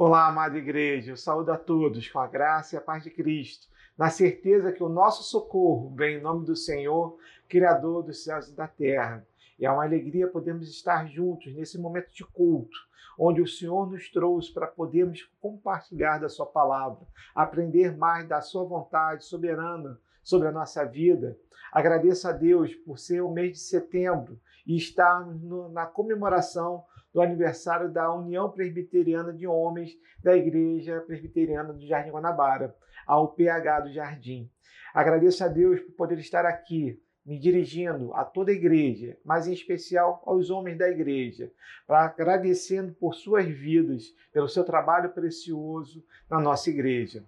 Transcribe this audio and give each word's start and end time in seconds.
Olá, 0.00 0.28
amada 0.28 0.56
igreja, 0.56 1.10
eu 1.10 1.16
saúdo 1.16 1.50
a 1.50 1.56
todos 1.56 2.08
com 2.08 2.20
a 2.20 2.26
graça 2.28 2.76
e 2.76 2.78
a 2.78 2.80
paz 2.80 3.02
de 3.02 3.10
Cristo, 3.10 3.66
na 3.98 4.08
certeza 4.08 4.70
que 4.70 4.80
o 4.80 4.88
nosso 4.88 5.24
socorro 5.24 5.92
vem 5.96 6.18
em 6.18 6.20
nome 6.20 6.46
do 6.46 6.54
Senhor, 6.54 7.18
Criador 7.48 8.04
dos 8.04 8.22
céus 8.22 8.46
e 8.46 8.54
da 8.54 8.68
terra. 8.68 9.26
E 9.58 9.66
é 9.66 9.70
uma 9.72 9.82
alegria 9.82 10.28
podermos 10.28 10.70
estar 10.70 11.08
juntos 11.08 11.52
nesse 11.52 11.80
momento 11.80 12.12
de 12.12 12.24
culto, 12.24 12.78
onde 13.18 13.42
o 13.42 13.46
Senhor 13.48 13.90
nos 13.90 14.08
trouxe 14.08 14.54
para 14.54 14.68
podermos 14.68 15.28
compartilhar 15.40 16.18
da 16.18 16.28
Sua 16.28 16.46
palavra, 16.46 17.04
aprender 17.34 17.96
mais 17.96 18.24
da 18.28 18.40
Sua 18.40 18.62
vontade 18.62 19.24
soberana 19.24 19.98
sobre 20.22 20.46
a 20.46 20.52
nossa 20.52 20.84
vida. 20.84 21.36
Agradeço 21.72 22.28
a 22.28 22.30
Deus 22.30 22.72
por 22.72 23.00
ser 23.00 23.20
o 23.20 23.32
mês 23.32 23.54
de 23.54 23.58
setembro 23.64 24.38
e 24.64 24.76
estarmos 24.76 25.42
na 25.72 25.86
comemoração 25.86 26.84
do 27.18 27.22
aniversário 27.22 27.90
da 27.90 28.14
União 28.14 28.48
Presbiteriana 28.48 29.32
de 29.32 29.44
Homens 29.44 29.98
da 30.22 30.36
Igreja 30.36 31.00
Presbiteriana 31.00 31.72
do 31.72 31.84
Jardim 31.84 32.12
Guanabara, 32.12 32.76
a 33.04 33.20
UPH 33.20 33.80
do 33.82 33.92
Jardim. 33.92 34.48
Agradeço 34.94 35.42
a 35.42 35.48
Deus 35.48 35.80
por 35.80 35.92
poder 35.94 36.18
estar 36.20 36.46
aqui 36.46 37.02
me 37.26 37.36
dirigindo 37.36 38.14
a 38.14 38.24
toda 38.24 38.52
a 38.52 38.54
igreja, 38.54 39.18
mas 39.24 39.48
em 39.48 39.52
especial 39.52 40.22
aos 40.24 40.48
homens 40.48 40.78
da 40.78 40.88
igreja, 40.88 41.50
para 41.88 42.04
agradecendo 42.04 42.94
por 42.94 43.14
suas 43.14 43.46
vidas, 43.46 44.14
pelo 44.32 44.48
seu 44.48 44.62
trabalho 44.62 45.10
precioso 45.10 46.04
na 46.30 46.40
nossa 46.40 46.70
igreja. 46.70 47.24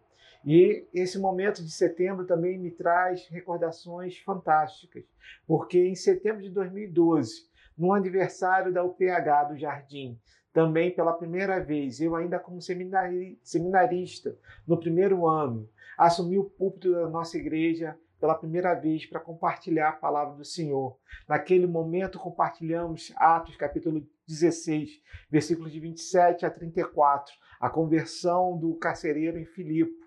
E 0.46 0.86
esse 0.94 1.18
momento 1.18 1.64
de 1.64 1.70
setembro 1.70 2.24
também 2.24 2.56
me 2.56 2.70
traz 2.70 3.26
recordações 3.26 4.16
fantásticas, 4.20 5.04
porque 5.48 5.84
em 5.84 5.96
setembro 5.96 6.42
de 6.42 6.50
2012, 6.50 7.49
no 7.80 7.94
aniversário 7.94 8.70
da 8.74 8.84
UPH 8.84 9.48
do 9.48 9.56
Jardim, 9.56 10.20
também 10.52 10.94
pela 10.94 11.14
primeira 11.14 11.64
vez, 11.64 11.98
eu 11.98 12.14
ainda 12.14 12.38
como 12.38 12.60
seminarista 12.60 14.36
no 14.66 14.78
primeiro 14.78 15.26
ano, 15.26 15.66
assumi 15.96 16.36
o 16.36 16.44
púlpito 16.44 16.92
da 16.92 17.08
nossa 17.08 17.38
igreja 17.38 17.98
pela 18.20 18.34
primeira 18.34 18.74
vez 18.74 19.06
para 19.06 19.18
compartilhar 19.18 19.88
a 19.88 19.92
palavra 19.92 20.36
do 20.36 20.44
Senhor. 20.44 20.98
Naquele 21.26 21.66
momento, 21.66 22.18
compartilhamos 22.18 23.14
Atos, 23.16 23.56
capítulo 23.56 24.06
16, 24.28 25.00
versículos 25.30 25.72
de 25.72 25.80
27 25.80 26.44
a 26.44 26.50
34, 26.50 27.32
a 27.58 27.70
conversão 27.70 28.58
do 28.58 28.74
carcereiro 28.74 29.38
em 29.38 29.46
Filipe, 29.46 29.98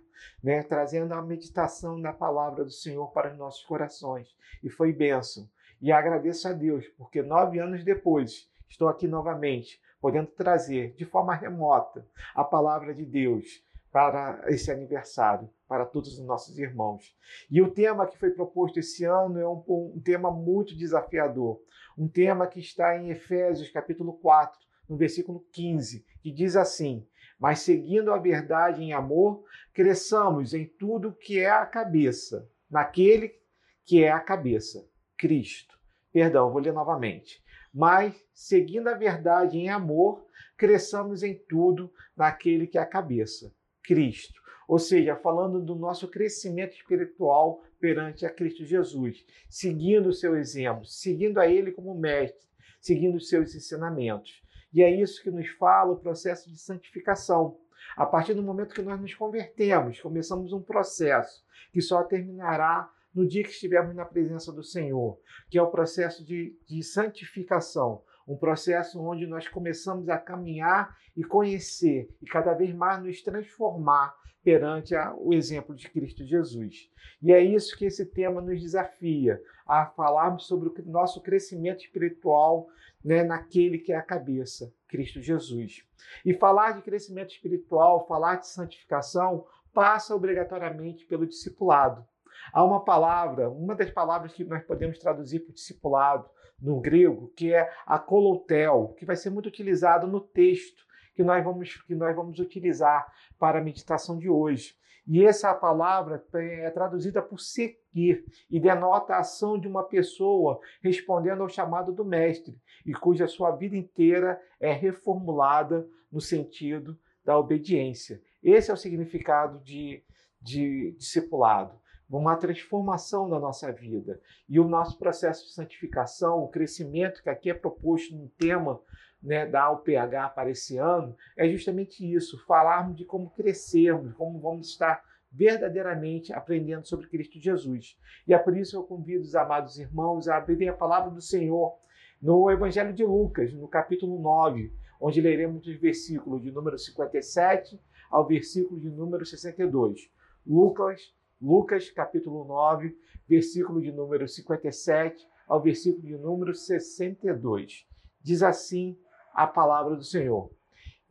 né, 0.44 0.62
trazendo 0.62 1.12
a 1.16 1.24
meditação 1.24 2.00
da 2.00 2.14
palavra 2.14 2.64
do 2.64 2.72
Senhor 2.72 3.12
para 3.12 3.32
os 3.32 3.38
nossos 3.38 3.66
corações. 3.66 4.28
E 4.64 4.70
foi 4.70 4.94
bênção. 4.94 5.50
E 5.84 5.92
agradeço 5.92 6.48
a 6.48 6.54
Deus, 6.54 6.88
porque 6.98 7.22
nove 7.22 7.60
anos 7.60 7.84
depois, 7.84 8.50
estou 8.70 8.88
aqui 8.88 9.06
novamente, 9.06 9.82
podendo 10.00 10.28
trazer 10.28 10.94
de 10.94 11.04
forma 11.04 11.36
remota 11.36 12.08
a 12.34 12.42
palavra 12.42 12.96
de 12.96 13.06
Deus 13.06 13.62
para 13.92 14.46
esse 14.48 14.72
aniversário, 14.72 15.50
para 15.68 15.86
todos 15.86 16.18
os 16.18 16.26
nossos 16.26 16.58
irmãos. 16.58 17.14
E 17.52 17.62
o 17.62 17.70
tema 17.70 18.08
que 18.08 18.18
foi 18.18 18.30
proposto 18.30 18.80
esse 18.80 19.04
ano 19.04 19.38
é 19.38 19.46
um, 19.46 19.62
um, 19.68 20.02
tema 20.02 20.32
muito 20.32 20.74
desafiador, 20.74 21.62
um 21.98 22.08
tema 22.08 22.48
que 22.48 22.62
está 22.62 22.98
em 22.98 23.10
Efésios 23.10 23.70
capítulo 23.70 24.14
4, 24.14 24.58
no 24.88 24.96
versículo 24.96 25.46
15, 25.52 26.06
que 26.22 26.32
diz 26.32 26.56
assim: 26.56 27.06
Mas 27.38 27.60
seguindo 27.60 28.14
a 28.14 28.18
verdade 28.18 28.82
em 28.82 28.94
amor, 28.94 29.44
cresçamos 29.74 30.54
em 30.54 30.66
tudo 30.66 31.12
que 31.12 31.42
é 31.42 31.50
a 31.50 31.66
cabeça, 31.66 32.50
naquele 32.72 33.38
que 33.84 34.02
é 34.02 34.10
a 34.10 34.22
cabeça, 34.22 34.88
Cristo. 35.24 35.80
Perdão, 36.12 36.52
vou 36.52 36.60
ler 36.60 36.74
novamente. 36.74 37.42
Mas 37.74 38.14
seguindo 38.34 38.90
a 38.90 38.94
verdade 38.94 39.58
em 39.58 39.70
amor, 39.70 40.28
cresçamos 40.58 41.24
em 41.24 41.34
tudo 41.48 41.90
naquele 42.14 42.68
que 42.68 42.78
é 42.78 42.82
a 42.82 42.86
cabeça, 42.86 43.50
Cristo. 43.82 44.42
Ou 44.68 44.78
seja, 44.78 45.16
falando 45.16 45.62
do 45.62 45.76
nosso 45.76 46.10
crescimento 46.10 46.76
espiritual 46.76 47.64
perante 47.80 48.26
a 48.26 48.30
Cristo 48.30 48.66
Jesus, 48.66 49.26
seguindo 49.50 50.10
o 50.10 50.14
seu 50.14 50.36
exemplo, 50.36 50.84
seguindo 50.84 51.40
a 51.40 51.48
Ele 51.48 51.72
como 51.72 51.96
mestre, 51.96 52.46
seguindo 52.82 53.16
os 53.16 53.30
seus 53.30 53.56
ensinamentos. 53.56 54.44
E 54.74 54.84
é 54.84 54.94
isso 54.94 55.24
que 55.24 55.32
nos 55.32 55.48
fala 55.52 55.94
o 55.94 56.00
processo 56.00 56.52
de 56.52 56.58
santificação. 56.58 57.58
A 57.96 58.06
partir 58.06 58.34
do 58.34 58.44
momento 58.44 58.76
que 58.76 58.82
nós 58.82 59.00
nos 59.00 59.16
convertemos, 59.16 60.02
começamos 60.02 60.52
um 60.52 60.62
processo 60.62 61.46
que 61.72 61.82
só 61.82 62.04
terminará 62.04 62.92
no 63.14 63.28
dia 63.28 63.44
que 63.44 63.50
estivermos 63.50 63.96
na 63.96 64.06
presença 64.06 64.52
do 64.52 64.64
Senhor, 64.64 65.20
que 65.50 65.58
é 65.58 65.62
o 65.62 65.70
processo 65.70 66.26
de, 66.26 66.58
de 66.68 66.82
santificação, 66.82 68.02
um 68.28 68.38
processo 68.38 69.02
onde 69.02 69.28
nós 69.28 69.48
começamos 69.48 70.10
a 70.10 70.18
caminhar 70.18 70.98
e 71.16 71.24
conhecer 71.24 72.10
e 72.22 72.26
cada 72.26 72.54
vez 72.54 72.74
mais 72.74 73.04
nos 73.04 73.22
transformar 73.22 74.16
perante 74.44 74.96
a, 74.96 75.14
o 75.16 75.34
exemplo 75.34 75.76
de 75.76 75.90
Cristo 75.90 76.26
Jesus. 76.26 76.90
E 77.22 77.32
é 77.32 77.42
isso 77.42 77.78
que 77.78 77.86
esse 77.86 78.06
tema 78.06 78.42
nos 78.42 78.62
desafia, 78.62 79.42
a 79.66 79.86
falarmos 79.86 80.46
sobre 80.46 80.68
o 80.68 80.92
nosso 80.92 81.22
crescimento 81.22 81.84
espiritual 81.84 82.68
né, 83.04 83.24
naquele 83.24 83.78
que 83.78 83.94
é 83.94 83.96
a 83.96 84.02
cabeça, 84.02 84.74
Cristo 84.88 85.22
Jesus. 85.22 85.84
E 86.26 86.34
falar 86.34 86.74
de 86.74 86.82
crescimento 86.82 87.32
espiritual, 87.32 88.06
falar 88.08 88.36
de 88.36 88.48
santificação, 88.48 89.46
passa 89.74 90.16
obrigatoriamente 90.16 91.06
pelo 91.06 91.26
discipulado. 91.26 92.06
Há 92.52 92.64
uma 92.64 92.84
palavra, 92.84 93.50
uma 93.50 93.76
das 93.76 93.92
palavras 93.92 94.34
que 94.34 94.44
nós 94.44 94.64
podemos 94.64 94.98
traduzir 95.00 95.46
o 95.48 95.54
discipulado 95.54 96.30
no 96.60 96.80
grego, 96.80 97.32
que 97.36 97.54
é 97.54 97.70
a 97.86 98.00
kolotel, 98.00 98.96
que 98.98 99.06
vai 99.06 99.16
ser 99.16 99.30
muito 99.30 99.48
utilizado 99.48 100.08
no 100.08 100.22
texto 100.22 100.84
que 101.14 101.24
nós 101.24 101.44
vamos, 101.44 101.82
que 101.84 101.96
nós 101.96 102.16
vamos 102.16 102.40
utilizar 102.40 103.12
para 103.38 103.60
a 103.60 103.64
meditação 103.64 104.18
de 104.18 104.30
hoje. 104.30 104.76
E 105.06 105.26
essa 105.26 105.54
palavra 105.54 106.24
é 106.34 106.70
traduzida 106.70 107.22
por 107.22 107.40
seguir 107.40 108.24
e 108.50 108.60
denota 108.60 109.14
a 109.14 109.20
ação 109.20 109.60
de 109.60 109.68
uma 109.68 109.84
pessoa 109.84 110.60
respondendo 110.82 111.42
ao 111.42 111.50
chamado 111.50 111.92
do 111.92 112.06
mestre 112.06 112.58
e 112.86 112.94
cuja 112.94 113.28
sua 113.28 113.52
vida 113.52 113.76
inteira 113.76 114.42
é 114.60 114.72
reformulada 114.72 115.86
no 116.10 116.22
sentido 116.22 116.98
da 117.24 117.38
obediência. 117.38 118.22
Esse 118.42 118.72
é 118.72 118.74
o 118.74 118.78
significado 118.78 119.60
de, 119.60 120.02
de 120.42 120.96
discipulado 120.98 121.83
uma 122.10 122.36
transformação 122.36 123.30
da 123.30 123.40
nossa 123.40 123.72
vida. 123.72 124.20
E 124.48 124.60
o 124.60 124.68
nosso 124.68 124.98
processo 124.98 125.46
de 125.46 125.54
santificação, 125.54 126.44
o 126.44 126.48
crescimento 126.48 127.24
que 127.24 127.30
aqui 127.30 127.50
é 127.50 127.54
proposto 127.54 128.16
no 128.16 128.30
tema 128.30 128.80
né, 129.22 129.46
da 129.46 129.72
UPH 129.72 130.34
para 130.36 130.50
esse 130.50 130.78
ano, 130.78 131.16
é 131.38 131.48
justamente 131.48 132.04
isso: 132.04 132.44
falarmos 132.46 132.98
de 132.98 133.06
como 133.06 133.30
crescermos, 133.32 134.14
como 134.14 134.40
vamos 134.40 134.70
estar 134.70 135.04
verdadeiramente 135.32 136.32
aprendendo 136.32 136.86
sobre 136.86 137.08
Cristo 137.08 137.40
Jesus. 137.40 137.98
E 138.28 138.34
é 138.34 138.38
por 138.38 138.56
isso 138.56 138.72
que 138.72 138.78
eu 138.78 138.84
convido 138.84 139.24
os 139.24 139.34
amados 139.34 139.80
irmãos 139.80 140.28
a 140.28 140.38
abrirem 140.38 140.70
a 140.70 140.74
palavra 140.74 141.10
do 141.10 141.22
Senhor 141.22 141.76
no 142.22 142.50
Evangelho 142.52 142.94
de 142.94 143.04
Lucas, 143.04 143.52
no 143.52 143.68
capítulo 143.68 144.22
9, 144.22 144.72
onde 145.02 145.20
leremos 145.20 145.66
os 145.66 145.76
versículos 145.76 146.42
de 146.42 146.52
número 146.52 146.78
57 146.78 147.82
ao 148.12 148.28
versículo 148.28 148.80
de 148.80 148.90
número 148.90 149.26
62. 149.26 150.10
Lucas 150.46 151.14
Lucas 151.44 151.90
capítulo 151.90 152.46
9, 152.46 152.98
versículo 153.28 153.82
de 153.82 153.92
número 153.92 154.26
57 154.26 155.28
ao 155.46 155.62
versículo 155.62 156.08
de 156.08 156.16
número 156.16 156.56
62. 156.56 157.86
Diz 158.22 158.42
assim 158.42 158.98
a 159.34 159.46
palavra 159.46 159.98
do 159.98 160.06
Senhor. 160.06 160.50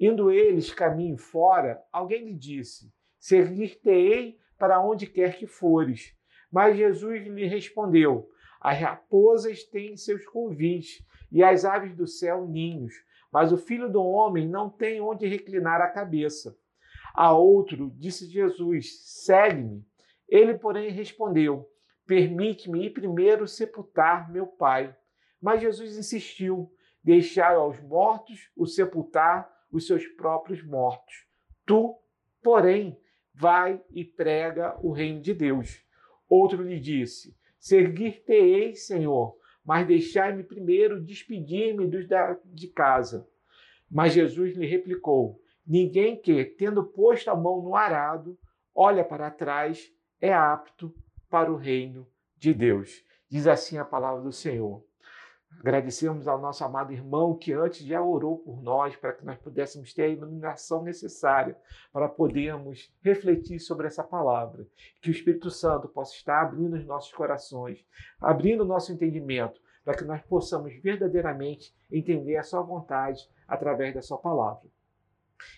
Indo 0.01 0.31
eles 0.31 0.73
caminho 0.73 1.19
fora, 1.19 1.83
alguém 1.93 2.25
lhe 2.25 2.35
disse: 2.35 2.91
Servir-te-ei 3.19 4.39
para 4.57 4.81
onde 4.81 5.07
quer 5.07 5.37
que 5.37 5.47
fores. 5.47 6.17
Mas 6.51 6.79
Jesus 6.79 7.27
lhe 7.27 7.45
respondeu: 7.45 8.27
As 8.59 8.79
raposas 8.79 9.65
têm 9.65 9.99
seus 9.99 10.25
convites 10.25 11.05
e 11.31 11.43
as 11.43 11.67
aves 11.67 11.95
do 11.95 12.07
céu 12.07 12.49
ninhos, 12.49 12.95
mas 13.31 13.53
o 13.53 13.59
filho 13.59 13.93
do 13.93 14.03
homem 14.03 14.49
não 14.49 14.71
tem 14.71 14.99
onde 14.99 15.27
reclinar 15.27 15.83
a 15.83 15.91
cabeça. 15.91 16.57
A 17.15 17.37
outro 17.37 17.93
disse 17.99 18.27
Jesus: 18.27 18.99
Segue-me. 19.25 19.92
Ele, 20.33 20.55
porém, 20.55 20.91
respondeu: 20.91 21.69
Permite-me 22.07 22.87
ir 22.87 22.95
primeiro 22.95 23.47
sepultar 23.47 24.33
meu 24.33 24.47
pai. 24.47 24.97
Mas 25.39 25.61
Jesus 25.61 25.95
insistiu: 25.99 26.73
Deixai 27.05 27.55
aos 27.55 27.79
mortos 27.83 28.51
o 28.57 28.65
sepultar 28.67 29.47
os 29.71 29.87
seus 29.87 30.07
próprios 30.07 30.65
mortos. 30.65 31.27
Tu, 31.67 31.95
porém, 32.43 32.99
vai 33.35 33.79
e 33.91 34.07
prega 34.07 34.75
o 34.83 34.91
reino 34.91 35.21
de 35.21 35.35
Deus. 35.35 35.85
Outro 36.27 36.63
lhe 36.63 36.81
disse: 36.81 37.37
Seguir-te-ei, 37.59 38.75
Senhor, 38.75 39.37
mas 39.63 39.87
deixai-me 39.87 40.43
primeiro 40.43 41.05
despedir-me 41.05 41.87
dos 41.87 42.09
da, 42.09 42.39
de 42.47 42.69
casa. 42.69 43.29
Mas 43.91 44.15
Jesus 44.15 44.57
lhe 44.57 44.67
replicou: 44.67 45.39
Ninguém 45.67 46.19
que, 46.19 46.43
tendo 46.43 46.87
posto 46.87 47.29
a 47.29 47.37
mão 47.37 47.61
no 47.61 47.77
arado, 47.77 48.39
olha 48.75 49.05
para 49.05 49.31
trás 49.31 49.93
é 50.23 50.33
apto 50.33 50.95
para 51.29 51.53
o 51.53 51.57
reino 51.57 52.07
de 52.39 52.55
Deus. 52.55 53.05
Diz 53.29 53.49
assim 53.49 53.77
a 53.77 53.85
palavra 53.85 54.23
do 54.23 54.31
Senhor. 54.31 54.85
Agradecemos 55.59 56.29
ao 56.29 56.41
nosso 56.41 56.65
amado 56.65 56.93
irmão 56.93 57.37
que 57.37 57.53
antes 57.53 57.85
já 57.85 58.01
orou 58.01 58.39
por 58.39 58.63
nós 58.63 58.95
para 58.95 59.13
que 59.13 59.25
nós 59.25 59.37
pudéssemos 59.39 59.93
ter 59.93 60.03
a 60.05 60.09
iluminação 60.09 60.83
necessária 60.83 61.59
para 61.93 62.09
podermos 62.09 62.95
refletir 63.03 63.59
sobre 63.59 63.89
essa 63.89 64.05
palavra. 64.05 64.65
Que 65.01 65.11
o 65.11 65.13
Espírito 65.13 65.51
Santo 65.51 65.89
possa 65.89 66.15
estar 66.15 66.41
abrindo 66.41 66.77
os 66.77 66.87
nossos 66.87 67.13
corações, 67.13 67.85
abrindo 68.21 68.63
o 68.63 68.67
nosso 68.67 68.93
entendimento, 68.93 69.61
para 69.85 69.97
que 69.97 70.05
nós 70.05 70.23
possamos 70.23 70.73
verdadeiramente 70.81 71.75
entender 71.91 72.37
a 72.37 72.45
Sua 72.45 72.63
vontade 72.63 73.29
através 73.49 73.93
da 73.93 74.01
Sua 74.01 74.19
palavra. 74.19 74.71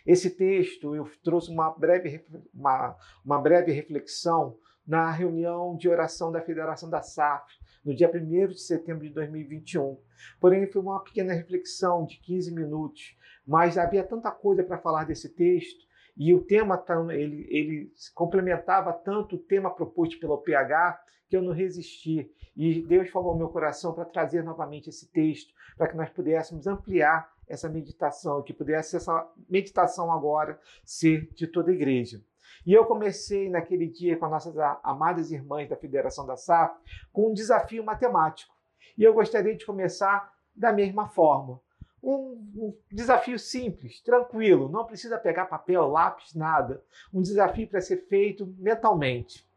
Esse 0.07 0.31
texto 0.31 0.95
eu 0.95 1.09
trouxe 1.23 1.51
uma 1.51 1.71
breve, 1.71 2.25
uma, 2.53 2.97
uma 3.25 3.41
breve 3.41 3.73
reflexão 3.73 4.57
na 4.87 5.11
reunião 5.11 5.77
de 5.77 5.89
oração 5.89 6.31
da 6.31 6.43
Federação 6.43 6.91
da 6.91 7.01
SAF, 7.03 7.55
no 7.85 7.95
dia 7.95 8.11
1 8.11 8.49
de 8.49 8.61
setembro 8.61 9.07
de 9.07 9.13
2021. 9.13 9.99
Porém, 10.41 10.67
foi 10.67 10.83
uma 10.83 11.03
pequena 11.03 11.33
reflexão 11.33 12.05
de 12.05 12.19
15 12.19 12.55
minutos, 12.55 13.17
mas 13.47 13.79
havia 13.79 14.05
tanta 14.05 14.31
coisa 14.31 14.63
para 14.63 14.79
falar 14.79 15.05
desse 15.05 15.29
texto 15.29 15.85
e 16.17 16.33
o 16.33 16.45
tema 16.45 16.83
ele, 17.13 17.47
ele 17.51 17.93
complementava 18.15 18.93
tanto 18.93 19.37
o 19.37 19.39
tema 19.39 19.75
proposto 19.75 20.19
pelo 20.21 20.39
PH 20.39 21.01
que 21.29 21.37
eu 21.37 21.43
não 21.43 21.53
resisti. 21.53 22.31
E 22.57 22.83
Deus 22.83 23.11
falou 23.11 23.33
ao 23.33 23.39
meu 23.39 23.49
coração 23.49 23.93
para 23.93 24.05
trazer 24.05 24.45
novamente 24.45 24.89
esse 24.89 25.11
texto, 25.11 25.53
para 25.77 25.89
que 25.89 25.97
nós 25.97 26.09
pudéssemos 26.11 26.67
ampliar 26.67 27.34
essa 27.49 27.69
meditação, 27.69 28.43
que 28.43 28.53
pudesse 28.53 28.97
essa 28.97 29.27
meditação 29.49 30.13
agora 30.13 30.59
ser 30.85 31.29
de 31.35 31.47
toda 31.47 31.71
a 31.71 31.75
igreja. 31.75 32.23
E 32.67 32.73
eu 32.73 32.85
comecei 32.87 33.51
naquele 33.51 33.87
dia 33.87 34.17
com 34.17 34.25
as 34.27 34.31
nossas 34.31 34.57
amadas 34.83 35.31
irmãs 35.31 35.69
da 35.69 35.77
Federação 35.77 36.27
da 36.27 36.37
SAF 36.37 36.75
com 37.13 37.31
um 37.31 37.35
desafio 37.35 37.85
matemático. 37.85 38.55
E 38.97 39.03
eu 39.03 39.13
gostaria 39.13 39.55
de 39.55 39.67
começar 39.67 40.33
da 40.55 40.73
mesma 40.73 41.09
forma. 41.09 41.61
Um, 42.03 42.53
um, 42.57 42.79
desafio 42.93 43.39
simples, 43.39 44.01
tranquilo, 44.03 44.69
não 44.69 44.85
precisa 44.85 45.19
pegar 45.19 45.47
papel, 45.47 45.89
lápis, 45.89 46.35
nada. 46.35 46.83
Um 47.13 47.23
desafio 47.23 47.69
para 47.69 47.81
ser 47.81 48.07
feito 48.09 48.47
mentalmente. 48.59 49.49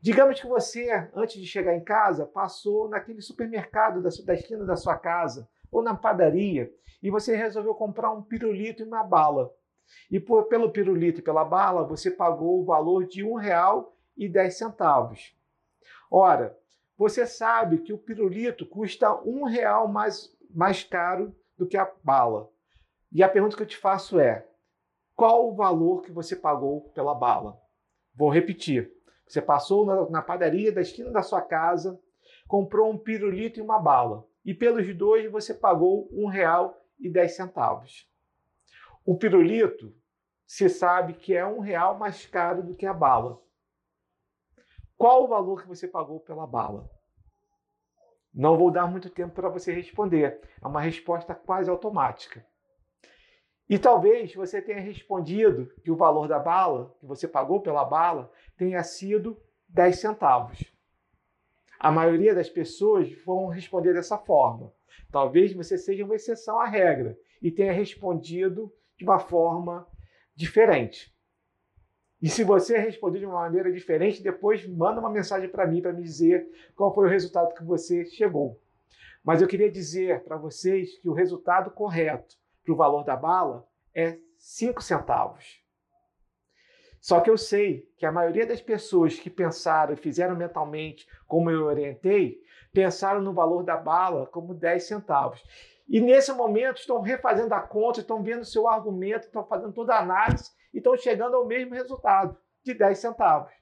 Digamos 0.00 0.40
que 0.40 0.46
você, 0.46 1.08
antes 1.14 1.40
de 1.40 1.46
chegar 1.46 1.76
em 1.76 1.84
casa, 1.84 2.26
passou 2.26 2.88
naquele 2.88 3.20
supermercado 3.20 4.02
da, 4.02 4.08
da 4.24 4.34
esquina 4.34 4.64
da 4.64 4.74
sua 4.74 4.98
casa 4.98 5.48
ou 5.72 5.82
na 5.82 5.96
padaria 5.96 6.72
e 7.02 7.10
você 7.10 7.34
resolveu 7.34 7.74
comprar 7.74 8.12
um 8.12 8.22
pirulito 8.22 8.82
e 8.82 8.86
uma 8.86 9.02
bala. 9.02 9.52
E 10.10 10.20
por, 10.20 10.44
pelo 10.44 10.70
pirulito 10.70 11.20
e 11.20 11.22
pela 11.22 11.44
bala, 11.44 11.84
você 11.84 12.10
pagou 12.10 12.60
o 12.60 12.64
valor 12.64 13.06
de 13.06 13.24
R$ 13.24 13.30
1,10. 13.30 15.32
Ora, 16.10 16.58
você 16.96 17.26
sabe 17.26 17.78
que 17.78 17.92
o 17.92 17.98
pirulito 17.98 18.66
custa 18.66 19.14
um 19.24 19.44
real 19.44 19.88
mais, 19.88 20.36
mais 20.54 20.84
caro 20.84 21.34
do 21.56 21.66
que 21.66 21.76
a 21.76 21.90
bala. 22.04 22.48
E 23.10 23.22
a 23.22 23.28
pergunta 23.28 23.56
que 23.56 23.62
eu 23.62 23.66
te 23.66 23.76
faço 23.76 24.20
é: 24.20 24.46
qual 25.16 25.48
o 25.48 25.54
valor 25.54 26.02
que 26.02 26.12
você 26.12 26.36
pagou 26.36 26.90
pela 26.90 27.14
bala? 27.14 27.58
Vou 28.14 28.30
repetir. 28.30 28.92
Você 29.26 29.40
passou 29.40 29.86
na, 29.86 30.10
na 30.10 30.22
padaria 30.22 30.70
da 30.70 30.82
esquina 30.82 31.10
da 31.10 31.22
sua 31.22 31.40
casa, 31.40 31.98
comprou 32.46 32.90
um 32.90 32.98
pirulito 32.98 33.58
e 33.58 33.62
uma 33.62 33.78
bala. 33.78 34.26
E 34.44 34.52
pelos 34.52 34.94
dois 34.96 35.30
você 35.30 35.54
pagou 35.54 36.08
dez 37.10 37.36
centavos. 37.36 38.08
O 39.04 39.16
pirulito 39.16 39.94
se 40.46 40.68
sabe 40.68 41.14
que 41.14 41.34
é 41.34 41.46
um 41.46 41.60
real 41.60 41.98
mais 41.98 42.26
caro 42.26 42.62
do 42.62 42.74
que 42.74 42.86
a 42.86 42.92
bala. 42.92 43.40
Qual 44.96 45.24
o 45.24 45.28
valor 45.28 45.62
que 45.62 45.68
você 45.68 45.88
pagou 45.88 46.20
pela 46.20 46.46
bala? 46.46 46.88
Não 48.32 48.56
vou 48.56 48.70
dar 48.70 48.86
muito 48.86 49.10
tempo 49.10 49.34
para 49.34 49.48
você 49.48 49.72
responder. 49.72 50.40
É 50.62 50.66
uma 50.66 50.80
resposta 50.80 51.34
quase 51.34 51.68
automática. 51.68 52.44
E 53.68 53.78
talvez 53.78 54.34
você 54.34 54.60
tenha 54.60 54.80
respondido 54.80 55.72
que 55.82 55.90
o 55.90 55.96
valor 55.96 56.28
da 56.28 56.38
bala, 56.38 56.94
que 57.00 57.06
você 57.06 57.26
pagou 57.26 57.60
pela 57.60 57.84
bala, 57.84 58.30
tenha 58.56 58.82
sido 58.82 59.40
10 59.68 59.98
centavos. 59.98 60.71
A 61.82 61.90
maioria 61.90 62.32
das 62.32 62.48
pessoas 62.48 63.12
vão 63.24 63.48
responder 63.48 63.92
dessa 63.92 64.16
forma. 64.16 64.72
Talvez 65.10 65.52
você 65.52 65.76
seja 65.76 66.04
uma 66.04 66.14
exceção 66.14 66.60
à 66.60 66.64
regra 66.64 67.18
e 67.42 67.50
tenha 67.50 67.72
respondido 67.72 68.72
de 68.96 69.02
uma 69.02 69.18
forma 69.18 69.84
diferente. 70.32 71.12
E 72.22 72.28
se 72.28 72.44
você 72.44 72.78
responder 72.78 73.18
de 73.18 73.26
uma 73.26 73.40
maneira 73.40 73.72
diferente, 73.72 74.22
depois 74.22 74.64
manda 74.64 75.00
uma 75.00 75.10
mensagem 75.10 75.48
para 75.48 75.66
mim 75.66 75.82
para 75.82 75.92
me 75.92 76.04
dizer 76.04 76.48
qual 76.76 76.94
foi 76.94 77.06
o 77.06 77.10
resultado 77.10 77.52
que 77.52 77.64
você 77.64 78.04
chegou. 78.04 78.62
Mas 79.24 79.42
eu 79.42 79.48
queria 79.48 79.68
dizer 79.68 80.22
para 80.22 80.36
vocês 80.36 81.00
que 81.00 81.08
o 81.08 81.12
resultado 81.12 81.72
correto 81.72 82.36
para 82.62 82.72
o 82.72 82.76
valor 82.76 83.02
da 83.02 83.16
bala 83.16 83.66
é 83.92 84.20
5 84.38 84.80
centavos. 84.80 85.61
Só 87.02 87.20
que 87.20 87.28
eu 87.28 87.36
sei 87.36 87.90
que 87.98 88.06
a 88.06 88.12
maioria 88.12 88.46
das 88.46 88.60
pessoas 88.60 89.18
que 89.18 89.28
pensaram 89.28 89.92
e 89.92 89.96
fizeram 89.96 90.36
mentalmente 90.36 91.04
como 91.26 91.50
eu 91.50 91.64
orientei, 91.64 92.40
pensaram 92.72 93.20
no 93.20 93.32
valor 93.32 93.64
da 93.64 93.76
bala 93.76 94.24
como 94.28 94.54
10 94.54 94.84
centavos. 94.84 95.42
E 95.88 96.00
nesse 96.00 96.32
momento 96.32 96.76
estão 96.76 97.00
refazendo 97.00 97.52
a 97.54 97.60
conta, 97.60 97.98
estão 97.98 98.22
vendo 98.22 98.42
o 98.42 98.46
seu 98.46 98.68
argumento, 98.68 99.26
estão 99.26 99.44
fazendo 99.44 99.72
toda 99.72 99.96
a 99.96 99.98
análise 99.98 100.52
e 100.72 100.78
estão 100.78 100.96
chegando 100.96 101.34
ao 101.34 101.44
mesmo 101.44 101.74
resultado, 101.74 102.38
de 102.62 102.72
10 102.72 102.96
centavos. 102.96 103.52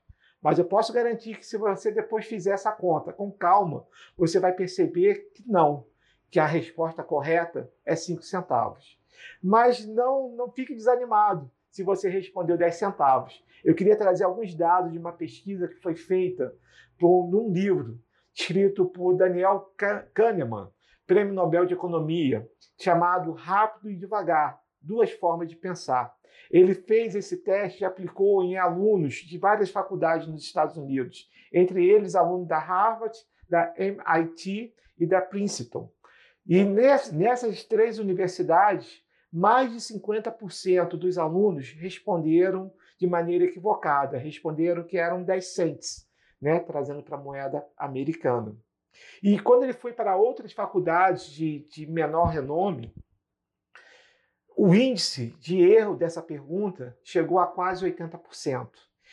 Mas 0.42 0.58
eu 0.58 0.66
posso 0.66 0.92
garantir 0.92 1.38
que 1.38 1.46
se 1.46 1.56
você 1.56 1.90
depois 1.90 2.26
fizer 2.26 2.52
essa 2.52 2.70
conta 2.70 3.10
com 3.10 3.32
calma, 3.32 3.86
você 4.18 4.38
vai 4.38 4.52
perceber 4.52 5.30
que 5.34 5.42
não, 5.50 5.86
que 6.30 6.38
a 6.38 6.44
resposta 6.44 7.02
correta 7.02 7.72
é 7.86 7.96
5 7.96 8.22
centavos. 8.22 9.00
Mas 9.42 9.86
não, 9.86 10.28
não 10.36 10.50
fique 10.50 10.74
desanimado 10.74 11.50
se 11.70 11.82
você 11.82 12.08
respondeu 12.08 12.56
10 12.56 12.74
centavos. 12.74 13.42
Eu 13.64 13.74
queria 13.74 13.96
trazer 13.96 14.24
alguns 14.24 14.54
dados 14.54 14.92
de 14.92 14.98
uma 14.98 15.12
pesquisa 15.12 15.68
que 15.68 15.76
foi 15.76 15.94
feita 15.94 16.54
por, 16.98 17.28
num 17.30 17.52
livro 17.52 17.98
escrito 18.34 18.86
por 18.86 19.16
Daniel 19.16 19.72
Kahneman, 20.14 20.70
Prêmio 21.06 21.34
Nobel 21.34 21.66
de 21.66 21.74
Economia, 21.74 22.48
chamado 22.80 23.32
Rápido 23.32 23.90
e 23.90 23.96
Devagar, 23.96 24.60
duas 24.80 25.10
formas 25.10 25.48
de 25.48 25.56
pensar. 25.56 26.14
Ele 26.50 26.74
fez 26.74 27.14
esse 27.14 27.36
teste 27.38 27.82
e 27.82 27.84
aplicou 27.84 28.42
em 28.42 28.56
alunos 28.56 29.14
de 29.14 29.38
várias 29.38 29.70
faculdades 29.70 30.26
nos 30.26 30.42
Estados 30.42 30.76
Unidos, 30.76 31.28
entre 31.52 31.84
eles 31.84 32.14
alunos 32.14 32.48
da 32.48 32.58
Harvard, 32.58 33.16
da 33.48 33.74
MIT 33.76 34.72
e 34.98 35.06
da 35.06 35.20
Princeton. 35.20 35.90
E 36.46 36.64
nessas 36.64 37.64
três 37.64 37.98
universidades, 37.98 39.02
mais 39.32 39.70
de 39.70 39.78
50% 39.78 40.90
dos 40.96 41.18
alunos 41.18 41.72
responderam 41.72 42.72
de 42.98 43.06
maneira 43.06 43.44
equivocada, 43.44 44.18
responderam 44.18 44.84
que 44.84 44.98
eram 44.98 45.22
10 45.22 45.54
cents, 45.54 46.08
né, 46.40 46.58
trazendo 46.58 47.02
para 47.02 47.16
a 47.16 47.20
moeda 47.20 47.66
americana. 47.76 48.56
E 49.22 49.38
quando 49.38 49.62
ele 49.62 49.72
foi 49.72 49.92
para 49.92 50.16
outras 50.16 50.52
faculdades 50.52 51.30
de, 51.30 51.60
de 51.70 51.86
menor 51.86 52.26
renome, 52.26 52.92
o 54.56 54.74
índice 54.74 55.34
de 55.38 55.62
erro 55.62 55.96
dessa 55.96 56.20
pergunta 56.20 56.96
chegou 57.02 57.38
a 57.38 57.46
quase 57.46 57.84
80%. 57.90 58.68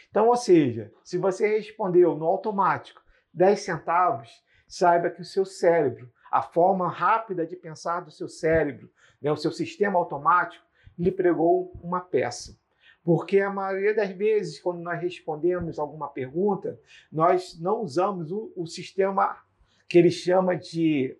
Então, 0.10 0.28
ou 0.28 0.36
seja, 0.36 0.92
se 1.04 1.18
você 1.18 1.48
respondeu 1.48 2.16
no 2.16 2.26
automático 2.26 3.02
10 3.34 3.60
centavos, 3.60 4.30
saiba 4.68 5.10
que 5.10 5.22
o 5.22 5.26
seu 5.26 5.46
cérebro, 5.46 6.12
a 6.32 6.42
forma 6.42 6.90
rápida 6.90 7.46
de 7.46 7.56
pensar 7.56 8.02
do 8.02 8.12
seu 8.12 8.28
cérebro, 8.28 8.90
né, 9.22 9.32
o 9.32 9.38
seu 9.38 9.52
sistema 9.52 9.98
automático, 9.98 10.66
lhe 10.98 11.12
pregou 11.12 11.72
uma 11.82 12.02
peça. 12.02 12.58
Porque 13.04 13.40
a 13.40 13.50
maioria 13.50 13.96
das 13.96 14.10
vezes, 14.12 14.60
quando 14.60 14.82
nós 14.82 15.00
respondemos 15.02 15.80
alguma 15.80 16.10
pergunta, 16.10 16.80
nós 17.12 17.58
não 17.60 17.82
usamos 17.82 18.32
o, 18.32 18.52
o 18.56 18.68
sistema 18.68 19.38
que 19.88 19.98
ele 19.98 20.12
chama 20.12 20.56
de 20.56 21.18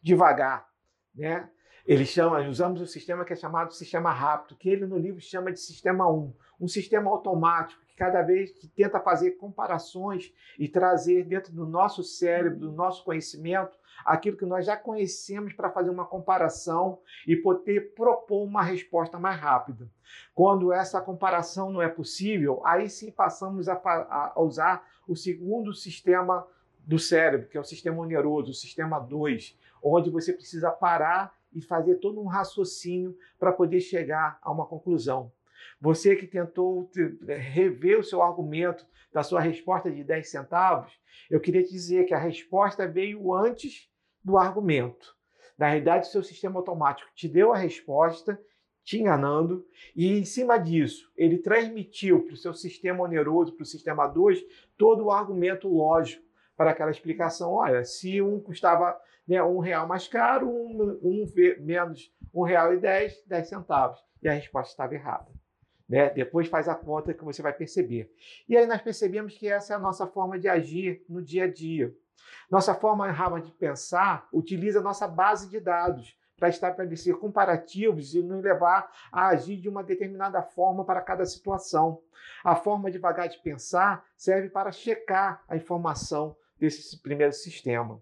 devagar, 0.00 0.66
né? 1.14 1.50
Ele 1.86 2.04
chama, 2.04 2.40
usamos 2.48 2.80
o 2.80 2.86
sistema 2.86 3.24
que 3.24 3.32
é 3.32 3.36
chamado 3.36 3.72
sistema 3.72 4.10
rápido, 4.10 4.56
que 4.56 4.68
ele 4.68 4.86
no 4.86 4.98
livro 4.98 5.20
chama 5.20 5.52
de 5.52 5.60
sistema 5.60 6.10
1, 6.10 6.34
um 6.60 6.66
sistema 6.66 7.10
automático 7.10 7.80
cada 7.96 8.22
vez 8.22 8.52
que 8.52 8.68
tenta 8.68 9.00
fazer 9.00 9.32
comparações 9.32 10.32
e 10.58 10.68
trazer 10.68 11.24
dentro 11.24 11.52
do 11.52 11.66
nosso 11.66 12.02
cérebro, 12.02 12.58
do 12.58 12.72
nosso 12.72 13.02
conhecimento, 13.04 13.78
aquilo 14.04 14.36
que 14.36 14.44
nós 14.44 14.66
já 14.66 14.76
conhecemos 14.76 15.54
para 15.54 15.70
fazer 15.70 15.90
uma 15.90 16.04
comparação 16.04 17.00
e 17.26 17.34
poder 17.34 17.94
propor 17.94 18.44
uma 18.44 18.62
resposta 18.62 19.18
mais 19.18 19.40
rápida. 19.40 19.90
Quando 20.34 20.72
essa 20.72 21.00
comparação 21.00 21.72
não 21.72 21.80
é 21.80 21.88
possível, 21.88 22.60
aí 22.64 22.88
sim 22.88 23.10
passamos 23.10 23.68
a, 23.68 23.74
a 23.74 24.40
usar 24.40 24.86
o 25.08 25.16
segundo 25.16 25.72
sistema 25.72 26.46
do 26.86 26.98
cérebro, 26.98 27.48
que 27.48 27.56
é 27.56 27.60
o 27.60 27.64
sistema 27.64 28.00
oneroso, 28.00 28.50
o 28.50 28.54
sistema 28.54 28.98
2, 29.00 29.58
onde 29.82 30.10
você 30.10 30.32
precisa 30.32 30.70
parar 30.70 31.34
e 31.52 31.62
fazer 31.62 31.96
todo 31.96 32.20
um 32.20 32.26
raciocínio 32.26 33.16
para 33.38 33.52
poder 33.52 33.80
chegar 33.80 34.38
a 34.42 34.52
uma 34.52 34.66
conclusão. 34.66 35.32
Você 35.80 36.16
que 36.16 36.26
tentou 36.26 36.90
rever 37.26 37.98
o 37.98 38.04
seu 38.04 38.22
argumento 38.22 38.86
da 39.12 39.22
sua 39.22 39.40
resposta 39.40 39.90
de 39.90 40.04
10 40.04 40.30
centavos, 40.30 40.92
eu 41.30 41.40
queria 41.40 41.62
te 41.62 41.70
dizer 41.70 42.04
que 42.04 42.14
a 42.14 42.18
resposta 42.18 42.86
veio 42.86 43.32
antes 43.34 43.88
do 44.22 44.36
argumento. 44.36 45.14
Na 45.56 45.68
realidade, 45.68 46.08
o 46.08 46.10
seu 46.10 46.22
sistema 46.22 46.58
automático 46.58 47.10
te 47.14 47.28
deu 47.28 47.52
a 47.52 47.56
resposta, 47.56 48.38
te 48.84 48.98
enganando, 48.98 49.66
e 49.94 50.18
em 50.18 50.24
cima 50.24 50.58
disso, 50.58 51.10
ele 51.16 51.38
transmitiu 51.38 52.24
para 52.24 52.34
o 52.34 52.36
seu 52.36 52.54
sistema 52.54 53.02
oneroso, 53.02 53.52
para 53.54 53.62
o 53.62 53.66
sistema 53.66 54.06
2, 54.06 54.44
todo 54.76 55.06
o 55.06 55.10
argumento 55.10 55.68
lógico 55.68 56.24
para 56.56 56.70
aquela 56.70 56.90
explicação. 56.90 57.52
Olha, 57.52 57.84
se 57.84 58.20
um 58.22 58.40
custava 58.40 58.96
né, 59.26 59.42
um 59.42 59.58
real 59.58 59.86
mais 59.86 60.06
caro, 60.06 60.48
um, 60.48 60.98
um 61.02 61.26
menos 61.60 62.12
um 62.32 62.42
real 62.42 62.72
e 62.72 62.78
dez, 62.78 63.22
dez 63.26 63.48
centavos. 63.48 63.98
E 64.22 64.28
a 64.28 64.32
resposta 64.32 64.70
estava 64.70 64.94
errada. 64.94 65.30
Né? 65.88 66.10
Depois 66.10 66.48
faz 66.48 66.68
a 66.68 66.74
conta 66.74 67.14
que 67.14 67.24
você 67.24 67.42
vai 67.42 67.52
perceber. 67.52 68.12
E 68.48 68.56
aí 68.56 68.66
nós 68.66 68.82
percebemos 68.82 69.36
que 69.36 69.48
essa 69.48 69.72
é 69.72 69.76
a 69.76 69.80
nossa 69.80 70.06
forma 70.06 70.38
de 70.38 70.48
agir 70.48 71.04
no 71.08 71.22
dia 71.22 71.44
a 71.44 71.52
dia. 71.52 71.94
Nossa 72.50 72.74
forma 72.74 73.08
errada 73.08 73.40
de 73.40 73.52
pensar 73.52 74.28
utiliza 74.32 74.80
nossa 74.80 75.06
base 75.06 75.48
de 75.48 75.60
dados 75.60 76.16
para 76.38 76.48
estabelecer 76.48 77.16
comparativos 77.16 78.14
e 78.14 78.22
nos 78.22 78.42
levar 78.42 78.90
a 79.10 79.28
agir 79.28 79.56
de 79.56 79.68
uma 79.68 79.82
determinada 79.82 80.42
forma 80.42 80.84
para 80.84 81.00
cada 81.00 81.24
situação. 81.24 82.02
A 82.44 82.54
forma 82.54 82.90
devagar 82.90 83.28
de 83.28 83.38
pensar 83.38 84.04
serve 84.16 84.50
para 84.50 84.70
checar 84.70 85.42
a 85.48 85.56
informação 85.56 86.36
desse 86.58 87.00
primeiro 87.00 87.32
sistema. 87.32 88.00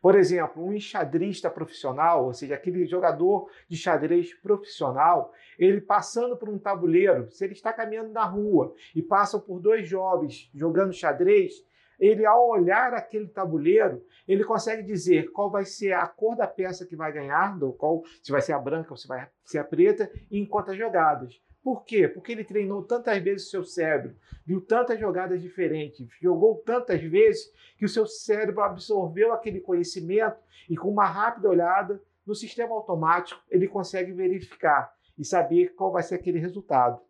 Por 0.00 0.14
exemplo, 0.14 0.64
um 0.64 0.72
enxadrista 0.72 1.50
profissional, 1.50 2.26
ou 2.26 2.34
seja, 2.34 2.54
aquele 2.54 2.86
jogador 2.86 3.48
de 3.68 3.76
xadrez 3.76 4.34
profissional, 4.34 5.32
ele 5.58 5.80
passando 5.80 6.36
por 6.36 6.48
um 6.48 6.58
tabuleiro, 6.58 7.30
se 7.30 7.44
ele 7.44 7.52
está 7.52 7.72
caminhando 7.72 8.12
na 8.12 8.24
rua 8.24 8.74
e 8.94 9.02
passam 9.02 9.40
por 9.40 9.60
dois 9.60 9.88
jovens 9.88 10.50
jogando 10.54 10.92
xadrez, 10.92 11.52
ele 11.98 12.26
ao 12.26 12.48
olhar 12.48 12.92
aquele 12.94 13.28
tabuleiro, 13.28 14.04
ele 14.26 14.42
consegue 14.42 14.82
dizer 14.82 15.30
qual 15.30 15.50
vai 15.50 15.64
ser 15.64 15.92
a 15.92 16.06
cor 16.06 16.34
da 16.34 16.48
peça 16.48 16.84
que 16.84 16.96
vai 16.96 17.12
ganhar, 17.12 17.56
qual 17.78 18.02
se 18.20 18.32
vai 18.32 18.40
ser 18.40 18.54
a 18.54 18.58
branca 18.58 18.90
ou 18.90 18.96
se 18.96 19.06
vai 19.06 19.28
ser 19.44 19.58
a 19.58 19.64
preta, 19.64 20.10
em 20.30 20.44
quantas 20.44 20.76
jogadas. 20.76 21.40
Por 21.62 21.84
quê? 21.84 22.08
Porque 22.08 22.32
ele 22.32 22.44
treinou 22.44 22.82
tantas 22.82 23.22
vezes 23.22 23.46
o 23.46 23.50
seu 23.50 23.64
cérebro, 23.64 24.16
viu 24.44 24.60
tantas 24.60 24.98
jogadas 24.98 25.40
diferentes, 25.40 26.08
jogou 26.20 26.56
tantas 26.56 27.00
vezes 27.02 27.52
que 27.78 27.84
o 27.84 27.88
seu 27.88 28.04
cérebro 28.04 28.62
absorveu 28.62 29.32
aquele 29.32 29.60
conhecimento 29.60 30.36
e 30.68 30.76
com 30.76 30.90
uma 30.90 31.06
rápida 31.06 31.48
olhada 31.48 32.02
no 32.26 32.34
sistema 32.34 32.74
automático 32.74 33.40
ele 33.48 33.68
consegue 33.68 34.12
verificar 34.12 34.92
e 35.16 35.24
saber 35.24 35.74
qual 35.74 35.92
vai 35.92 36.02
ser 36.02 36.16
aquele 36.16 36.38
resultado. 36.38 37.00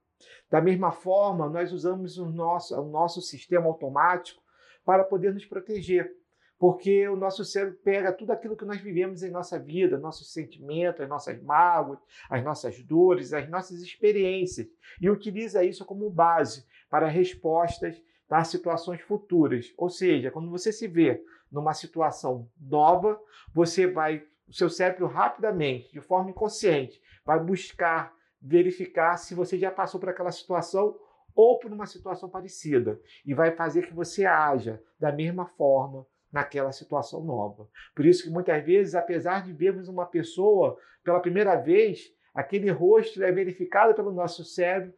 Da 0.51 0.61
mesma 0.61 0.93
forma, 0.93 1.49
nós 1.49 1.73
usamos 1.73 2.19
o 2.19 2.27
nosso, 2.27 2.79
o 2.79 2.89
nosso 2.89 3.23
sistema 3.23 3.67
automático 3.67 4.43
para 4.85 5.03
poder 5.03 5.33
nos 5.33 5.47
proteger 5.47 6.15
porque 6.63 7.09
o 7.09 7.17
nosso 7.17 7.45
cérebro 7.45 7.77
pega 7.83 8.13
tudo 8.13 8.31
aquilo 8.31 8.57
que 8.57 8.65
nós 8.65 8.81
vivemos 8.81 9.25
em 9.25 9.33
nossa 9.33 9.59
vida, 9.59 9.99
nossos 9.99 10.33
sentimentos, 10.33 11.01
as 11.01 11.09
nossas 11.09 11.43
mágoas, 11.43 11.99
as 12.31 12.45
nossas 12.45 12.81
dores, 12.85 13.33
as 13.33 13.51
nossas 13.51 13.83
experiências, 13.83 14.69
e 15.01 15.11
utiliza 15.11 15.65
isso 15.65 15.85
como 15.85 16.09
base 16.09 16.65
para 16.89 17.09
respostas 17.09 18.01
para 18.29 18.45
situações 18.45 19.01
futuras. 19.01 19.75
Ou 19.77 19.89
seja, 19.89 20.31
quando 20.31 20.53
você 20.53 20.71
se 20.71 20.87
vê 20.87 21.21
numa 21.51 21.75
situação 21.75 22.49
nova, 22.57 23.21
você 23.53 23.89
vai, 23.89 24.25
o 24.47 24.53
seu 24.53 24.71
cérebro 24.71 25.09
rapidamente, 25.09 25.93
de 25.93 26.01
forma 26.01 26.31
inconsciente, 26.31 27.03
vai 27.27 27.41
buscar 27.41 28.15
verificar 28.41 29.17
se 29.17 29.35
você 29.35 29.59
já 29.59 29.73
passou 29.73 29.99
por 29.99 30.11
aquela 30.11 30.31
situação 30.31 30.97
ou 31.35 31.59
por 31.59 31.73
uma 31.73 31.87
situação 31.87 32.29
parecida 32.31 33.01
e 33.27 33.35
vai 33.35 33.51
fazer 33.51 33.89
que 33.89 33.93
você 33.93 34.25
haja 34.25 34.81
da 35.01 35.11
mesma 35.11 35.45
forma 35.45 36.07
naquela 36.33 36.73
situação 36.73 37.23
nova. 37.23 37.69
Por 37.95 38.07
isso 38.07 38.25
que 38.25 38.31
muitas 38.31 38.65
vezes, 38.65 38.95
apesar 38.95 39.45
de 39.45 39.53
vermos 39.53 39.89
uma 39.89 40.07
pessoa 40.07 40.79
pela 41.05 41.21
primeira 41.21 41.57
vez, 41.57 42.13
aquele 42.35 42.71
rosto 42.71 43.23
é 43.23 43.31
verificado 43.31 43.95
pelo 43.95 44.11
nosso 44.11 44.45
cérebro, 44.45 44.95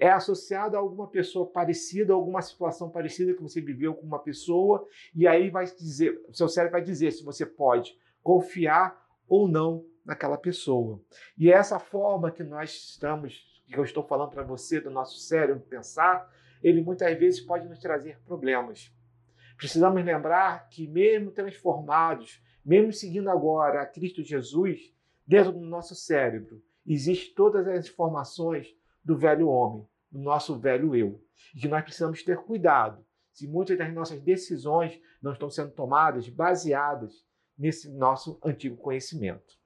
é 0.00 0.10
associado 0.10 0.76
a 0.76 0.78
alguma 0.78 1.08
pessoa 1.08 1.46
parecida, 1.46 2.12
alguma 2.12 2.42
situação 2.42 2.90
parecida 2.90 3.34
que 3.34 3.42
você 3.42 3.60
viveu 3.60 3.94
com 3.94 4.06
uma 4.06 4.18
pessoa, 4.18 4.86
e 5.14 5.26
aí 5.26 5.48
vai 5.50 5.64
dizer, 5.64 6.20
seu 6.32 6.48
cérebro 6.48 6.72
vai 6.72 6.82
dizer 6.82 7.10
se 7.10 7.24
você 7.24 7.46
pode 7.46 7.96
confiar 8.22 9.02
ou 9.26 9.48
não 9.48 9.84
naquela 10.04 10.36
pessoa. 10.36 11.00
E 11.36 11.50
é 11.50 11.54
essa 11.54 11.78
forma 11.78 12.30
que 12.30 12.42
nós 12.42 12.70
estamos, 12.90 13.46
que 13.66 13.78
eu 13.78 13.84
estou 13.84 14.02
falando 14.02 14.30
para 14.30 14.42
você 14.42 14.80
do 14.80 14.90
nosso 14.90 15.18
cérebro 15.18 15.62
pensar, 15.62 16.30
ele 16.62 16.82
muitas 16.82 17.16
vezes 17.18 17.40
pode 17.40 17.66
nos 17.68 17.78
trazer 17.78 18.18
problemas. 18.26 18.92
Precisamos 19.58 20.04
lembrar 20.04 20.68
que, 20.68 20.86
mesmo 20.86 21.32
transformados, 21.32 22.40
mesmo 22.64 22.92
seguindo 22.92 23.28
agora 23.28 23.82
a 23.82 23.86
Cristo 23.86 24.22
Jesus, 24.22 24.94
dentro 25.26 25.52
do 25.52 25.60
nosso 25.60 25.96
cérebro, 25.96 26.62
existem 26.86 27.34
todas 27.34 27.66
as 27.66 27.88
informações 27.88 28.72
do 29.04 29.18
velho 29.18 29.48
homem, 29.48 29.84
do 30.12 30.20
nosso 30.20 30.56
velho 30.56 30.94
eu. 30.94 31.20
E 31.54 31.58
que 31.58 31.66
nós 31.68 31.82
precisamos 31.82 32.22
ter 32.22 32.38
cuidado 32.38 33.04
se 33.32 33.48
muitas 33.48 33.76
das 33.76 33.92
nossas 33.92 34.20
decisões 34.20 35.00
não 35.20 35.32
estão 35.32 35.50
sendo 35.50 35.72
tomadas 35.72 36.28
baseadas 36.28 37.26
nesse 37.58 37.90
nosso 37.90 38.38
antigo 38.44 38.76
conhecimento. 38.76 39.58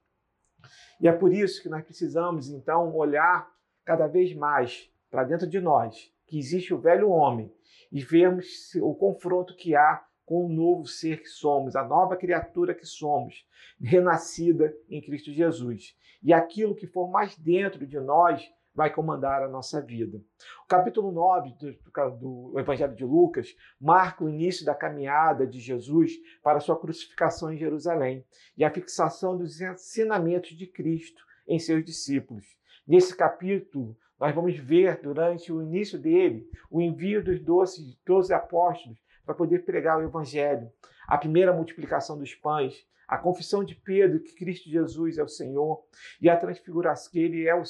E 0.99 1.07
é 1.07 1.11
por 1.11 1.31
isso 1.31 1.61
que 1.61 1.69
nós 1.69 1.83
precisamos, 1.83 2.49
então, 2.49 2.95
olhar 2.95 3.47
cada 3.85 4.07
vez 4.07 4.33
mais 4.35 4.91
para 5.11 5.23
dentro 5.23 5.45
de 5.45 5.59
nós, 5.59 6.11
que 6.25 6.39
existe 6.39 6.73
o 6.73 6.79
velho 6.79 7.09
homem 7.09 7.51
e 7.93 8.01
vemos 8.01 8.73
o 8.81 8.95
confronto 8.95 9.55
que 9.55 9.75
há 9.75 10.03
com 10.25 10.45
o 10.45 10.49
novo 10.49 10.87
ser 10.87 11.21
que 11.21 11.29
somos, 11.29 11.75
a 11.75 11.83
nova 11.83 12.17
criatura 12.17 12.73
que 12.73 12.85
somos, 12.85 13.45
renascida 13.79 14.73
em 14.89 14.99
Cristo 14.99 15.31
Jesus. 15.31 15.95
E 16.23 16.33
aquilo 16.33 16.75
que 16.75 16.87
for 16.87 17.11
mais 17.11 17.37
dentro 17.37 17.85
de 17.85 17.99
nós 17.99 18.41
vai 18.73 18.91
comandar 18.91 19.43
a 19.43 19.47
nossa 19.47 19.79
vida. 19.79 20.17
O 20.63 20.67
capítulo 20.67 21.11
9 21.11 21.53
do, 21.59 22.51
do, 22.51 22.59
Evangelho 22.59 22.95
de 22.95 23.05
Lucas 23.05 23.55
marca 23.79 24.23
o 24.23 24.29
início 24.29 24.65
da 24.65 24.73
caminhada 24.73 25.45
de 25.45 25.59
Jesus 25.59 26.13
para 26.41 26.59
sua 26.59 26.79
crucificação 26.79 27.53
em 27.53 27.57
Jerusalém 27.57 28.25
e 28.57 28.63
a 28.63 28.71
fixação 28.71 29.37
dos 29.37 29.61
ensinamentos 29.61 30.57
de 30.57 30.65
Cristo 30.65 31.23
em 31.47 31.59
seus 31.59 31.85
discípulos. 31.85 32.57
Nesse 32.87 33.15
capítulo, 33.15 33.95
nós 34.23 34.33
vamos 34.33 34.57
ver 34.57 35.01
durante 35.01 35.51
o 35.51 35.61
início 35.61 35.99
dele 35.99 36.49
o 36.71 36.79
envio 36.79 37.21
dos 37.21 37.41
doze, 37.41 37.99
doze 38.05 38.33
apóstolos 38.33 38.97
para 39.25 39.35
poder 39.35 39.65
pregar 39.65 39.97
o 39.97 40.01
evangelho, 40.01 40.71
a 41.05 41.17
primeira 41.17 41.51
multiplicação 41.51 42.17
dos 42.17 42.33
pães, 42.33 42.87
a 43.05 43.17
confissão 43.17 43.65
de 43.65 43.75
Pedro 43.75 44.21
que 44.21 44.33
Cristo 44.33 44.69
Jesus 44.69 45.17
é 45.17 45.23
o 45.23 45.27
Senhor 45.27 45.83
e 46.21 46.29
a 46.29 46.37
transfiguração 46.37 47.11
que 47.11 47.19
ele 47.19 47.45
é 47.45 47.53
o 47.53 47.63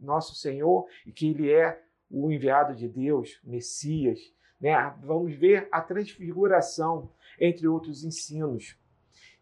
nosso 0.00 0.34
Senhor 0.34 0.86
e 1.04 1.12
que 1.12 1.28
ele 1.28 1.52
é 1.52 1.78
o 2.10 2.32
enviado 2.32 2.74
de 2.74 2.88
Deus, 2.88 3.38
Messias. 3.44 4.18
Né? 4.58 4.72
Vamos 5.02 5.34
ver 5.34 5.68
a 5.70 5.82
transfiguração, 5.82 7.12
entre 7.38 7.68
outros 7.68 8.02
ensinos. 8.02 8.78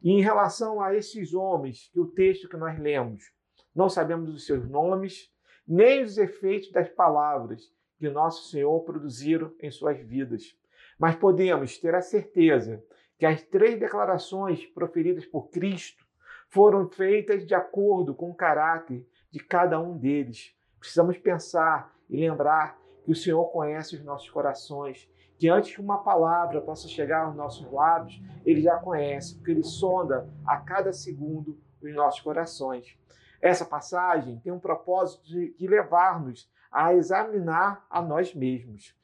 E 0.02 0.10
em 0.10 0.20
relação 0.20 0.80
a 0.82 0.92
esses 0.96 1.32
homens, 1.32 1.88
que 1.92 2.00
o 2.00 2.08
texto 2.08 2.48
que 2.48 2.56
nós 2.56 2.76
lemos, 2.76 3.30
não 3.72 3.88
sabemos 3.88 4.34
os 4.34 4.44
seus 4.44 4.68
nomes, 4.68 5.30
nem 5.66 6.02
os 6.02 6.18
efeitos 6.18 6.70
das 6.70 6.88
palavras 6.88 7.72
que 7.98 8.08
nosso 8.08 8.50
Senhor 8.50 8.80
produziram 8.80 9.52
em 9.60 9.70
suas 9.70 9.98
vidas. 9.98 10.56
Mas 10.98 11.16
podemos 11.16 11.78
ter 11.78 11.94
a 11.94 12.00
certeza 12.00 12.82
que 13.18 13.26
as 13.26 13.42
três 13.42 13.78
declarações 13.78 14.66
proferidas 14.66 15.24
por 15.24 15.48
Cristo 15.48 16.06
foram 16.48 16.88
feitas 16.88 17.46
de 17.46 17.54
acordo 17.54 18.14
com 18.14 18.30
o 18.30 18.34
caráter 18.34 19.06
de 19.30 19.40
cada 19.40 19.80
um 19.80 19.96
deles. 19.96 20.54
Precisamos 20.78 21.18
pensar 21.18 21.94
e 22.08 22.16
lembrar 22.16 22.78
que 23.04 23.10
o 23.10 23.16
Senhor 23.16 23.46
conhece 23.46 23.96
os 23.96 24.04
nossos 24.04 24.28
corações, 24.30 25.08
que 25.38 25.48
antes 25.48 25.74
que 25.74 25.80
uma 25.80 26.02
palavra 26.02 26.60
possa 26.60 26.88
chegar 26.88 27.24
aos 27.24 27.36
nossos 27.36 27.70
lábios, 27.70 28.20
Ele 28.44 28.60
já 28.60 28.76
conhece, 28.78 29.36
porque 29.36 29.50
Ele 29.50 29.62
sonda 29.62 30.28
a 30.46 30.56
cada 30.58 30.92
segundo 30.92 31.58
os 31.82 31.94
nossos 31.94 32.20
corações. 32.20 32.96
Essa 33.40 33.64
passagem 33.64 34.40
tem 34.40 34.52
um 34.52 34.58
propósito 34.58 35.24
de, 35.26 35.66
levar-nos 35.66 36.50
a 36.70 36.94
examinar 36.94 37.86
a 37.88 38.02
nós 38.02 38.34
mesmos. 38.34 38.94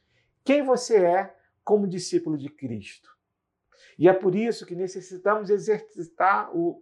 Quem 0.45 0.63
você 0.63 1.05
é 1.05 1.37
como 1.65 1.87
discípulo 1.87 2.37
de 2.37 2.49
Cristo? 2.49 3.11
E 3.99 4.09
é 4.09 4.13
por 4.13 4.35
isso 4.35 4.67
que 4.67 4.75
necessitamos 4.75 5.51
exercitar 5.51 6.51
o, 6.57 6.81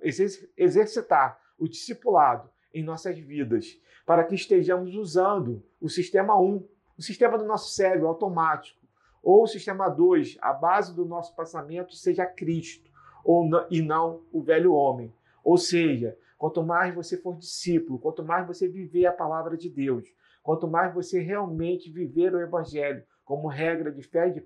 exercitar 0.57 1.41
o 1.59 1.69
discipulado 1.69 2.51
em 2.73 2.83
nossas 2.83 3.19
vidas, 3.19 3.79
para 4.07 4.25
que 4.25 4.35
estejamos 4.35 4.95
usando 4.95 5.63
o 5.81 5.89
sistema 5.89 6.41
1, 6.41 6.67
o 6.97 7.03
sistema 7.03 7.37
do 7.37 7.45
nosso 7.45 7.75
cérebro 7.75 8.09
automático, 8.09 8.81
ou 9.23 9.43
o 9.43 9.47
sistema 9.47 9.89
2, 9.89 10.39
a 10.41 10.53
base 10.53 10.95
do 10.95 11.05
nosso 11.05 11.35
pensamento 11.37 11.95
seja 11.95 12.25
Cristo, 12.25 12.91
ou 13.25 13.49
e 13.71 13.83
não 13.83 14.23
o 14.33 14.41
velho 14.41 14.73
homem. 14.73 15.13
Ou 15.45 15.59
seja, 15.59 16.17
Quanto 16.41 16.63
mais 16.63 16.95
você 16.95 17.19
for 17.19 17.37
discípulo, 17.37 17.99
quanto 17.99 18.25
mais 18.25 18.47
você 18.47 18.67
viver 18.67 19.05
a 19.05 19.13
palavra 19.13 19.59
de 19.59 19.69
Deus, 19.69 20.09
quanto 20.43 20.67
mais 20.67 20.95
você 20.95 21.21
realmente 21.21 21.93
viver 21.93 22.35
o 22.35 22.41
Evangelho 22.41 23.05
como 23.27 23.47
regra 23.47 23.93
de 23.93 24.03
fé 24.03 24.27
e 24.27 24.41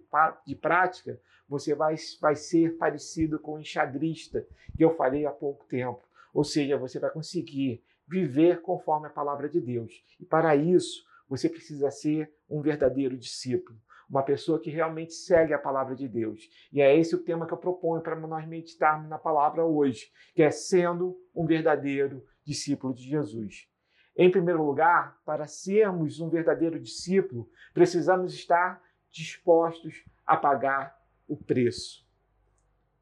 de, 0.44 0.56
prática, 0.56 1.20
você 1.48 1.72
vai, 1.72 1.94
vai 2.20 2.34
ser 2.34 2.76
parecido 2.78 3.38
com 3.38 3.52
o 3.52 3.60
enxadrista, 3.60 4.44
que 4.76 4.84
eu 4.84 4.96
falei 4.96 5.24
há 5.24 5.30
pouco 5.30 5.66
tempo. 5.66 6.02
Ou 6.34 6.42
seja, 6.42 6.76
você 6.76 6.98
vai 6.98 7.12
conseguir 7.12 7.80
viver 8.08 8.60
conforme 8.60 9.06
a 9.06 9.10
palavra 9.10 9.48
de 9.48 9.60
Deus. 9.60 10.04
E 10.18 10.26
para 10.26 10.56
isso, 10.56 11.04
você 11.28 11.48
precisa 11.48 11.92
ser 11.92 12.28
um 12.50 12.60
verdadeiro 12.60 13.16
discípulo, 13.16 13.78
uma 14.14 14.23
pessoa 14.23 14.61
que 14.61 14.71
realmente 14.71 15.12
segue 15.12 15.52
a 15.52 15.59
palavra 15.59 15.97
de 15.97 16.06
Deus. 16.06 16.49
E 16.73 16.80
é 16.80 16.97
esse 16.97 17.16
o 17.16 17.23
tema 17.25 17.49
que 17.49 17.52
eu 17.52 17.59
proponho 17.59 18.00
para 18.00 18.14
nós 18.14 18.47
meditarmos 18.47 19.09
na 19.09 19.18
palavra 19.18 19.64
hoje, 19.64 20.06
que 20.37 20.42
é 20.42 20.52
sendo 20.52 21.18
um 21.35 21.44
verdadeiro 21.44 22.25
discípulo 22.44 22.94
de 22.94 23.02
Jesus. 23.02 23.68
Em 24.16 24.30
primeiro 24.30 24.64
lugar, 24.64 25.18
para 25.25 25.49
sermos 25.49 26.21
um 26.21 26.28
verdadeiro 26.28 26.78
discípulo, 26.78 27.50
precisamos 27.73 28.33
estar 28.33 28.80
dispostos 29.11 30.04
a 30.25 30.37
pagar 30.37 30.97
o 31.26 31.37
preço. 31.37 32.06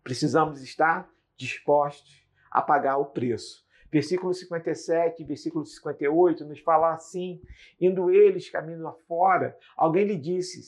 Precisamos 0.02 0.62
estar 0.62 1.11
dispostos 1.37 2.26
a 2.50 2.62
pagar 2.62 2.97
o 2.97 3.04
preço. 3.04 3.62
Versículo 3.92 4.32
57 4.32 5.22
versículo 5.22 5.66
58 5.66 6.46
nos 6.46 6.61
fala 6.61 6.94
assim: 6.94 7.42
indo 7.78 8.11
eles 8.11 8.49
caminho 8.49 8.88
afora, 8.88 9.54
alguém 9.76 10.06
lhe 10.06 10.16
disse: 10.16 10.62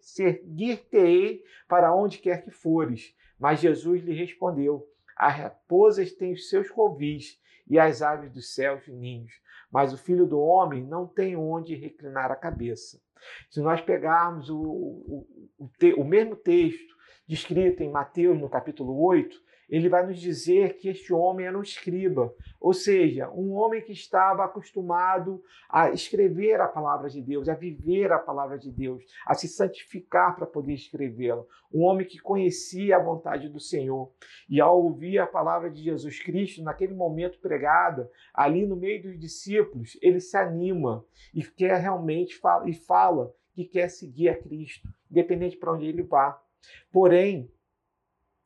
Seguir-te-ei 0.00 1.44
para 1.68 1.94
onde 1.94 2.18
quer 2.18 2.42
que 2.42 2.50
fores. 2.50 3.14
Mas 3.38 3.60
Jesus 3.60 4.02
lhe 4.02 4.12
respondeu: 4.12 4.84
As 5.16 5.36
raposas 5.36 6.10
têm 6.10 6.32
os 6.32 6.48
seus 6.48 6.68
covis 6.68 7.40
e 7.68 7.78
as 7.78 8.02
aves 8.02 8.32
dos 8.32 8.52
céus 8.52 8.88
ninhos, 8.88 9.32
mas 9.70 9.92
o 9.92 9.96
filho 9.96 10.26
do 10.26 10.40
homem 10.40 10.82
não 10.82 11.06
tem 11.06 11.36
onde 11.36 11.76
reclinar 11.76 12.32
a 12.32 12.36
cabeça. 12.36 13.00
Se 13.48 13.60
nós 13.60 13.80
pegarmos 13.80 14.50
o, 14.50 14.60
o, 14.60 15.26
o, 15.56 15.70
o 15.98 16.04
mesmo 16.04 16.34
texto 16.34 16.94
descrito 17.28 17.82
em 17.82 17.90
Mateus, 17.90 18.38
no 18.38 18.50
capítulo 18.50 19.00
8, 19.04 19.40
ele 19.68 19.88
vai 19.88 20.06
nos 20.06 20.20
dizer 20.20 20.76
que 20.76 20.88
este 20.88 21.12
homem 21.12 21.46
era 21.46 21.58
um 21.58 21.62
escriba, 21.62 22.34
ou 22.60 22.72
seja, 22.72 23.30
um 23.30 23.52
homem 23.52 23.82
que 23.82 23.92
estava 23.92 24.44
acostumado 24.44 25.42
a 25.68 25.90
escrever 25.90 26.60
a 26.60 26.68
palavra 26.68 27.08
de 27.08 27.20
Deus, 27.20 27.48
a 27.48 27.54
viver 27.54 28.12
a 28.12 28.18
palavra 28.18 28.58
de 28.58 28.70
Deus, 28.70 29.04
a 29.26 29.34
se 29.34 29.48
santificar 29.48 30.34
para 30.36 30.46
poder 30.46 30.74
escrevê-la. 30.74 31.44
Um 31.72 31.82
homem 31.82 32.06
que 32.06 32.18
conhecia 32.18 32.96
a 32.96 33.02
vontade 33.02 33.48
do 33.48 33.58
Senhor. 33.58 34.12
E 34.48 34.60
ao 34.60 34.82
ouvir 34.82 35.18
a 35.18 35.26
palavra 35.26 35.70
de 35.70 35.82
Jesus 35.82 36.22
Cristo, 36.22 36.62
naquele 36.62 36.94
momento 36.94 37.40
pregada, 37.40 38.10
ali 38.32 38.66
no 38.66 38.76
meio 38.76 39.02
dos 39.02 39.18
discípulos, 39.18 39.98
ele 40.00 40.20
se 40.20 40.36
anima 40.36 41.04
e 41.34 41.42
quer 41.42 41.80
realmente 41.80 42.36
fala, 42.36 42.68
e 42.68 42.74
fala 42.74 43.34
que 43.54 43.64
quer 43.64 43.88
seguir 43.88 44.28
a 44.28 44.36
Cristo, 44.36 44.88
independente 45.10 45.56
para 45.56 45.72
onde 45.72 45.86
ele 45.86 46.02
vá. 46.02 46.40
Porém, 46.92 47.50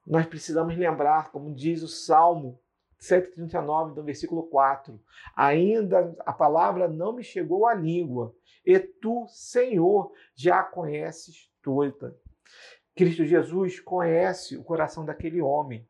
nós 0.08 0.26
precisamos 0.26 0.76
lembrar, 0.76 1.30
como 1.30 1.54
diz 1.54 1.82
o 1.82 1.88
Salmo 1.88 2.58
139, 2.98 3.94
do 3.94 4.02
versículo 4.02 4.44
4, 4.44 4.98
ainda 5.36 6.16
a 6.20 6.32
palavra 6.32 6.88
não 6.88 7.12
me 7.12 7.22
chegou 7.22 7.66
à 7.66 7.74
língua, 7.74 8.34
e 8.64 8.78
tu, 8.78 9.26
Senhor, 9.28 10.12
já 10.34 10.62
conheces 10.62 11.50
toda. 11.62 12.16
Cristo 12.96 13.24
Jesus 13.24 13.78
conhece 13.78 14.56
o 14.56 14.64
coração 14.64 15.04
daquele 15.04 15.40
homem. 15.40 15.86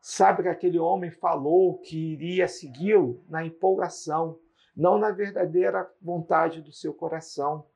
Sabe 0.00 0.42
que 0.42 0.48
aquele 0.48 0.78
homem 0.78 1.10
falou 1.10 1.78
que 1.78 2.14
iria 2.14 2.48
segui-lo 2.48 3.22
na 3.28 3.44
empolgação, 3.44 4.40
não 4.74 4.98
na 4.98 5.10
verdadeira 5.10 5.88
vontade 6.00 6.62
do 6.62 6.72
seu 6.72 6.94
coração. 6.94 7.66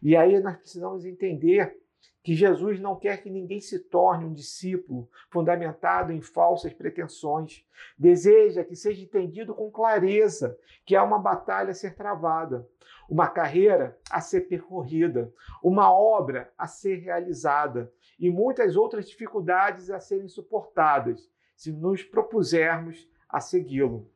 E 0.00 0.16
aí 0.16 0.38
nós 0.40 0.56
precisamos 0.56 1.04
entender 1.04 1.76
que 2.24 2.34
Jesus 2.34 2.80
não 2.80 2.96
quer 2.96 3.22
que 3.22 3.28
ninguém 3.28 3.60
se 3.60 3.78
torne 3.78 4.24
um 4.24 4.32
discípulo 4.32 5.10
fundamentado 5.28 6.10
em 6.10 6.22
falsas 6.22 6.72
pretensões. 6.72 7.66
Deseja 7.98 8.64
que 8.64 8.74
seja 8.74 9.02
entendido 9.02 9.54
com 9.54 9.70
clareza 9.70 10.58
que 10.86 10.96
há 10.96 11.04
uma 11.04 11.18
batalha 11.18 11.72
a 11.72 11.74
ser 11.74 11.94
travada, 11.94 12.66
uma 13.10 13.28
carreira 13.28 13.98
a 14.10 14.22
ser 14.22 14.48
percorrida, 14.48 15.30
uma 15.62 15.92
obra 15.92 16.50
a 16.56 16.66
ser 16.66 16.96
realizada 16.96 17.92
e 18.18 18.30
muitas 18.30 18.74
outras 18.74 19.06
dificuldades 19.06 19.90
a 19.90 20.00
serem 20.00 20.26
suportadas 20.26 21.30
se 21.54 21.70
nos 21.70 22.02
propusermos 22.02 23.06
a 23.28 23.38
segui-lo. 23.38 24.10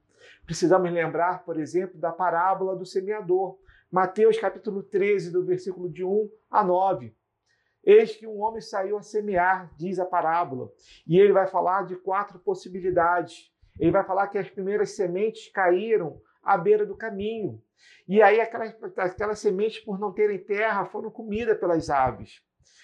Precisamos 0.46 0.90
lembrar, 0.90 1.44
por 1.44 1.60
exemplo, 1.60 2.00
da 2.00 2.10
parábola 2.10 2.74
do 2.74 2.86
semeador. 2.86 3.58
Mateus 3.92 4.38
capítulo 4.38 4.82
13, 4.82 5.30
do 5.30 5.44
versículo 5.44 5.90
de 5.90 6.02
1 6.02 6.30
a 6.50 6.64
9 6.64 7.17
Eis 7.90 8.14
que 8.14 8.26
um 8.26 8.42
homem 8.42 8.60
saiu 8.60 8.98
a 8.98 9.02
semear, 9.02 9.74
diz 9.74 9.98
a 9.98 10.04
parábola, 10.04 10.70
e 11.06 11.18
ele 11.18 11.32
vai 11.32 11.46
falar 11.46 11.86
de 11.86 11.96
quatro 11.96 12.38
possibilidades. 12.38 13.50
Ele 13.80 13.90
vai 13.90 14.04
falar 14.04 14.28
que 14.28 14.36
as 14.36 14.50
primeiras 14.50 14.94
sementes 14.94 15.50
caíram 15.50 16.20
à 16.42 16.58
beira 16.58 16.84
do 16.84 16.94
caminho. 16.94 17.62
E 18.06 18.20
aí 18.20 18.42
aquelas, 18.42 18.76
aquelas 18.98 19.38
sementes, 19.38 19.80
por 19.80 19.98
não 19.98 20.12
terem 20.12 20.38
terra, 20.38 20.84
foram 20.84 21.10
comidas 21.10 21.58
pelas 21.58 21.88
aves. 21.88 22.42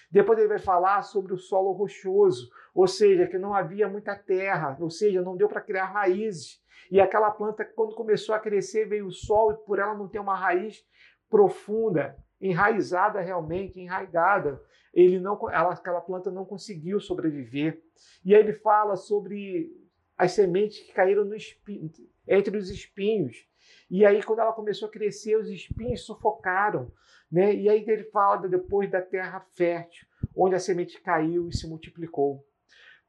Depois 0.09 0.39
ele 0.39 0.47
vai 0.47 0.57
falar 0.57 1.03
sobre 1.03 1.33
o 1.33 1.37
solo 1.37 1.71
rochoso, 1.73 2.49
ou 2.73 2.87
seja, 2.87 3.27
que 3.27 3.37
não 3.37 3.53
havia 3.53 3.87
muita 3.87 4.15
terra, 4.15 4.75
ou 4.79 4.89
seja, 4.89 5.21
não 5.21 5.37
deu 5.37 5.47
para 5.47 5.61
criar 5.61 5.85
raízes. 5.85 6.59
E 6.89 6.99
aquela 6.99 7.29
planta, 7.29 7.63
quando 7.63 7.93
começou 7.93 8.33
a 8.33 8.39
crescer, 8.39 8.85
veio 8.85 9.05
o 9.05 9.11
sol 9.11 9.51
e 9.51 9.65
por 9.67 9.77
ela 9.77 9.93
não 9.93 10.07
ter 10.07 10.17
uma 10.17 10.35
raiz 10.35 10.83
profunda, 11.29 12.17
enraizada 12.39 13.21
realmente, 13.21 13.79
enraigada, 13.79 14.61
ele 14.93 15.19
não, 15.19 15.37
ela, 15.49 15.73
aquela 15.73 16.01
planta 16.01 16.31
não 16.31 16.45
conseguiu 16.45 16.99
sobreviver. 16.99 17.81
E 18.23 18.33
aí 18.33 18.41
ele 18.41 18.53
fala 18.53 18.95
sobre 18.95 19.71
as 20.17 20.31
sementes 20.31 20.79
que 20.79 20.93
caíram 20.93 21.33
espinho, 21.35 21.91
entre 22.27 22.57
os 22.57 22.69
espinhos. 22.69 23.45
E 23.89 24.05
aí, 24.05 24.23
quando 24.23 24.39
ela 24.39 24.53
começou 24.53 24.87
a 24.87 24.91
crescer, 24.91 25.35
os 25.35 25.49
espinhos 25.49 26.05
sufocaram. 26.05 26.91
Né? 27.31 27.53
E 27.53 27.69
aí 27.69 27.83
ele 27.87 28.05
fala 28.05 28.47
depois 28.47 28.89
da 28.89 29.01
terra 29.01 29.41
fértil, 29.55 30.07
onde 30.35 30.55
a 30.55 30.59
semente 30.59 31.01
caiu 31.01 31.49
e 31.49 31.55
se 31.55 31.67
multiplicou. 31.67 32.45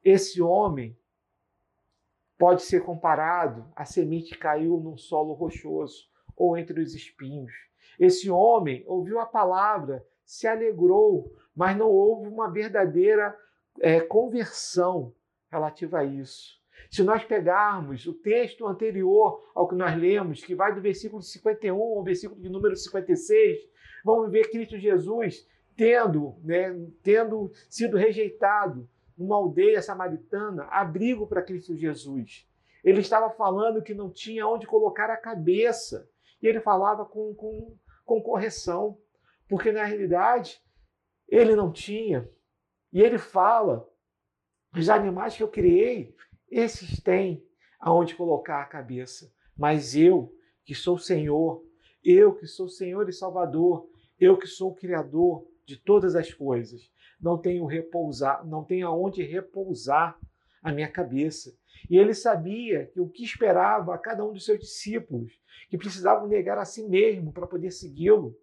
Esse 0.03 0.43
homem 0.43 0.97
pode 2.39 2.62
ser 2.62 2.85
comparado 2.85 3.71
à 3.75 3.85
semente 3.85 4.33
que 4.33 4.39
caiu 4.39 4.79
num 4.79 4.97
solo 4.97 5.33
rochoso 5.33 6.09
ou 6.37 6.57
entre 6.57 6.81
os 6.81 6.95
espinhos. 6.95 7.53
Esse 7.99 8.31
homem 8.31 8.85
ouviu 8.87 9.19
a 9.21 9.27
palavra, 9.27 10.05
se 10.25 10.47
alegrou, 10.47 11.33
mas 11.55 11.77
não 11.77 11.91
houve 11.91 12.29
uma 12.29 12.51
verdadeira 12.51 13.37
é, 13.81 14.01
conversão 14.01 15.15
relativa 15.51 16.01
a 16.01 16.05
isso. 16.05 16.57
Se 16.91 17.03
nós 17.03 17.25
pegarmos 17.25 18.07
o 18.07 18.13
texto 18.13 18.67
anterior 18.67 19.43
ao 19.55 19.67
que 19.67 19.75
nós 19.75 19.97
lemos, 19.97 20.45
que 20.45 20.55
vai 20.55 20.75
do 20.75 20.81
versículo 20.81 21.23
51 21.23 21.75
ao 21.75 22.03
versículo 22.03 22.41
de 22.41 22.49
número 22.49 22.77
56, 22.77 23.59
vamos 24.05 24.31
ver 24.31 24.51
Cristo 24.51 24.79
Jesus 24.79 25.47
tendo, 25.77 26.37
né, 26.43 26.75
tendo 27.03 27.51
sido 27.69 27.97
rejeitado 27.97 28.89
numa 29.17 29.37
aldeia 29.37 29.81
samaritana, 29.81 30.65
abrigo 30.65 31.27
para 31.27 31.43
Cristo 31.43 31.77
Jesus. 31.77 32.47
Ele 32.85 33.01
estava 33.01 33.31
falando 33.31 33.83
que 33.83 33.95
não 33.95 34.11
tinha 34.11 34.47
onde 34.47 34.67
colocar 34.67 35.11
a 35.11 35.17
cabeça. 35.17 36.09
E 36.41 36.47
ele 36.47 36.61
falava 36.61 37.05
com, 37.05 37.35
com, 37.35 37.75
com 38.07 38.23
correção, 38.23 38.99
porque 39.49 39.71
na 39.71 39.85
realidade 39.85 40.59
ele 41.29 41.55
não 41.55 41.71
tinha. 41.71 42.27
E 42.92 43.03
ele 43.03 43.19
fala: 43.19 43.87
os 44.75 44.88
animais 44.88 45.37
que 45.37 45.42
eu 45.42 45.49
criei, 45.49 46.14
esses 46.51 47.03
têm 47.03 47.45
aonde 47.79 48.14
colocar 48.14 48.62
a 48.62 48.66
cabeça. 48.66 49.31
Mas 49.57 49.95
eu, 49.95 50.33
que 50.64 50.75
sou 50.75 50.99
Senhor, 50.99 51.62
eu 52.03 52.35
que 52.35 52.47
sou 52.47 52.69
Senhor 52.69 53.09
e 53.09 53.12
Salvador, 53.12 53.88
eu 54.19 54.38
que 54.38 54.47
sou 54.47 54.71
o 54.71 54.75
Criador 54.75 55.47
de 55.66 55.77
todas 55.77 56.14
as 56.14 56.33
coisas, 56.33 56.90
não 57.21 57.37
tenho 57.38 57.66
repousar, 57.66 58.47
não 58.47 58.64
tenho 58.64 58.87
aonde 58.87 59.23
repousar 59.23 60.19
a 60.62 60.73
minha 60.73 60.90
cabeça. 60.90 61.53
E 61.89 61.97
ele 61.99 62.15
sabia 62.15 62.87
que 62.87 63.01
o 63.01 63.09
que 63.09 63.25
esperava 63.25 63.95
a 63.95 63.99
cada 63.99 64.25
um 64.25 64.33
dos 64.33 64.45
seus 64.45 64.59
discípulos, 64.59 65.33
que 65.69 65.79
precisavam 65.79 66.27
negar 66.29 66.59
a 66.59 66.65
si 66.65 66.87
mesmo 66.87 67.33
para 67.33 67.47
poder 67.47 67.71
segui-lo. 67.71 68.37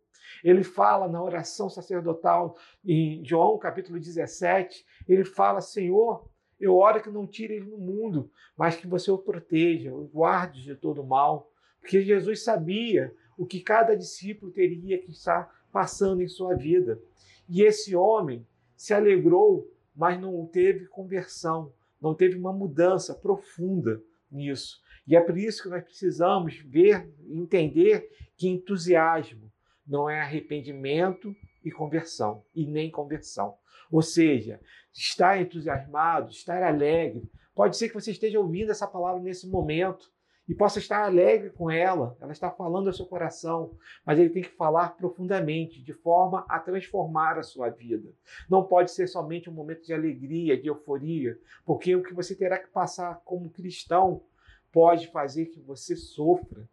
Ele 0.44 0.64
fala 0.64 1.08
na 1.08 1.22
oração 1.22 1.70
sacerdotal 1.70 2.58
em 2.84 3.24
João 3.24 3.58
capítulo 3.58 4.00
17, 4.00 4.86
ele 5.08 5.24
fala: 5.26 5.62
Senhor, 5.62 6.30
eu 6.60 6.78
oro 6.78 7.02
que 7.02 7.10
não 7.10 7.28
tire 7.28 7.56
ele 7.56 7.70
do 7.70 7.78
mundo, 7.78 8.32
mas 8.58 8.76
que 8.76 8.88
você 8.88 9.12
o 9.12 9.18
proteja, 9.18 9.94
o 9.94 10.08
guarde 10.08 10.64
de 10.64 10.76
todo 10.76 11.04
mal. 11.04 11.52
Porque 11.80 12.02
Jesus 12.02 12.44
sabia 12.44 13.14
o 13.38 13.46
que 13.46 13.60
cada 13.60 13.96
discípulo 13.96 14.52
teria 14.52 14.98
que 14.98 15.12
estar 15.12 15.52
passando 15.72 16.22
em 16.22 16.28
sua 16.28 16.56
vida. 16.56 17.02
E 17.50 17.64
esse 17.64 17.96
homem 17.96 18.48
se 18.76 18.94
alegrou, 18.94 19.70
mas 19.96 20.20
não 20.20 20.46
teve 20.46 20.86
conversão, 20.88 21.74
não 22.04 22.14
teve 22.14 22.36
uma 22.36 22.52
mudança 22.52 23.16
profunda 23.16 24.04
nisso. 24.30 24.82
E 25.08 25.16
é 25.16 25.22
por 25.22 25.38
isso 25.38 25.64
que 25.64 25.70
nós 25.70 25.84
precisamos 25.84 26.58
ver, 26.58 27.10
entender 27.30 28.10
que 28.36 28.50
entusiasmo, 28.50 29.50
não 29.88 30.10
é 30.10 30.20
arrependimento 30.20 31.34
e 31.64 31.72
conversão, 31.72 32.44
e 32.54 32.68
nem 32.68 32.92
conversão. 32.92 33.56
Ou 33.90 34.02
seja, 34.02 34.60
estar 34.94 35.42
entusiasmado, 35.42 36.30
estar 36.30 36.62
alegre. 36.62 37.30
Pode 37.56 37.78
ser 37.78 37.88
que 37.88 37.96
você 37.96 38.12
esteja 38.12 38.40
ouvindo 38.40 38.72
essa 38.72 38.88
palavra 38.88 39.22
nesse 39.22 39.48
momento 39.48 40.12
e 40.48 40.54
possa 40.54 40.80
estar 40.80 41.06
alegre 41.06 41.50
com 41.52 41.72
ela, 41.72 42.18
ela 42.20 42.34
está 42.34 42.52
falando 42.52 42.88
ao 42.88 42.94
seu 42.94 43.06
coração, 43.06 43.78
mas 44.06 44.20
ele 44.20 44.30
tem 44.30 44.44
que 44.44 44.50
falar 44.50 44.96
profundamente, 44.98 45.82
de 45.82 45.94
forma 45.94 46.46
a 46.50 46.60
transformar 46.60 47.38
a 47.38 47.44
sua 47.44 47.70
vida. 47.70 48.12
Não 48.50 48.64
pode 48.64 48.92
ser 48.92 49.08
somente 49.08 49.50
um 49.50 49.54
momento 49.54 49.86
de 49.86 49.94
alegria, 49.94 50.60
de 50.60 50.68
euforia, 50.68 51.40
porque 51.66 51.96
o 51.96 52.04
que 52.04 52.14
você 52.14 52.36
terá 52.36 52.58
que 52.58 52.68
passar 52.68 53.22
como 53.24 53.50
cristão 53.50 54.24
pode 54.72 55.08
fazer 55.08 55.46
que 55.46 55.62
você 55.62 55.96
sofra. 55.96 56.68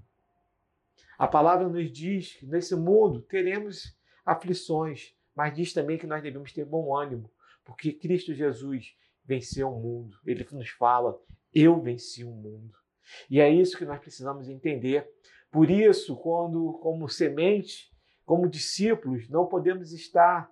A 1.16 1.28
palavra 1.28 1.68
nos 1.68 1.92
diz 1.92 2.34
que 2.34 2.46
nesse 2.46 2.74
mundo 2.74 3.20
teremos 3.20 3.96
aflições, 4.24 5.14
mas 5.34 5.54
diz 5.54 5.72
também 5.72 5.98
que 5.98 6.06
nós 6.06 6.22
devemos 6.22 6.52
ter 6.52 6.64
bom 6.64 6.96
ânimo, 6.96 7.30
porque 7.64 7.92
Cristo 7.92 8.34
Jesus 8.34 8.96
venceu 9.24 9.68
o 9.68 9.80
mundo. 9.80 10.16
Ele 10.26 10.44
nos 10.50 10.70
fala: 10.70 11.20
Eu 11.54 11.80
venci 11.80 12.24
o 12.24 12.30
mundo. 12.30 12.79
E 13.28 13.40
é 13.40 13.48
isso 13.48 13.76
que 13.76 13.84
nós 13.84 13.98
precisamos 13.98 14.48
entender. 14.48 15.08
Por 15.50 15.70
isso, 15.70 16.16
quando, 16.16 16.74
como 16.82 17.08
semente, 17.08 17.90
como 18.24 18.48
discípulos, 18.48 19.28
não 19.28 19.46
podemos 19.46 19.92
estar 19.92 20.50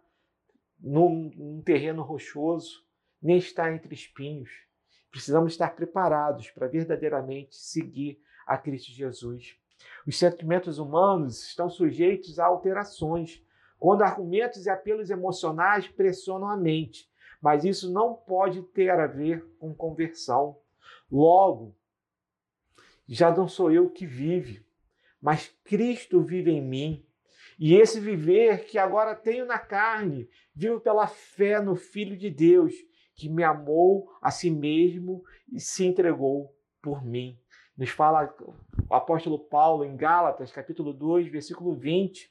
num, 0.81 1.31
num 1.37 1.63
terreno 1.63 2.03
rochoso, 2.03 2.85
nem 3.23 3.39
estar 3.39 3.73
entre 3.73 3.95
espinhos. 3.95 4.51
Precisamos 5.11 5.53
estar 5.53 5.75
preparados 5.75 6.51
para 6.51 6.69
verdadeiramente 6.69 7.57
seguir 7.57 8.21
a 8.47 8.59
Cristo 8.59 8.93
Jesus. 8.93 9.57
Os 10.07 10.19
sentimentos 10.19 10.79
humanos 10.79 11.43
estão 11.45 11.69
sujeitos 11.69 12.39
a 12.39 12.47
alterações, 12.47 13.43
quando 13.79 14.03
argumentos 14.03 14.67
e 14.67 14.71
apelos 14.71 15.09
emocionais 15.09 15.87
pressionam 15.87 16.49
a 16.49 16.57
mente, 16.57 17.09
mas 17.41 17.65
isso 17.65 17.93
não 17.93 18.15
pode 18.15 18.63
ter 18.63 18.91
a 18.91 19.07
ver 19.07 19.45
com 19.59 19.73
conversão. 19.73 20.59
Logo, 21.11 21.77
já 23.09 23.35
não 23.35 23.49
sou 23.49 23.73
eu 23.73 23.89
que 23.89 24.07
vive, 24.07 24.65
mas 25.21 25.49
Cristo 25.65 26.21
vive 26.21 26.51
em 26.51 26.63
mim. 26.63 27.05
E 27.59 27.75
esse 27.75 27.99
viver 27.99 28.67
que 28.67 28.79
agora 28.79 29.15
tenho 29.15 29.47
na 29.47 29.59
carne, 29.59 30.29
vivo 30.55 30.79
pela 30.81 31.07
fé 31.07 31.61
no 31.61 31.75
Filho 31.75 32.17
de 32.17 32.31
Deus, 32.31 32.73
que 33.17 33.29
me 33.29 33.43
amou 33.43 34.09
a 34.23 34.31
si 34.31 34.51
mesmo 34.51 35.25
e 35.53 35.59
se 35.59 35.85
entregou 35.85 36.55
por 36.81 37.05
mim. 37.05 37.37
Nos 37.77 37.91
fala 37.91 38.33
o 38.89 38.95
apóstolo 38.95 39.39
Paulo 39.39 39.85
em 39.85 39.97
Gálatas, 39.97 40.53
capítulo 40.53 40.93
2, 40.93 41.29
versículo 41.29 41.75
20. 41.75 42.31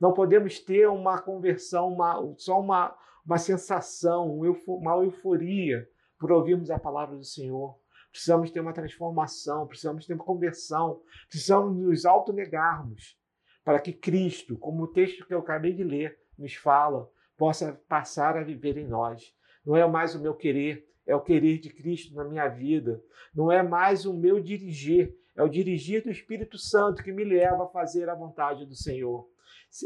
Não 0.00 0.12
podemos 0.12 0.58
ter 0.60 0.88
uma 0.88 1.20
conversão, 1.20 1.92
uma, 1.92 2.34
só 2.36 2.60
uma, 2.60 2.94
uma 3.24 3.38
sensação, 3.38 4.38
uma 4.66 5.04
euforia 5.04 5.88
por 6.18 6.32
ouvirmos 6.32 6.70
a 6.70 6.78
palavra 6.78 7.16
do 7.16 7.24
Senhor. 7.24 7.78
Precisamos 8.10 8.50
ter 8.50 8.60
uma 8.60 8.72
transformação, 8.72 9.66
precisamos 9.66 10.06
ter 10.06 10.14
uma 10.14 10.24
conversão, 10.24 11.02
precisamos 11.28 11.76
nos 11.76 12.04
autonegarmos 12.04 13.18
para 13.64 13.80
que 13.80 13.92
Cristo, 13.92 14.56
como 14.56 14.84
o 14.84 14.88
texto 14.88 15.26
que 15.26 15.34
eu 15.34 15.40
acabei 15.40 15.72
de 15.72 15.84
ler 15.84 16.18
nos 16.38 16.54
fala, 16.54 17.10
possa 17.36 17.80
passar 17.88 18.36
a 18.36 18.42
viver 18.42 18.78
em 18.78 18.86
nós. 18.86 19.34
Não 19.64 19.76
é 19.76 19.86
mais 19.86 20.14
o 20.14 20.20
meu 20.20 20.34
querer, 20.34 20.88
é 21.06 21.14
o 21.14 21.20
querer 21.20 21.58
de 21.58 21.70
Cristo 21.70 22.14
na 22.14 22.24
minha 22.24 22.48
vida. 22.48 23.02
Não 23.34 23.52
é 23.52 23.62
mais 23.62 24.06
o 24.06 24.14
meu 24.14 24.40
dirigir, 24.40 25.14
é 25.36 25.42
o 25.42 25.48
dirigir 25.48 26.02
do 26.02 26.10
Espírito 26.10 26.58
Santo 26.58 27.02
que 27.02 27.12
me 27.12 27.24
leva 27.24 27.64
a 27.64 27.68
fazer 27.68 28.08
a 28.08 28.14
vontade 28.14 28.66
do 28.66 28.74
Senhor. 28.74 29.28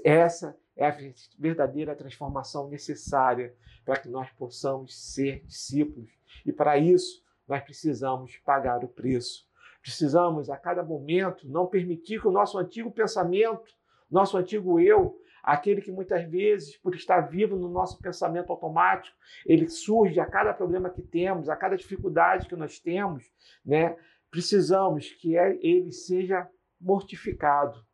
Essa 0.04 0.56
é 0.76 0.86
a 0.86 0.96
verdadeira 1.38 1.94
transformação 1.94 2.68
necessária 2.68 3.54
para 3.84 3.98
que 3.98 4.08
nós 4.08 4.30
possamos 4.30 5.12
ser 5.12 5.44
discípulos. 5.44 6.10
E 6.46 6.52
para 6.52 6.78
isso, 6.78 7.22
nós 7.52 7.62
precisamos 7.62 8.38
pagar 8.38 8.82
o 8.82 8.88
preço. 8.88 9.46
Precisamos, 9.82 10.48
a 10.48 10.56
cada 10.56 10.82
momento, 10.82 11.46
não 11.46 11.66
permitir 11.66 12.18
que 12.18 12.26
o 12.26 12.32
nosso 12.32 12.56
antigo 12.58 12.90
pensamento, 12.90 13.70
nosso 14.10 14.38
antigo 14.38 14.80
eu, 14.80 15.20
aquele 15.42 15.82
que 15.82 15.92
muitas 15.92 16.26
vezes, 16.30 16.78
por 16.78 16.94
estar 16.94 17.20
vivo 17.20 17.54
no 17.54 17.68
nosso 17.68 17.98
pensamento 18.00 18.50
automático, 18.50 19.14
ele 19.44 19.68
surge 19.68 20.18
a 20.18 20.24
cada 20.24 20.54
problema 20.54 20.88
que 20.88 21.02
temos, 21.02 21.50
a 21.50 21.56
cada 21.56 21.76
dificuldade 21.76 22.48
que 22.48 22.56
nós 22.56 22.78
temos, 22.78 23.30
né? 23.62 23.98
Precisamos 24.30 25.10
que 25.10 25.36
é, 25.36 25.58
ele 25.60 25.92
seja 25.92 26.48
mortificado 26.80 27.84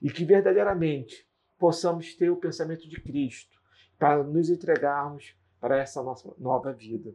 e 0.00 0.08
que 0.08 0.24
verdadeiramente 0.24 1.26
possamos 1.58 2.14
ter 2.14 2.30
o 2.30 2.36
pensamento 2.36 2.88
de 2.88 3.00
Cristo 3.00 3.60
para 3.98 4.22
nos 4.22 4.48
entregarmos 4.50 5.36
para 5.58 5.78
essa 5.78 6.00
nossa 6.00 6.32
nova 6.38 6.72
vida. 6.72 7.12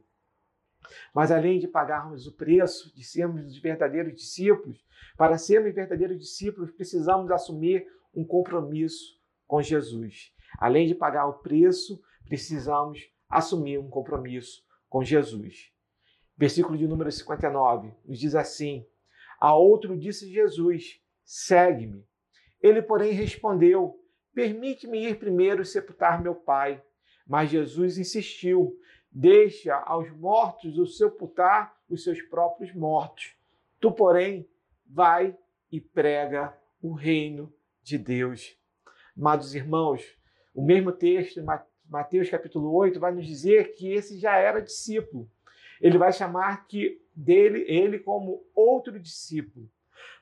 Mas 1.14 1.32
além 1.32 1.60
de 1.60 1.68
pagarmos 1.68 2.28
o 2.28 2.32
preço 2.32 2.94
de 2.96 3.04
sermos 3.04 3.58
verdadeiros 3.58 4.14
discípulos, 4.14 4.86
para 5.18 5.38
sermos 5.38 5.74
verdadeiros 5.74 6.20
discípulos, 6.20 6.72
precisamos 6.72 7.32
assumir 7.32 7.88
um 8.14 8.26
compromisso 8.26 9.20
com 9.48 9.62
Jesus. 9.62 10.34
Além 10.58 10.88
de 10.88 10.96
pagar 10.96 11.28
o 11.28 11.40
preço, 11.40 12.02
precisamos 12.26 13.10
assumir 13.30 13.78
um 13.80 13.90
compromisso 13.90 14.64
com 14.90 15.04
Jesus. 15.04 15.72
Versículo 16.38 16.78
de 16.78 16.88
número 16.88 17.12
59 17.12 17.94
nos 18.06 18.20
diz 18.20 18.36
assim: 18.36 18.86
A 19.40 19.56
outro 19.56 19.98
disse 19.98 20.30
Jesus: 20.32 21.02
Segue-me. 21.24 22.06
Ele, 22.62 22.82
porém, 22.82 23.12
respondeu: 23.12 24.00
Permite-me 24.34 25.08
ir 25.08 25.18
primeiro 25.18 25.64
sepultar 25.64 26.22
meu 26.22 26.36
pai. 26.36 26.82
Mas 27.26 27.50
Jesus 27.50 27.98
insistiu: 27.98 28.78
deixa 29.18 29.78
aos 29.78 30.12
mortos 30.12 30.78
o 30.78 30.86
sepultar 30.86 31.74
os 31.90 32.04
seus 32.04 32.22
próprios 32.22 32.76
mortos. 32.76 33.34
Tu, 33.80 33.90
porém, 33.90 34.46
vai 34.86 35.38
e 35.72 35.80
prega 35.80 36.54
o 36.82 36.92
reino 36.92 37.52
de 37.82 37.98
Deus. 37.98 38.58
Amados 39.18 39.56
irmãos, 39.56 40.04
o 40.54 40.62
mesmo 40.62 40.92
texto, 40.92 41.42
Mateus 41.88 42.30
capítulo 42.30 42.74
8, 42.74 43.00
vai 43.00 43.14
nos 43.14 43.26
dizer 43.26 43.74
que 43.76 43.90
esse 43.94 44.20
já 44.20 44.36
era 44.36 44.62
discípulo. 44.62 45.32
Ele 45.80 45.98
vai 45.98 46.12
chamar 46.12 46.68
que 46.68 47.02
dele 47.16 47.64
ele 47.70 48.00
como 48.00 48.46
outro 48.54 49.00
discípulo, 49.00 49.70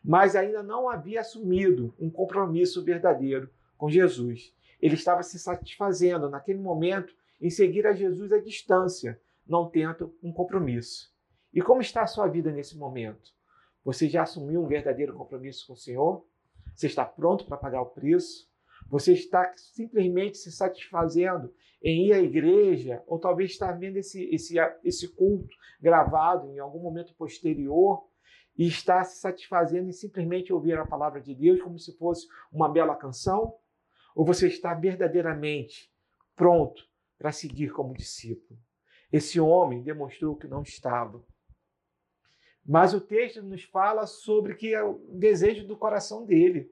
mas 0.03 0.36
ainda 0.36 0.62
não 0.62 0.88
havia 0.88 1.21
assumido 1.21 1.95
um 1.99 2.12
compromisso 2.12 2.84
verdadeiro 2.84 3.49
com 3.75 3.89
Jesus. 3.89 4.53
Ele 4.79 4.93
estava 4.93 5.23
se 5.23 5.39
satisfazendo 5.39 6.29
naquele 6.29 6.60
momento 6.60 7.15
em 7.39 7.50
seguir 7.50 7.86
a 7.86 7.93
Jesus 7.93 8.32
à 8.32 8.39
distância, 8.39 9.19
não 9.46 9.69
tendo 9.69 10.15
um 10.22 10.32
compromisso. 10.32 11.13
E 11.54 11.62
como 11.62 11.82
está 11.82 12.04
a 12.04 12.08
sua 12.08 12.28
vida 12.28 12.52
nesse 12.52 12.78
momento? 12.78 13.32
Você 13.84 14.08
já 14.08 14.24
assumiu 14.24 14.63
um 14.63 14.67
verdadeiro 14.67 15.13
compromisso 15.13 15.67
com 15.67 15.74
o 15.74 15.78
Senhor? 15.78 16.26
Você 16.74 16.88
está 16.88 17.06
pronto 17.06 17.46
para 17.46 17.58
pagar 17.58 17.82
o 17.82 17.89
preço? 17.89 18.50
Você 18.89 19.13
está 19.13 19.52
simplesmente 19.56 20.38
se 20.38 20.52
satisfazendo 20.52 21.54
em 21.82 22.08
ir 22.08 22.13
à 22.13 22.19
igreja, 22.19 23.04
ou 23.06 23.19
talvez 23.19 23.52
está 23.52 23.72
vendo 23.72 23.98
esse, 23.98 24.24
esse, 24.34 24.56
esse 24.84 25.10
culto 25.10 25.56
gravado 25.82 26.50
em 26.52 26.60
algum 26.60 26.80
momento 26.80 27.13
posterior 27.15 28.08
e 28.58 28.65
está 28.67 29.04
se 29.04 29.19
satisfazendo 29.19 29.89
em 29.89 29.91
simplesmente 29.91 30.54
ouvir 30.54 30.78
a 30.78 30.86
palavra 30.86 31.19
de 31.19 31.36
Deus 31.36 31.62
como 31.62 31.78
se 31.78 31.98
fosse 31.98 32.28
uma 32.52 32.69
bela 32.69 32.96
canção? 32.96 33.56
Ou 34.15 34.26
você 34.26 34.48
está 34.48 34.74
verdadeiramente 34.74 35.91
pronto 36.36 36.84
para 37.24 37.32
seguir 37.32 37.72
como 37.72 37.94
discípulo. 37.94 38.60
Esse 39.10 39.40
homem 39.40 39.82
demonstrou 39.82 40.36
que 40.36 40.46
não 40.46 40.62
estava. 40.62 41.26
Mas 42.66 42.94
o 42.94 43.00
texto 43.00 43.42
nos 43.42 43.64
fala 43.64 44.06
sobre 44.06 44.56
que 44.56 44.74
é 44.74 44.84
o 44.84 44.96
desejo 45.14 45.66
do 45.66 45.78
coração 45.78 46.26
dele. 46.26 46.70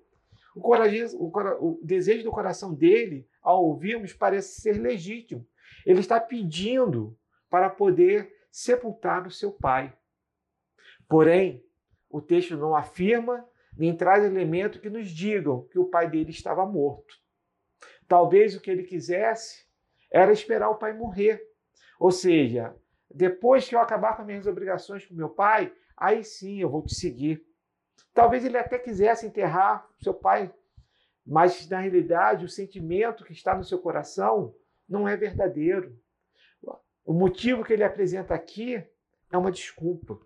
O, 0.53 0.75
o, 0.75 1.31
o 1.69 1.79
desejo 1.81 2.25
do 2.25 2.31
coração 2.31 2.73
dele, 2.73 3.29
ao 3.41 3.63
ouvirmos, 3.63 4.11
parece 4.11 4.59
ser 4.59 4.73
legítimo. 4.73 5.47
Ele 5.85 6.01
está 6.01 6.19
pedindo 6.19 7.17
para 7.49 7.69
poder 7.69 8.35
sepultar 8.51 9.25
o 9.25 9.31
seu 9.31 9.53
pai. 9.53 9.97
Porém, 11.07 11.65
o 12.09 12.21
texto 12.21 12.57
não 12.57 12.75
afirma 12.75 13.47
nem 13.77 13.95
traz 13.95 14.25
elemento 14.25 14.81
que 14.81 14.89
nos 14.89 15.09
digam 15.09 15.65
que 15.69 15.79
o 15.79 15.85
pai 15.85 16.09
dele 16.09 16.31
estava 16.31 16.65
morto. 16.65 17.15
Talvez 18.05 18.53
o 18.53 18.59
que 18.59 18.69
ele 18.69 18.83
quisesse 18.83 19.70
era 20.11 20.31
esperar 20.31 20.69
o 20.69 20.75
pai 20.75 20.93
morrer. 20.93 21.41
Ou 21.99 22.11
seja, 22.11 22.75
depois 23.09 23.67
que 23.67 23.75
eu 23.75 23.79
acabar 23.79 24.15
com 24.15 24.21
as 24.21 24.27
minhas 24.27 24.47
obrigações 24.47 25.05
com 25.05 25.13
meu 25.13 25.29
pai, 25.29 25.73
aí 25.95 26.23
sim 26.23 26.61
eu 26.61 26.69
vou 26.69 26.83
te 26.83 26.95
seguir. 26.95 27.43
Talvez 28.13 28.43
ele 28.43 28.57
até 28.57 28.77
quisesse 28.77 29.25
enterrar 29.25 29.87
seu 30.01 30.13
pai, 30.13 30.53
mas 31.25 31.67
na 31.69 31.79
realidade 31.79 32.45
o 32.45 32.49
sentimento 32.49 33.23
que 33.23 33.31
está 33.31 33.55
no 33.55 33.63
seu 33.63 33.79
coração 33.79 34.53
não 34.87 35.07
é 35.07 35.15
verdadeiro. 35.15 35.97
O 37.05 37.13
motivo 37.13 37.63
que 37.63 37.73
ele 37.73 37.83
apresenta 37.83 38.33
aqui 38.33 38.83
é 39.31 39.37
uma 39.37 39.51
desculpa. 39.51 40.19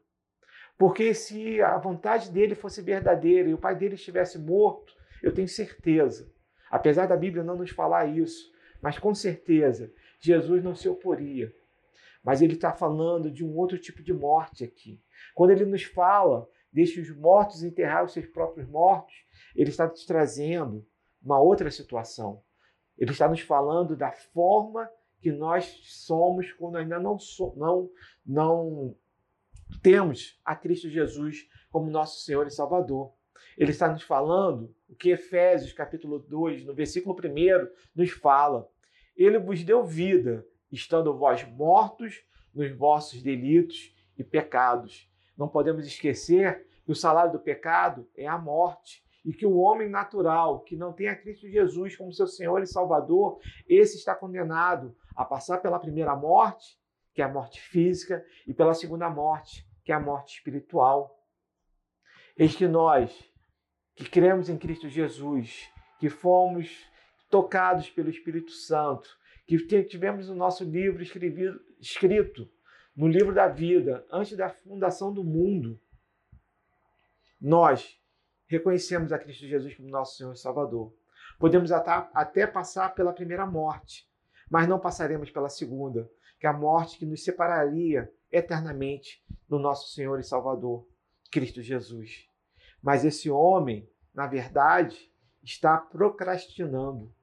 Porque 0.77 1.13
se 1.13 1.61
a 1.61 1.77
vontade 1.77 2.31
dele 2.31 2.55
fosse 2.55 2.81
verdadeira 2.81 3.49
e 3.49 3.53
o 3.53 3.57
pai 3.57 3.75
dele 3.75 3.95
estivesse 3.95 4.37
morto, 4.37 4.93
eu 5.23 5.33
tenho 5.33 5.47
certeza, 5.47 6.31
apesar 6.69 7.05
da 7.05 7.15
Bíblia 7.15 7.43
não 7.43 7.55
nos 7.55 7.71
falar 7.71 8.07
isso, 8.07 8.51
Mas 8.85 8.99
com 8.99 9.15
certeza, 9.15 9.91
Jesus 10.19 10.63
não 10.63 10.75
se 10.75 10.87
oporia. 10.87 11.51
Mas 12.23 12.43
ele 12.43 12.53
está 12.53 12.71
falando 12.71 13.31
de 13.31 13.43
um 13.43 13.57
outro 13.57 13.79
tipo 13.79 14.03
de 14.03 14.13
morte 14.13 14.63
aqui. 14.63 15.01
Quando 15.33 15.49
ele 15.49 15.65
nos 15.65 15.81
fala, 15.81 16.47
deixe 16.71 17.01
os 17.01 17.09
mortos 17.09 17.63
enterrar 17.63 18.05
os 18.05 18.13
seus 18.13 18.27
próprios 18.27 18.69
mortos, 18.69 19.15
ele 19.55 19.71
está 19.71 19.87
nos 19.87 20.05
trazendo 20.05 20.85
uma 21.19 21.39
outra 21.39 21.71
situação. 21.71 22.43
Ele 22.95 23.09
está 23.09 23.27
nos 23.27 23.39
falando 23.39 23.95
da 23.95 24.11
forma 24.11 24.87
que 25.19 25.31
nós 25.31 25.79
somos 25.85 26.53
quando 26.53 26.77
ainda 26.77 26.99
não, 26.99 27.17
so, 27.17 27.55
não, 27.57 27.89
não 28.23 28.95
temos 29.81 30.39
a 30.45 30.55
Cristo 30.55 30.91
Jesus 30.91 31.49
como 31.71 31.89
nosso 31.89 32.23
Senhor 32.23 32.45
e 32.45 32.51
Salvador. 32.51 33.11
Ele 33.57 33.71
está 33.71 33.91
nos 33.91 34.03
falando 34.03 34.75
o 34.87 34.95
que 34.95 35.09
Efésios 35.09 35.73
capítulo 35.73 36.19
2, 36.19 36.65
no 36.65 36.75
versículo 36.75 37.15
1, 37.15 37.67
nos 37.95 38.11
fala. 38.11 38.69
Ele 39.15 39.39
vos 39.39 39.63
deu 39.63 39.83
vida, 39.83 40.45
estando 40.71 41.17
vós 41.17 41.43
mortos 41.47 42.23
nos 42.53 42.71
vossos 42.75 43.21
delitos 43.21 43.95
e 44.17 44.23
pecados. 44.23 45.09
Não 45.37 45.47
podemos 45.47 45.85
esquecer 45.85 46.65
que 46.85 46.91
o 46.91 46.95
salário 46.95 47.31
do 47.31 47.39
pecado 47.39 48.07
é 48.15 48.27
a 48.27 48.37
morte 48.37 49.03
e 49.25 49.33
que 49.33 49.45
o 49.45 49.57
homem 49.57 49.89
natural, 49.89 50.61
que 50.61 50.75
não 50.75 50.93
tem 50.93 51.07
a 51.07 51.15
Cristo 51.15 51.49
Jesus 51.49 51.95
como 51.95 52.13
seu 52.13 52.27
Senhor 52.27 52.61
e 52.61 52.67
Salvador, 52.67 53.39
esse 53.67 53.97
está 53.97 54.13
condenado 54.13 54.95
a 55.15 55.25
passar 55.25 55.57
pela 55.57 55.79
primeira 55.79 56.15
morte, 56.15 56.79
que 57.13 57.21
é 57.21 57.25
a 57.25 57.31
morte 57.31 57.59
física, 57.59 58.23
e 58.45 58.53
pela 58.53 58.73
segunda 58.73 59.09
morte, 59.09 59.67
que 59.83 59.91
é 59.91 59.95
a 59.95 59.99
morte 59.99 60.37
espiritual. 60.37 61.19
Eis 62.37 62.55
que 62.55 62.67
nós, 62.67 63.11
que 63.95 64.07
cremos 64.07 64.47
em 64.47 64.57
Cristo 64.57 64.87
Jesus, 64.89 65.67
que 65.99 66.09
fomos 66.09 66.85
tocados 67.35 67.89
pelo 67.89 68.09
Espírito 68.09 68.51
Santo, 68.51 69.09
que 69.45 69.57
tivemos 69.83 70.29
o 70.29 70.35
nosso 70.35 70.63
livro 70.63 71.03
escrevido, 71.03 71.59
escrito 71.81 72.49
no 72.95 73.09
livro 73.09 73.35
da 73.35 73.49
vida, 73.49 74.05
antes 74.09 74.37
da 74.37 74.47
fundação 74.47 75.13
do 75.13 75.21
mundo, 75.21 75.77
nós 77.41 77.99
reconhecemos 78.47 79.11
a 79.11 79.19
Cristo 79.19 79.45
Jesus 79.45 79.75
como 79.75 79.89
nosso 79.89 80.15
Senhor 80.15 80.31
e 80.31 80.37
Salvador. 80.37 80.95
Podemos 81.37 81.73
até 81.73 82.47
passar 82.47 82.95
pela 82.95 83.11
primeira 83.11 83.45
morte, 83.45 84.09
mas 84.49 84.65
não 84.65 84.79
passaremos 84.79 85.29
pela 85.29 85.49
segunda, 85.49 86.09
que 86.39 86.47
é 86.47 86.49
a 86.49 86.53
morte 86.53 86.97
que 86.97 87.05
nos 87.05 87.21
separaria 87.21 88.09
eternamente 88.31 89.21
do 89.45 89.59
nosso 89.59 89.93
Senhor 89.93 90.17
e 90.21 90.23
Salvador, 90.23 90.87
Cristo 91.29 91.61
Jesus. 91.61 92.29
Mas 92.81 93.03
esse 93.03 93.29
homem, 93.29 93.89
na 94.13 94.25
verdade, 94.25 95.11
está 95.43 95.77
procrastinando. 95.77 97.13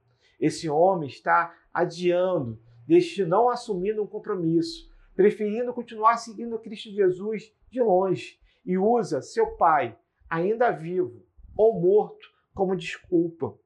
Esse 0.43 0.69
homem 0.69 1.09
está 1.09 1.57
adiando, 1.73 2.61
deixando, 2.85 3.29
não 3.29 3.49
assumindo 3.49 4.03
um 4.03 4.07
compromisso, 4.09 4.91
preferindo 5.15 5.73
continuar 5.73 6.17
seguindo 6.17 6.59
Cristo 6.59 6.91
Jesus 6.91 7.55
de 7.71 7.81
longe 7.81 8.41
e 8.67 8.77
usa 8.77 9.23
seu 9.23 9.53
pai 9.57 9.97
ainda 10.29 10.73
vivo 10.73 11.25
ou 11.57 11.81
morto, 11.81 12.29
como 12.53 12.77
desculpa. 12.77 13.57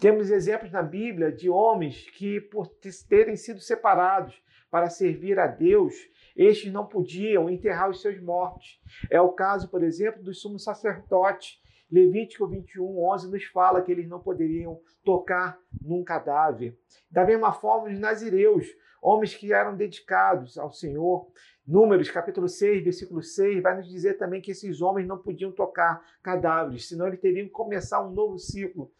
Temos 0.00 0.28
exemplos 0.30 0.72
na 0.72 0.82
Bíblia 0.82 1.30
de 1.30 1.48
homens 1.48 2.10
que, 2.10 2.40
por 2.40 2.66
terem 3.08 3.36
sido 3.36 3.60
separados 3.60 4.42
para 4.70 4.90
servir 4.90 5.38
a 5.38 5.46
Deus, 5.46 5.94
estes 6.34 6.72
não 6.72 6.86
podiam 6.86 7.48
enterrar 7.48 7.90
os 7.90 8.00
seus 8.00 8.20
mortos. 8.20 8.80
É 9.08 9.20
o 9.20 9.32
caso, 9.32 9.68
por 9.68 9.84
exemplo, 9.84 10.22
dos 10.22 10.40
sumos 10.40 10.64
sacerdotes. 10.64 11.61
Levítico 11.92 12.48
21, 12.48 13.04
11 13.12 13.30
nos 13.30 13.44
fala 13.44 13.82
que 13.82 13.92
eles 13.92 14.08
não 14.08 14.18
poderiam 14.18 14.80
tocar 15.04 15.58
num 15.80 16.02
cadáver. 16.02 16.78
Da 17.10 17.24
mesma 17.24 17.52
forma, 17.52 17.88
os 17.90 17.98
nazireus, 17.98 18.66
homens 19.02 19.34
que 19.34 19.52
eram 19.52 19.76
dedicados 19.76 20.56
ao 20.56 20.72
Senhor, 20.72 21.30
Números, 21.66 22.10
capítulo 22.10 22.48
6, 22.48 22.82
versículo 22.82 23.22
6, 23.22 23.62
vai 23.62 23.76
nos 23.76 23.88
dizer 23.88 24.14
também 24.14 24.40
que 24.40 24.50
esses 24.50 24.82
homens 24.82 25.06
não 25.06 25.18
podiam 25.18 25.52
tocar 25.52 26.04
cadáveres, 26.20 26.88
senão 26.88 27.06
eles 27.06 27.20
teriam 27.20 27.46
que 27.46 27.52
começar 27.52 28.04
um 28.04 28.10
novo 28.10 28.36
ciclo 28.36 28.90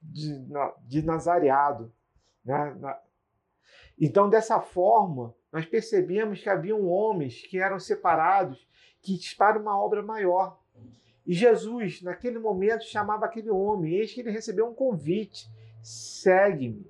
de, 0.00 0.38
de 0.86 1.02
nazareado. 1.02 1.92
Né? 2.44 2.78
Então, 4.00 4.30
dessa 4.30 4.60
forma, 4.60 5.34
nós 5.52 5.66
percebemos 5.66 6.40
que 6.40 6.48
haviam 6.48 6.86
homens 6.86 7.44
que 7.44 7.58
eram 7.58 7.80
separados 7.80 8.68
que 9.00 9.18
para 9.36 9.58
uma 9.58 9.76
obra 9.76 10.00
maior. 10.00 10.61
E 11.24 11.32
Jesus, 11.32 12.02
naquele 12.02 12.38
momento, 12.38 12.84
chamava 12.84 13.26
aquele 13.26 13.50
homem, 13.50 13.94
eis 13.94 14.12
que 14.12 14.20
ele 14.20 14.30
recebeu 14.30 14.66
um 14.66 14.74
convite: 14.74 15.48
segue-me, 15.82 16.84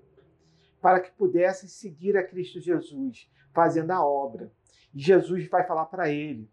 para 0.80 1.00
que 1.00 1.10
pudesse 1.12 1.68
seguir 1.68 2.16
a 2.16 2.26
Cristo 2.26 2.60
Jesus, 2.60 3.30
fazendo 3.52 3.90
a 3.90 4.04
obra. 4.04 4.50
E 4.94 5.00
Jesus 5.00 5.46
vai 5.48 5.66
falar 5.66 5.86
para 5.86 6.10
ele: 6.10 6.50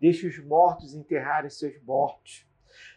deixe 0.00 0.26
os 0.26 0.38
mortos 0.38 0.94
enterrarem 0.94 1.50
seus 1.50 1.80
mortos. 1.82 2.48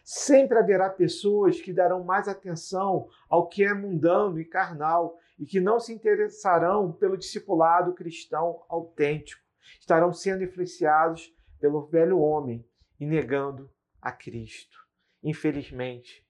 Sempre 0.04 0.58
haverá 0.58 0.88
pessoas 0.88 1.60
que 1.60 1.72
darão 1.72 2.04
mais 2.04 2.28
atenção 2.28 3.08
ao 3.28 3.48
que 3.48 3.64
é 3.64 3.74
mundano 3.74 4.38
e 4.38 4.44
carnal 4.44 5.18
e 5.38 5.44
que 5.44 5.60
não 5.60 5.80
se 5.80 5.92
interessarão 5.92 6.92
pelo 6.92 7.16
discipulado 7.16 7.92
cristão 7.92 8.62
autêntico. 8.68 9.42
Estarão 9.80 10.12
sendo 10.12 10.44
influenciados 10.44 11.34
pelo 11.58 11.86
velho 11.86 12.20
homem 12.20 12.64
e 13.00 13.06
negando 13.06 13.68
a 14.04 14.12
Cristo. 14.12 14.78
Infelizmente, 15.22 16.24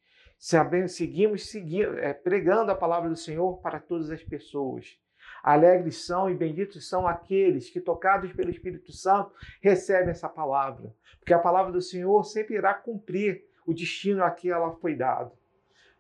seguimos 0.89 1.51
seguindo, 1.51 1.99
é, 1.99 2.15
pregando 2.15 2.71
a 2.71 2.77
palavra 2.77 3.11
do 3.11 3.17
Senhor 3.17 3.59
para 3.59 3.81
todas 3.81 4.11
as 4.11 4.23
pessoas, 4.23 4.99
Alegres 5.43 6.07
são 6.07 6.31
e 6.31 6.35
benditos 6.35 6.89
são 6.89 7.07
aqueles 7.07 7.69
que, 7.69 7.81
tocados 7.81 8.33
pelo 8.33 8.51
Espírito 8.51 8.93
Santo, 8.93 9.33
recebem 9.61 10.11
essa 10.11 10.29
palavra, 10.29 10.95
porque 11.19 11.35
a 11.35 11.39
palavra 11.39 11.73
do 11.73 11.83
Senhor 11.83 12.25
sempre 12.25 12.55
irá 12.55 12.73
cumprir 12.73 13.45
o 13.67 13.75
destino 13.75 14.25
a 14.25 14.31
que 14.31 14.51
ela 14.51 14.73
foi 14.77 14.95
dada. 14.95 15.33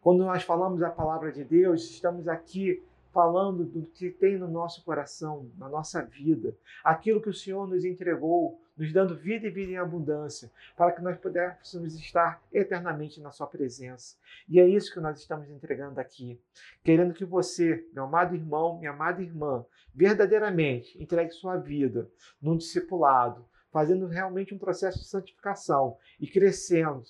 Quando 0.00 0.24
nós 0.24 0.42
falamos 0.42 0.82
a 0.82 0.90
palavra 0.90 1.32
de 1.32 1.44
Deus, 1.44 1.90
estamos 1.90 2.28
aqui 2.28 2.82
falando 3.12 3.64
do 3.64 3.87
que 3.87 4.10
tem 4.10 4.38
no 4.38 4.48
nosso 4.48 4.82
coração, 4.84 5.50
na 5.56 5.68
nossa 5.68 6.02
vida, 6.02 6.56
aquilo 6.82 7.20
que 7.20 7.28
o 7.28 7.34
Senhor 7.34 7.66
nos 7.68 7.84
entregou, 7.84 8.60
nos 8.76 8.92
dando 8.92 9.16
vida 9.16 9.46
e 9.46 9.50
vida 9.50 9.72
em 9.72 9.76
abundância, 9.76 10.50
para 10.76 10.92
que 10.92 11.02
nós 11.02 11.16
pudéssemos 11.18 11.94
estar 11.94 12.42
eternamente 12.52 13.20
na 13.20 13.30
Sua 13.30 13.46
presença. 13.46 14.16
E 14.48 14.58
é 14.58 14.66
isso 14.68 14.92
que 14.92 15.00
nós 15.00 15.18
estamos 15.18 15.48
entregando 15.48 16.00
aqui, 16.00 16.40
querendo 16.82 17.14
que 17.14 17.24
você, 17.24 17.87
meu 17.92 18.04
amado 18.04 18.34
irmão, 18.34 18.78
minha 18.78 18.90
amada 18.90 19.22
irmã, 19.22 19.64
verdadeiramente 19.94 21.00
entregue 21.00 21.30
sua 21.30 21.56
vida 21.56 22.10
num 22.42 22.56
discipulado, 22.56 23.46
fazendo 23.70 24.06
realmente 24.06 24.54
um 24.54 24.58
processo 24.58 24.98
de 24.98 25.06
santificação 25.06 25.96
e 26.20 26.26
crescendo 26.26 27.02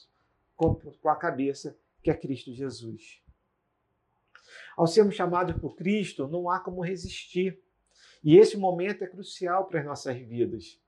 com, 0.55 0.75
com 0.75 1.09
a 1.09 1.17
cabeça 1.17 1.77
que 2.03 2.11
é 2.11 2.15
Cristo 2.15 2.53
Jesus. 2.53 3.23
Ao 4.77 4.87
sermos 4.87 5.15
chamados 5.15 5.57
por 5.61 5.75
Cristo, 5.77 6.29
não 6.29 6.51
há 6.51 6.61
como 6.61 6.83
resistir. 6.83 7.59
E 8.23 8.37
esse 8.37 8.57
momento 8.57 9.05
é 9.05 9.07
crucial 9.07 9.67
para 9.67 9.81
as 9.81 9.87
nossas 9.87 10.17
vidas. 10.19 10.81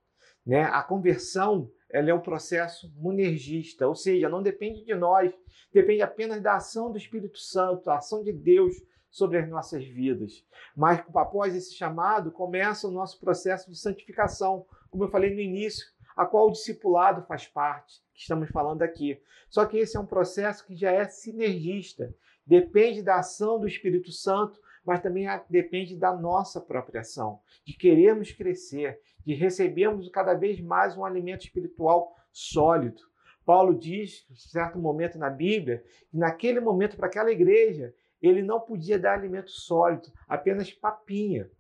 Né? 0.46 0.62
A 0.62 0.82
conversão 0.82 1.70
ela 1.90 2.10
é 2.10 2.14
um 2.14 2.20
processo 2.20 2.92
monergista, 2.96 3.86
ou 3.86 3.94
seja, 3.94 4.28
não 4.28 4.42
depende 4.42 4.84
de 4.84 4.94
nós, 4.94 5.32
depende 5.72 6.02
apenas 6.02 6.42
da 6.42 6.56
ação 6.56 6.90
do 6.90 6.98
Espírito 6.98 7.38
Santo, 7.38 7.84
da 7.84 7.96
ação 7.96 8.22
de 8.22 8.32
Deus 8.32 8.74
sobre 9.10 9.38
as 9.38 9.48
nossas 9.48 9.84
vidas. 9.84 10.44
Mas 10.76 11.02
após 11.14 11.54
esse 11.54 11.74
chamado, 11.74 12.30
começa 12.30 12.86
o 12.86 12.90
nosso 12.90 13.18
processo 13.18 13.70
de 13.70 13.78
santificação, 13.78 14.66
como 14.90 15.04
eu 15.04 15.08
falei 15.08 15.34
no 15.34 15.40
início, 15.40 15.86
a 16.16 16.26
qual 16.26 16.48
o 16.48 16.52
discipulado 16.52 17.22
faz 17.26 17.46
parte, 17.46 18.00
que 18.12 18.20
estamos 18.20 18.48
falando 18.50 18.82
aqui. 18.82 19.20
Só 19.48 19.64
que 19.64 19.78
esse 19.78 19.96
é 19.96 20.00
um 20.00 20.06
processo 20.06 20.66
que 20.66 20.74
já 20.74 20.90
é 20.90 21.04
sinergista, 21.06 22.14
depende 22.44 23.02
da 23.02 23.16
ação 23.16 23.58
do 23.58 23.66
Espírito 23.66 24.10
Santo, 24.12 24.60
mas 24.86 25.00
também 25.00 25.26
depende 25.50 25.96
da 25.96 26.14
nossa 26.14 26.60
própria 26.60 27.00
ação, 27.00 27.40
de 27.64 27.72
querermos 27.76 28.30
crescer, 28.30 29.00
de 29.24 29.34
recebermos 29.34 30.08
cada 30.08 30.32
vez 30.32 30.60
mais 30.60 30.96
um 30.96 31.04
alimento 31.04 31.44
espiritual 31.44 32.14
sólido. 32.32 33.02
Paulo 33.44 33.76
diz, 33.76 34.26
em 34.30 34.36
certo 34.36 34.78
momento 34.78 35.18
na 35.18 35.28
Bíblia, 35.28 35.82
que 36.08 36.16
naquele 36.16 36.60
momento, 36.60 36.96
para 36.96 37.06
aquela 37.06 37.30
igreja, 37.30 37.92
ele 38.22 38.42
não 38.42 38.60
podia 38.60 38.98
dar 38.98 39.14
alimento 39.14 39.50
sólido, 39.50 40.08
apenas 40.28 40.72
papinha. 40.72 41.50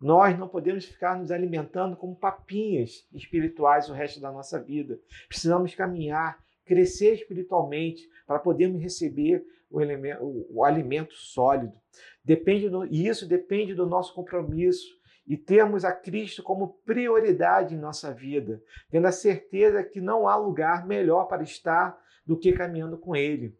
Nós 0.00 0.38
não 0.38 0.48
podemos 0.48 0.84
ficar 0.84 1.18
nos 1.18 1.30
alimentando 1.30 1.96
como 1.96 2.16
papinhas 2.16 3.06
espirituais 3.12 3.88
o 3.88 3.92
resto 3.92 4.20
da 4.20 4.32
nossa 4.32 4.58
vida. 4.58 4.98
Precisamos 5.28 5.74
caminhar, 5.74 6.42
crescer 6.64 7.14
espiritualmente 7.14 8.08
para 8.26 8.38
podermos 8.38 8.80
receber 8.80 9.44
o, 9.70 9.80
elemento, 9.80 10.22
o, 10.22 10.58
o 10.58 10.64
alimento 10.64 11.14
sólido. 11.14 11.79
Depende 12.24 12.68
do, 12.68 12.84
e 12.84 13.06
isso 13.06 13.26
depende 13.26 13.74
do 13.74 13.86
nosso 13.86 14.14
compromisso 14.14 14.86
e 15.26 15.36
termos 15.36 15.84
a 15.84 15.92
Cristo 15.92 16.42
como 16.42 16.74
prioridade 16.84 17.74
em 17.74 17.78
nossa 17.78 18.12
vida, 18.12 18.62
tendo 18.90 19.06
a 19.06 19.12
certeza 19.12 19.82
que 19.82 20.00
não 20.00 20.26
há 20.26 20.36
lugar 20.36 20.86
melhor 20.86 21.26
para 21.26 21.42
estar 21.42 21.98
do 22.26 22.38
que 22.38 22.52
caminhando 22.52 22.98
com 22.98 23.14
Ele. 23.14 23.56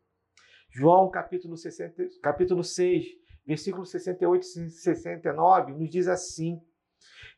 João 0.70 1.10
capítulo, 1.10 1.56
60, 1.56 2.04
capítulo 2.22 2.62
6, 2.62 3.06
versículo 3.46 3.84
68 3.84 4.42
e 4.42 4.70
69, 4.70 5.72
nos 5.72 5.90
diz 5.90 6.06
assim: 6.06 6.60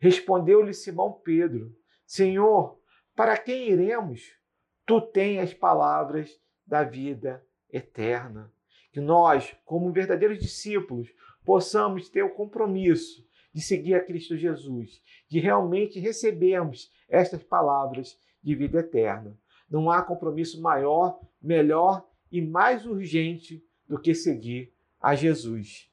Respondeu-lhe 0.01 0.75
Simão 0.75 1.13
Pedro: 1.13 1.75
Senhor, 2.07 2.79
para 3.15 3.37
quem 3.37 3.71
iremos? 3.71 4.37
Tu 4.85 5.01
tens 5.01 5.41
as 5.41 5.55
palavras 5.55 6.41
da 6.67 6.83
vida 6.83 7.47
eterna. 7.71 8.53
Que 8.93 9.01
nós, 9.01 9.57
como 9.65 9.91
verdadeiros 9.91 10.39
discípulos, 10.39 11.09
possamos 11.45 12.09
ter 12.09 12.23
o 12.23 12.31
compromisso 12.31 13.27
de 13.53 13.61
seguir 13.61 13.95
a 13.95 14.05
Cristo 14.05 14.37
Jesus, 14.37 15.03
de 15.29 15.39
realmente 15.39 15.99
recebermos 15.99 16.91
estas 17.09 17.43
palavras 17.43 18.19
de 18.43 18.55
vida 18.55 18.81
eterna. 18.81 19.37
Não 19.71 19.91
há 19.91 20.03
compromisso 20.03 20.61
maior, 20.61 21.21
melhor 21.41 22.07
e 22.31 22.41
mais 22.41 22.87
urgente 22.87 23.65
do 23.89 23.99
que 23.99 24.15
seguir 24.15 24.73
a 25.01 25.15
Jesus. 25.15 25.91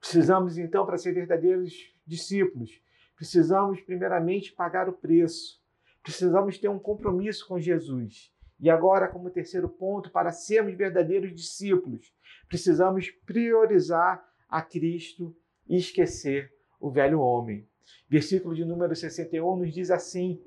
Precisamos 0.00 0.58
então, 0.58 0.84
para 0.84 0.98
ser 0.98 1.12
verdadeiros 1.12 1.92
discípulos, 2.06 2.80
precisamos 3.16 3.80
primeiramente 3.80 4.52
pagar 4.52 4.88
o 4.88 4.92
preço. 4.92 5.60
Precisamos 6.02 6.58
ter 6.58 6.68
um 6.68 6.78
compromisso 6.78 7.46
com 7.46 7.58
Jesus. 7.58 8.32
E 8.60 8.68
agora, 8.68 9.08
como 9.08 9.30
terceiro 9.30 9.68
ponto, 9.68 10.10
para 10.10 10.32
sermos 10.32 10.74
verdadeiros 10.74 11.34
discípulos, 11.34 12.12
precisamos 12.48 13.10
priorizar 13.24 14.26
a 14.48 14.60
Cristo 14.62 15.34
e 15.68 15.76
esquecer 15.76 16.52
o 16.80 16.90
velho 16.90 17.20
homem. 17.20 17.66
Versículo 18.08 18.54
de 18.54 18.64
número 18.64 18.94
61 18.94 19.56
nos 19.56 19.72
diz 19.72 19.90
assim: 19.90 20.40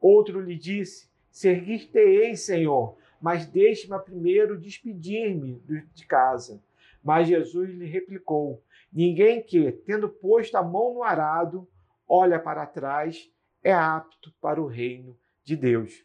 Outro 0.00 0.40
lhe 0.40 0.56
disse: 0.56 1.08
Seguir-te-ei, 1.30 2.36
Senhor, 2.36 2.96
mas 3.20 3.46
deixe-me 3.46 3.98
primeiro 4.00 4.58
despedir-me 4.58 5.62
de 5.94 6.06
casa. 6.06 6.62
Mas 7.02 7.28
Jesus 7.28 7.70
lhe 7.70 7.86
replicou: 7.86 8.62
Ninguém 8.92 9.42
que, 9.42 9.72
tendo 9.72 10.08
posto 10.08 10.56
a 10.56 10.62
mão 10.62 10.94
no 10.94 11.02
arado, 11.02 11.66
olha 12.06 12.38
para 12.38 12.66
trás, 12.66 13.30
é 13.62 13.72
apto 13.72 14.32
para 14.40 14.60
o 14.60 14.66
reino 14.66 15.16
de 15.42 15.56
Deus. 15.56 16.04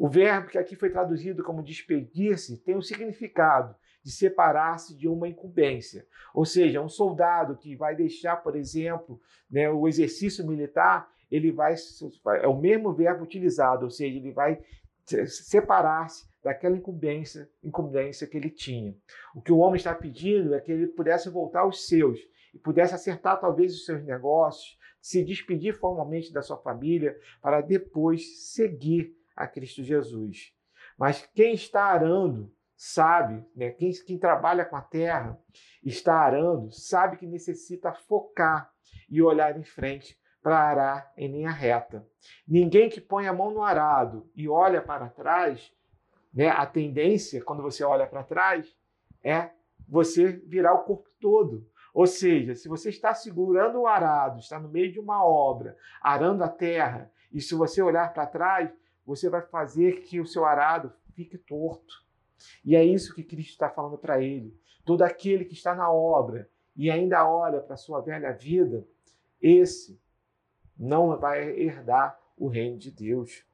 O 0.00 0.08
verbo 0.08 0.48
que 0.48 0.56
aqui 0.56 0.74
foi 0.74 0.88
traduzido 0.88 1.44
como 1.44 1.62
despedir-se 1.62 2.56
tem 2.56 2.74
o 2.74 2.80
significado 2.80 3.76
de 4.02 4.10
separar-se 4.10 4.96
de 4.96 5.06
uma 5.06 5.28
incumbência. 5.28 6.06
Ou 6.32 6.46
seja, 6.46 6.80
um 6.80 6.88
soldado 6.88 7.54
que 7.54 7.76
vai 7.76 7.94
deixar, 7.94 8.36
por 8.36 8.56
exemplo, 8.56 9.20
né, 9.50 9.68
o 9.68 9.86
exercício 9.86 10.46
militar, 10.46 11.06
ele 11.30 11.52
vai 11.52 11.74
é 12.40 12.48
o 12.48 12.58
mesmo 12.58 12.94
verbo 12.94 13.24
utilizado, 13.24 13.84
ou 13.84 13.90
seja, 13.90 14.16
ele 14.16 14.32
vai 14.32 14.58
separar-se 15.26 16.26
daquela 16.42 16.78
incumbência, 16.78 17.50
incumbência 17.62 18.26
que 18.26 18.38
ele 18.38 18.48
tinha. 18.48 18.96
O 19.34 19.42
que 19.42 19.52
o 19.52 19.58
homem 19.58 19.76
está 19.76 19.94
pedindo 19.94 20.54
é 20.54 20.60
que 20.60 20.72
ele 20.72 20.86
pudesse 20.86 21.28
voltar 21.28 21.60
aos 21.60 21.86
seus 21.86 22.18
e 22.54 22.58
pudesse 22.58 22.94
acertar 22.94 23.38
talvez 23.38 23.74
os 23.74 23.84
seus 23.84 24.02
negócios, 24.02 24.78
se 24.98 25.22
despedir 25.22 25.74
formalmente 25.74 26.32
da 26.32 26.40
sua 26.40 26.56
família 26.56 27.14
para 27.42 27.60
depois 27.60 28.50
seguir 28.50 29.19
a 29.40 29.46
Cristo 29.46 29.82
Jesus. 29.82 30.52
Mas 30.98 31.26
quem 31.34 31.54
está 31.54 31.84
arando 31.84 32.52
sabe, 32.76 33.44
né? 33.54 33.70
quem, 33.70 33.90
quem 34.06 34.18
trabalha 34.18 34.64
com 34.64 34.76
a 34.76 34.82
terra 34.82 35.38
está 35.82 36.14
arando, 36.14 36.70
sabe 36.70 37.16
que 37.16 37.26
necessita 37.26 37.92
focar 37.92 38.70
e 39.08 39.20
olhar 39.22 39.58
em 39.58 39.64
frente 39.64 40.18
para 40.42 40.58
arar 40.58 41.12
em 41.16 41.28
linha 41.28 41.50
reta. 41.50 42.06
Ninguém 42.46 42.88
que 42.88 43.00
põe 43.00 43.26
a 43.26 43.32
mão 43.32 43.50
no 43.50 43.62
arado 43.62 44.30
e 44.34 44.48
olha 44.48 44.80
para 44.80 45.08
trás, 45.08 45.72
né? 46.32 46.48
a 46.48 46.64
tendência, 46.64 47.42
quando 47.42 47.62
você 47.62 47.84
olha 47.84 48.06
para 48.06 48.22
trás, 48.22 48.74
é 49.22 49.50
você 49.88 50.32
virar 50.32 50.74
o 50.74 50.84
corpo 50.84 51.08
todo. 51.20 51.68
Ou 51.92 52.06
seja, 52.06 52.54
se 52.54 52.68
você 52.68 52.88
está 52.88 53.12
segurando 53.12 53.80
o 53.80 53.86
arado, 53.86 54.38
está 54.38 54.58
no 54.58 54.68
meio 54.68 54.92
de 54.92 55.00
uma 55.00 55.24
obra, 55.24 55.76
arando 56.00 56.44
a 56.44 56.48
terra, 56.48 57.10
e 57.32 57.40
se 57.40 57.54
você 57.54 57.82
olhar 57.82 58.12
para 58.12 58.26
trás, 58.26 58.70
você 59.10 59.28
vai 59.28 59.42
fazer 59.42 60.02
que 60.02 60.20
o 60.20 60.26
seu 60.26 60.44
arado 60.44 60.92
fique 61.14 61.36
torto. 61.36 62.06
E 62.64 62.76
é 62.76 62.84
isso 62.84 63.12
que 63.12 63.24
Cristo 63.24 63.50
está 63.50 63.68
falando 63.68 63.98
para 63.98 64.22
ele. 64.22 64.56
Todo 64.84 65.02
aquele 65.02 65.44
que 65.44 65.52
está 65.52 65.74
na 65.74 65.92
obra 65.92 66.48
e 66.76 66.88
ainda 66.92 67.28
olha 67.28 67.60
para 67.60 67.74
a 67.74 67.76
sua 67.76 68.00
velha 68.00 68.32
vida, 68.32 68.86
esse 69.42 70.00
não 70.78 71.18
vai 71.18 71.42
herdar 71.58 72.16
o 72.36 72.46
reino 72.46 72.78
de 72.78 72.92
Deus. 72.92 73.44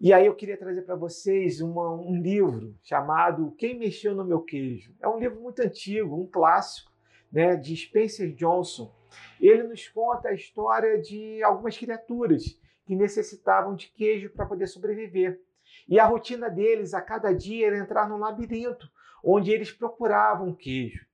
E 0.00 0.10
aí 0.10 0.24
eu 0.24 0.34
queria 0.34 0.56
trazer 0.56 0.80
para 0.80 0.96
vocês 0.96 1.60
uma, 1.60 1.92
um 1.92 2.18
livro 2.18 2.74
chamado 2.82 3.54
Quem 3.58 3.78
Mexeu 3.78 4.14
no 4.14 4.24
Meu 4.24 4.40
Queijo. 4.40 4.94
É 4.98 5.06
um 5.06 5.18
livro 5.18 5.38
muito 5.38 5.60
antigo, 5.60 6.16
um 6.16 6.26
clássico, 6.26 6.90
né, 7.30 7.56
de 7.56 7.76
Spencer 7.76 8.34
Johnson. 8.34 8.90
Ele 9.38 9.64
nos 9.64 9.86
conta 9.88 10.30
a 10.30 10.32
história 10.32 10.98
de 10.98 11.42
algumas 11.42 11.76
criaturas 11.76 12.58
que 12.90 12.96
necessitavam 12.96 13.76
de 13.76 13.86
queijo 13.86 14.30
para 14.30 14.44
poder 14.44 14.66
sobreviver. 14.66 15.40
E 15.88 16.00
a 16.00 16.04
rotina 16.04 16.50
deles 16.50 16.92
a 16.92 17.00
cada 17.00 17.32
dia 17.32 17.68
era 17.68 17.78
entrar 17.78 18.08
num 18.08 18.16
labirinto, 18.16 18.90
onde 19.22 19.52
eles 19.52 19.70
procuravam 19.70 20.52
queijo. 20.52 21.06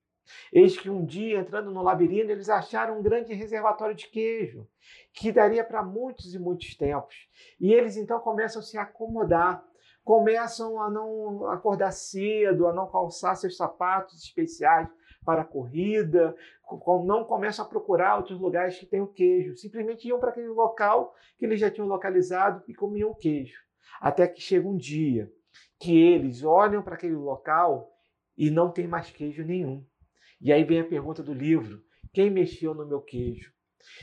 Eis 0.50 0.74
que 0.78 0.88
um 0.88 1.04
dia, 1.04 1.38
entrando 1.38 1.70
no 1.70 1.82
labirinto, 1.82 2.32
eles 2.32 2.48
acharam 2.48 2.98
um 2.98 3.02
grande 3.02 3.34
reservatório 3.34 3.94
de 3.94 4.08
queijo, 4.08 4.66
que 5.12 5.30
daria 5.30 5.62
para 5.62 5.82
muitos 5.82 6.34
e 6.34 6.38
muitos 6.38 6.74
tempos. 6.74 7.28
E 7.60 7.74
eles 7.74 7.98
então 7.98 8.20
começam 8.20 8.60
a 8.60 8.64
se 8.64 8.78
acomodar, 8.78 9.62
começam 10.02 10.80
a 10.80 10.88
não 10.88 11.46
acordar 11.50 11.92
cedo, 11.92 12.66
a 12.66 12.72
não 12.72 12.90
calçar 12.90 13.36
seus 13.36 13.54
sapatos 13.54 14.24
especiais 14.24 14.88
para 15.26 15.42
a 15.42 15.44
corrida, 15.44 16.36
não 17.04 17.24
começam 17.24 17.64
a 17.64 17.68
procurar 17.68 18.16
outros 18.16 18.38
lugares 18.38 18.78
que 18.78 18.86
tenham 18.86 19.06
queijo. 19.08 19.56
Simplesmente 19.56 20.06
iam 20.06 20.20
para 20.20 20.30
aquele 20.30 20.46
local 20.46 21.12
que 21.36 21.44
eles 21.44 21.58
já 21.58 21.68
tinham 21.68 21.88
localizado 21.88 22.62
e 22.68 22.74
comiam 22.74 23.12
queijo. 23.12 23.60
Até 24.00 24.28
que 24.28 24.40
chega 24.40 24.68
um 24.68 24.76
dia 24.76 25.30
que 25.80 25.98
eles 26.00 26.44
olham 26.44 26.82
para 26.82 26.94
aquele 26.94 27.16
local 27.16 27.92
e 28.38 28.50
não 28.50 28.70
tem 28.70 28.86
mais 28.86 29.10
queijo 29.10 29.44
nenhum. 29.44 29.84
E 30.40 30.52
aí 30.52 30.62
vem 30.62 30.80
a 30.80 30.88
pergunta 30.88 31.22
do 31.22 31.34
livro: 31.34 31.82
quem 32.12 32.30
mexeu 32.30 32.72
no 32.72 32.86
meu 32.86 33.00
queijo? 33.00 33.52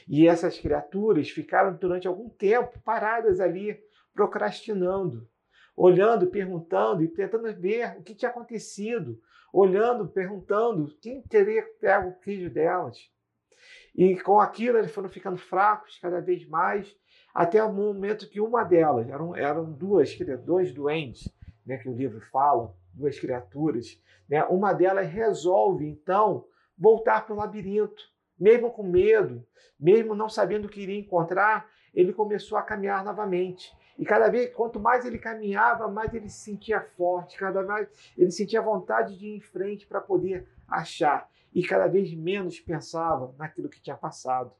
E 0.08 0.28
essas 0.28 0.60
criaturas 0.60 1.30
ficaram 1.30 1.76
durante 1.78 2.08
algum 2.08 2.30
tempo 2.30 2.80
paradas 2.84 3.40
ali, 3.40 3.80
procrastinando, 4.14 5.28
olhando, 5.76 6.28
perguntando 6.28 7.04
e 7.04 7.08
tentando 7.08 7.54
ver 7.54 7.98
o 7.98 8.04
que 8.04 8.16
tinha 8.16 8.30
acontecido, 8.30 9.20
olhando, 9.52 10.08
perguntando 10.08 10.96
quem 11.02 11.22
teria 11.22 11.64
pego 11.80 12.10
o 12.10 12.20
queijo 12.20 12.50
delas. 12.50 12.98
E 13.96 14.20
com 14.20 14.40
aquilo 14.40 14.78
eles 14.78 14.92
foram 14.92 15.10
ficando 15.10 15.38
fracos 15.38 16.00
cada 16.00 16.20
vez 16.20 16.48
mais, 16.48 16.96
até 17.34 17.64
o 17.64 17.72
momento 17.72 18.30
que 18.30 18.42
uma 18.42 18.64
delas, 18.64 19.08
eram, 19.10 19.36
eram 19.36 19.72
duas, 19.72 20.16
dois 20.44 20.74
doentes, 20.74 21.32
né, 21.66 21.78
que 21.78 21.90
o 21.90 21.96
livro 21.96 22.22
fala, 22.32 22.76
duas 22.94 23.20
criaturas, 23.20 24.00
né, 24.30 24.44
uma 24.46 24.74
delas 24.74 25.08
resolve 25.10 25.88
então 25.88 26.46
voltar 26.78 27.26
para 27.26 27.34
o 27.34 27.38
labirinto, 27.38 28.04
mesmo 28.40 28.72
com 28.72 28.84
medo, 28.84 29.46
mesmo 29.80 30.16
não 30.16 30.30
sabendo 30.30 30.66
o 30.66 30.70
que 30.70 30.82
iria 30.82 31.00
encontrar, 31.00 31.70
ele 31.94 32.14
começou 32.14 32.58
a 32.58 32.64
caminhar 32.64 33.04
novamente. 33.04 33.72
E 33.98 34.06
cada 34.06 34.28
vez, 34.30 34.54
quanto 34.54 34.80
mais 34.80 35.06
ele 35.06 35.20
caminhava, 35.20 35.88
mais 35.88 36.14
ele 36.14 36.30
se 36.30 36.40
sentia 36.40 36.82
forte, 36.82 37.38
cada 37.38 37.62
vez 37.62 37.88
ele 38.18 38.32
sentia 38.32 38.62
vontade 38.62 39.18
de 39.18 39.28
ir 39.28 39.36
em 39.38 39.42
frente 39.42 39.86
para 39.86 40.02
poder 40.02 40.48
achar. 40.68 41.30
E 41.54 41.64
cada 41.64 41.88
vez 41.88 42.14
menos 42.14 42.60
pensava 42.60 43.34
naquilo 43.38 43.70
que 43.70 43.82
tinha 43.82 43.96
passado. 43.96 44.52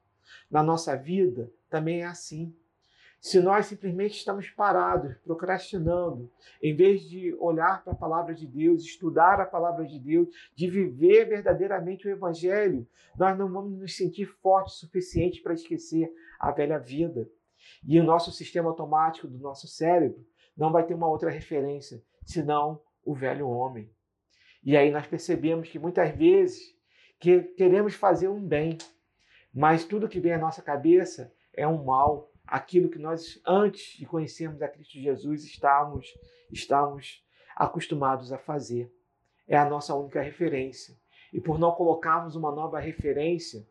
Na 0.50 0.62
nossa 0.62 0.96
vida 0.96 1.52
também 1.70 2.02
é 2.02 2.06
assim. 2.06 2.56
Se 3.20 3.40
nós 3.40 3.68
simplesmente 3.68 4.18
estamos 4.18 4.50
parados, 4.50 5.16
procrastinando, 5.24 6.30
em 6.62 6.76
vez 6.76 7.04
de 7.04 7.34
olhar 7.40 7.82
para 7.82 7.94
a 7.94 7.96
palavra 7.96 8.36
de 8.36 8.46
Deus, 8.46 8.84
estudar 8.84 9.40
a 9.40 9.46
palavra 9.46 9.86
de 9.86 9.98
Deus, 9.98 10.28
de 10.54 10.70
viver 10.70 11.30
verdadeiramente 11.30 12.06
o 12.06 12.12
Evangelho, 12.12 12.86
nós 13.18 13.38
não 13.38 13.50
vamos 13.50 13.80
nos 13.80 13.96
sentir 13.96 14.26
fortes 14.26 14.76
o 14.76 14.80
suficiente 14.80 15.42
para 15.42 15.54
esquecer 15.54 16.14
a 16.38 16.52
velha 16.52 16.78
vida. 16.78 17.30
E 17.86 18.00
o 18.00 18.04
nosso 18.04 18.32
sistema 18.32 18.70
automático 18.70 19.28
do 19.28 19.38
nosso 19.38 19.68
cérebro 19.68 20.26
não 20.56 20.72
vai 20.72 20.86
ter 20.86 20.94
uma 20.94 21.08
outra 21.08 21.30
referência 21.30 22.04
senão 22.26 22.82
o 23.04 23.14
velho 23.14 23.50
homem. 23.50 23.92
E 24.64 24.78
aí 24.78 24.92
nós 24.92 25.06
percebemos 25.08 25.70
que 25.70 25.78
muitas 25.78 26.16
vezes 26.16 26.74
que 27.20 27.42
queremos 27.42 27.94
fazer 27.94 28.28
um 28.28 28.42
bem, 28.42 28.78
mas 29.54 29.86
tudo 29.86 30.08
que 30.08 30.20
vem 30.20 30.34
à 30.34 30.38
nossa 30.38 30.62
cabeça 30.62 31.34
é 31.54 31.68
um 31.68 31.84
mal, 31.84 32.32
aquilo 32.46 32.90
que 32.90 33.00
nós 33.00 33.42
antes 33.46 33.98
de 33.98 34.06
conhecermos 34.06 34.62
a 34.62 34.68
Cristo 34.68 35.00
Jesus 35.00 35.44
estávamos 35.44 36.14
estávamos 36.52 37.24
acostumados 37.56 38.32
a 38.32 38.38
fazer. 38.38 38.92
É 39.48 39.58
a 39.58 39.70
nossa 39.70 39.94
única 39.96 40.22
referência. 40.22 40.96
E 41.32 41.42
por 41.42 41.60
não 41.60 41.72
colocarmos 41.72 42.36
uma 42.36 42.52
nova 42.52 42.80
referência, 42.80 43.68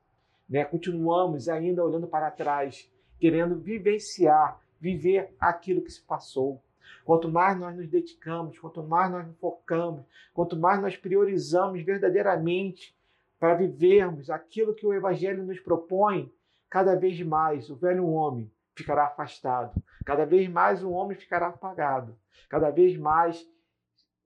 né, 0.48 0.64
continuamos 0.64 1.48
ainda 1.48 1.84
olhando 1.84 2.06
para 2.06 2.30
trás 2.30 2.90
querendo 3.22 3.54
vivenciar, 3.54 4.60
viver 4.80 5.32
aquilo 5.38 5.80
que 5.80 5.92
se 5.92 6.02
passou. 6.02 6.60
Quanto 7.04 7.30
mais 7.30 7.56
nós 7.56 7.76
nos 7.76 7.86
dedicamos, 7.86 8.58
quanto 8.58 8.82
mais 8.82 9.12
nós 9.12 9.24
nos 9.24 9.38
focamos, 9.38 10.04
quanto 10.34 10.56
mais 10.56 10.82
nós 10.82 10.96
priorizamos 10.96 11.80
verdadeiramente 11.84 12.98
para 13.38 13.54
vivermos 13.54 14.28
aquilo 14.28 14.74
que 14.74 14.84
o 14.84 14.92
Evangelho 14.92 15.44
nos 15.44 15.60
propõe, 15.60 16.34
cada 16.68 16.96
vez 16.96 17.20
mais 17.22 17.70
o 17.70 17.76
velho 17.76 18.08
homem 18.08 18.50
ficará 18.74 19.04
afastado, 19.04 19.80
cada 20.04 20.26
vez 20.26 20.48
mais 20.48 20.82
o 20.82 20.90
homem 20.90 21.16
ficará 21.16 21.46
apagado, 21.46 22.18
cada 22.48 22.70
vez 22.70 22.96
mais 22.96 23.48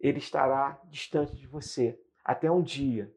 ele 0.00 0.20
estará 0.20 0.80
distante 0.86 1.36
de 1.36 1.46
você, 1.46 2.00
até 2.24 2.50
um 2.50 2.62
dia 2.62 3.12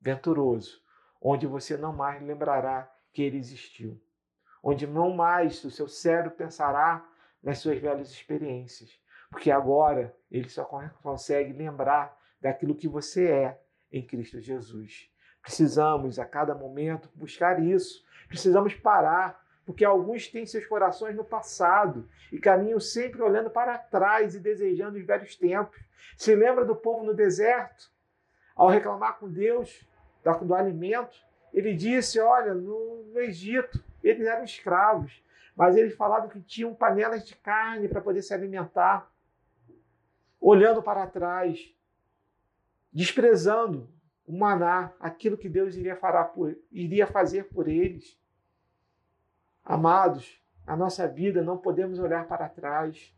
venturoso, 0.00 0.82
onde 1.22 1.46
você 1.46 1.76
não 1.76 1.92
mais 1.92 2.20
lembrará 2.20 2.92
que 3.12 3.22
ele 3.22 3.38
existiu, 3.38 3.96
onde 4.62 4.86
não 4.86 5.10
mais 5.14 5.62
o 5.64 5.70
seu 5.70 5.88
cérebro 5.88 6.32
pensará 6.32 7.06
nas 7.42 7.58
suas 7.58 7.78
velhas 7.78 8.10
experiências, 8.10 8.98
porque 9.30 9.50
agora 9.50 10.14
ele 10.30 10.48
só 10.48 10.64
consegue 11.02 11.52
lembrar 11.52 12.16
daquilo 12.40 12.74
que 12.74 12.88
você 12.88 13.30
é 13.30 13.60
em 13.92 14.06
Cristo 14.06 14.40
Jesus. 14.40 15.10
Precisamos 15.42 16.18
a 16.18 16.24
cada 16.24 16.54
momento 16.54 17.10
buscar 17.14 17.62
isso, 17.62 18.04
precisamos 18.28 18.74
parar, 18.74 19.40
porque 19.64 19.84
alguns 19.84 20.28
têm 20.28 20.44
seus 20.44 20.66
corações 20.66 21.16
no 21.16 21.24
passado 21.24 22.08
e 22.32 22.38
caminham 22.38 22.80
sempre 22.80 23.22
olhando 23.22 23.50
para 23.50 23.78
trás 23.78 24.34
e 24.34 24.40
desejando 24.40 24.98
os 24.98 25.04
velhos 25.04 25.36
tempos. 25.36 25.78
Se 26.16 26.34
lembra 26.34 26.64
do 26.64 26.76
povo 26.76 27.04
no 27.04 27.14
deserto? 27.14 27.90
Ao 28.54 28.68
reclamar 28.68 29.18
com 29.18 29.30
Deus 29.30 29.86
do 30.42 30.54
alimento, 30.54 31.16
ele 31.52 31.74
disse: 31.74 32.18
Olha, 32.20 32.54
no, 32.54 33.00
Egito 33.20 33.82
eles 34.02 34.26
eram 34.26 34.44
escravos, 34.44 35.22
mas 35.54 35.76
eles 35.76 35.94
falavam 35.94 36.28
que 36.28 36.40
tinham 36.40 36.74
panelas 36.74 37.26
de 37.26 37.34
carne 37.36 37.88
para 37.88 38.00
poder 38.00 38.22
se 38.22 38.32
alimentar, 38.32 39.12
olhando 40.40 40.82
para 40.82 41.06
trás, 41.06 41.74
desprezando 42.92 43.88
o 44.26 44.32
maná, 44.32 44.92
aquilo 44.98 45.36
que 45.36 45.48
Deus 45.48 45.76
iria, 45.76 45.96
por, 46.34 46.56
iria 46.70 47.06
fazer 47.06 47.44
por 47.48 47.68
eles. 47.68 48.18
Amados, 49.64 50.40
a 50.66 50.76
nossa 50.76 51.06
vida 51.06 51.42
não 51.42 51.58
podemos 51.58 51.98
olhar 51.98 52.26
para 52.26 52.48
trás. 52.48 53.14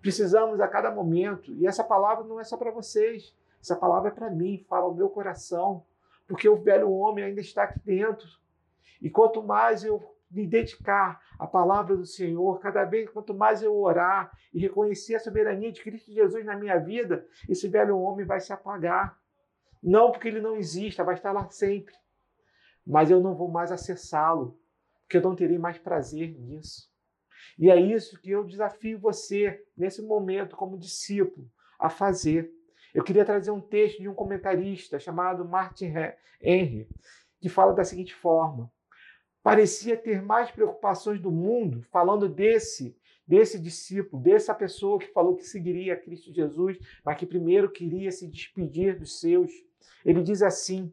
Precisamos 0.00 0.60
a 0.60 0.68
cada 0.68 0.90
momento, 0.90 1.52
e 1.52 1.66
essa 1.66 1.82
palavra 1.82 2.24
não 2.24 2.38
é 2.38 2.44
só 2.44 2.56
para 2.56 2.70
vocês, 2.70 3.34
essa 3.60 3.76
palavra 3.76 4.10
é 4.10 4.12
para 4.12 4.30
mim, 4.30 4.64
fala 4.68 4.86
o 4.86 4.94
meu 4.94 5.08
coração 5.08 5.84
porque 6.30 6.48
o 6.48 6.54
velho 6.54 6.88
homem 6.92 7.24
ainda 7.24 7.40
está 7.40 7.64
aqui 7.64 7.80
dentro. 7.80 8.28
E 9.02 9.10
quanto 9.10 9.42
mais 9.42 9.82
eu 9.82 10.00
me 10.30 10.46
dedicar 10.46 11.20
à 11.36 11.44
palavra 11.44 11.96
do 11.96 12.06
Senhor, 12.06 12.60
cada 12.60 12.84
vez 12.84 13.10
quanto 13.10 13.34
mais 13.34 13.64
eu 13.64 13.76
orar 13.76 14.30
e 14.54 14.60
reconhecer 14.60 15.16
a 15.16 15.18
soberania 15.18 15.72
de 15.72 15.82
Cristo 15.82 16.12
Jesus 16.12 16.46
na 16.46 16.56
minha 16.56 16.78
vida, 16.78 17.26
esse 17.48 17.66
velho 17.66 17.98
homem 17.98 18.24
vai 18.24 18.38
se 18.38 18.52
apagar. 18.52 19.18
Não 19.82 20.12
porque 20.12 20.28
ele 20.28 20.40
não 20.40 20.54
exista, 20.54 21.02
vai 21.02 21.16
estar 21.16 21.32
lá 21.32 21.50
sempre. 21.50 21.96
Mas 22.86 23.10
eu 23.10 23.18
não 23.18 23.34
vou 23.34 23.48
mais 23.50 23.72
acessá-lo, 23.72 24.56
porque 25.00 25.16
eu 25.16 25.22
não 25.22 25.34
terei 25.34 25.58
mais 25.58 25.78
prazer 25.78 26.38
nisso. 26.38 26.88
E 27.58 27.68
é 27.68 27.76
isso 27.80 28.20
que 28.20 28.30
eu 28.30 28.44
desafio 28.44 29.00
você, 29.00 29.64
nesse 29.76 30.00
momento, 30.00 30.54
como 30.54 30.78
discípulo, 30.78 31.50
a 31.76 31.90
fazer. 31.90 32.54
Eu 32.94 33.04
queria 33.04 33.24
trazer 33.24 33.50
um 33.50 33.60
texto 33.60 34.00
de 34.00 34.08
um 34.08 34.14
comentarista 34.14 34.98
chamado 34.98 35.44
Martin 35.44 35.92
Henry, 36.40 36.88
que 37.40 37.48
fala 37.48 37.72
da 37.72 37.84
seguinte 37.84 38.14
forma: 38.14 38.70
parecia 39.42 39.96
ter 39.96 40.22
mais 40.22 40.50
preocupações 40.50 41.20
do 41.20 41.30
mundo, 41.30 41.82
falando 41.90 42.28
desse 42.28 42.96
desse 43.30 43.60
discípulo, 43.60 44.20
dessa 44.20 44.52
pessoa 44.52 44.98
que 44.98 45.06
falou 45.06 45.36
que 45.36 45.44
seguiria 45.44 45.96
Cristo 45.96 46.34
Jesus, 46.34 46.76
mas 47.04 47.16
que 47.16 47.24
primeiro 47.24 47.70
queria 47.70 48.10
se 48.10 48.26
despedir 48.26 48.98
dos 48.98 49.20
seus. 49.20 49.52
Ele 50.04 50.20
diz 50.20 50.42
assim: 50.42 50.92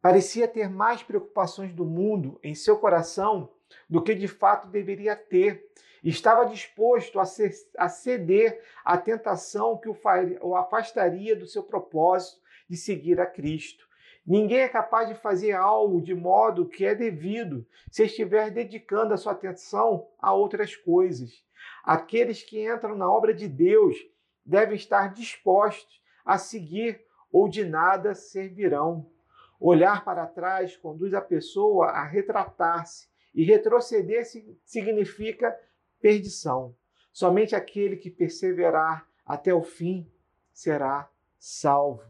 parecia 0.00 0.48
ter 0.48 0.68
mais 0.68 1.00
preocupações 1.00 1.72
do 1.72 1.84
mundo 1.84 2.40
em 2.42 2.56
seu 2.56 2.76
coração 2.76 3.52
do 3.88 4.02
que 4.02 4.16
de 4.16 4.26
fato 4.26 4.66
deveria 4.66 5.14
ter, 5.14 5.64
Estava 6.02 6.46
disposto 6.46 7.20
a 7.20 7.88
ceder 7.88 8.60
à 8.84 8.98
tentação 8.98 9.78
que 9.78 9.88
o 9.88 10.56
afastaria 10.56 11.36
do 11.36 11.46
seu 11.46 11.62
propósito 11.62 12.40
de 12.68 12.76
seguir 12.76 13.20
a 13.20 13.26
Cristo. 13.26 13.86
Ninguém 14.26 14.60
é 14.60 14.68
capaz 14.68 15.08
de 15.08 15.14
fazer 15.14 15.52
algo 15.52 16.00
de 16.00 16.14
modo 16.14 16.68
que 16.68 16.84
é 16.84 16.94
devido 16.94 17.66
se 17.90 18.04
estiver 18.04 18.50
dedicando 18.50 19.14
a 19.14 19.16
sua 19.16 19.32
atenção 19.32 20.08
a 20.18 20.32
outras 20.32 20.76
coisas. 20.76 21.44
Aqueles 21.84 22.42
que 22.42 22.64
entram 22.64 22.96
na 22.96 23.10
obra 23.10 23.34
de 23.34 23.48
Deus 23.48 23.96
devem 24.44 24.76
estar 24.76 25.12
dispostos 25.12 26.00
a 26.24 26.38
seguir 26.38 27.04
ou 27.32 27.48
de 27.48 27.64
nada 27.64 28.14
servirão. 28.14 29.10
Olhar 29.58 30.04
para 30.04 30.26
trás 30.26 30.76
conduz 30.76 31.14
a 31.14 31.20
pessoa 31.20 31.86
a 31.86 32.04
retratar-se, 32.04 33.08
e 33.34 33.44
retroceder 33.44 34.24
significa 34.64 35.58
perdição. 36.02 36.74
Somente 37.12 37.54
aquele 37.54 37.96
que 37.96 38.10
perseverar 38.10 39.08
até 39.24 39.54
o 39.54 39.62
fim 39.62 40.10
será 40.52 41.08
salvo. 41.38 42.02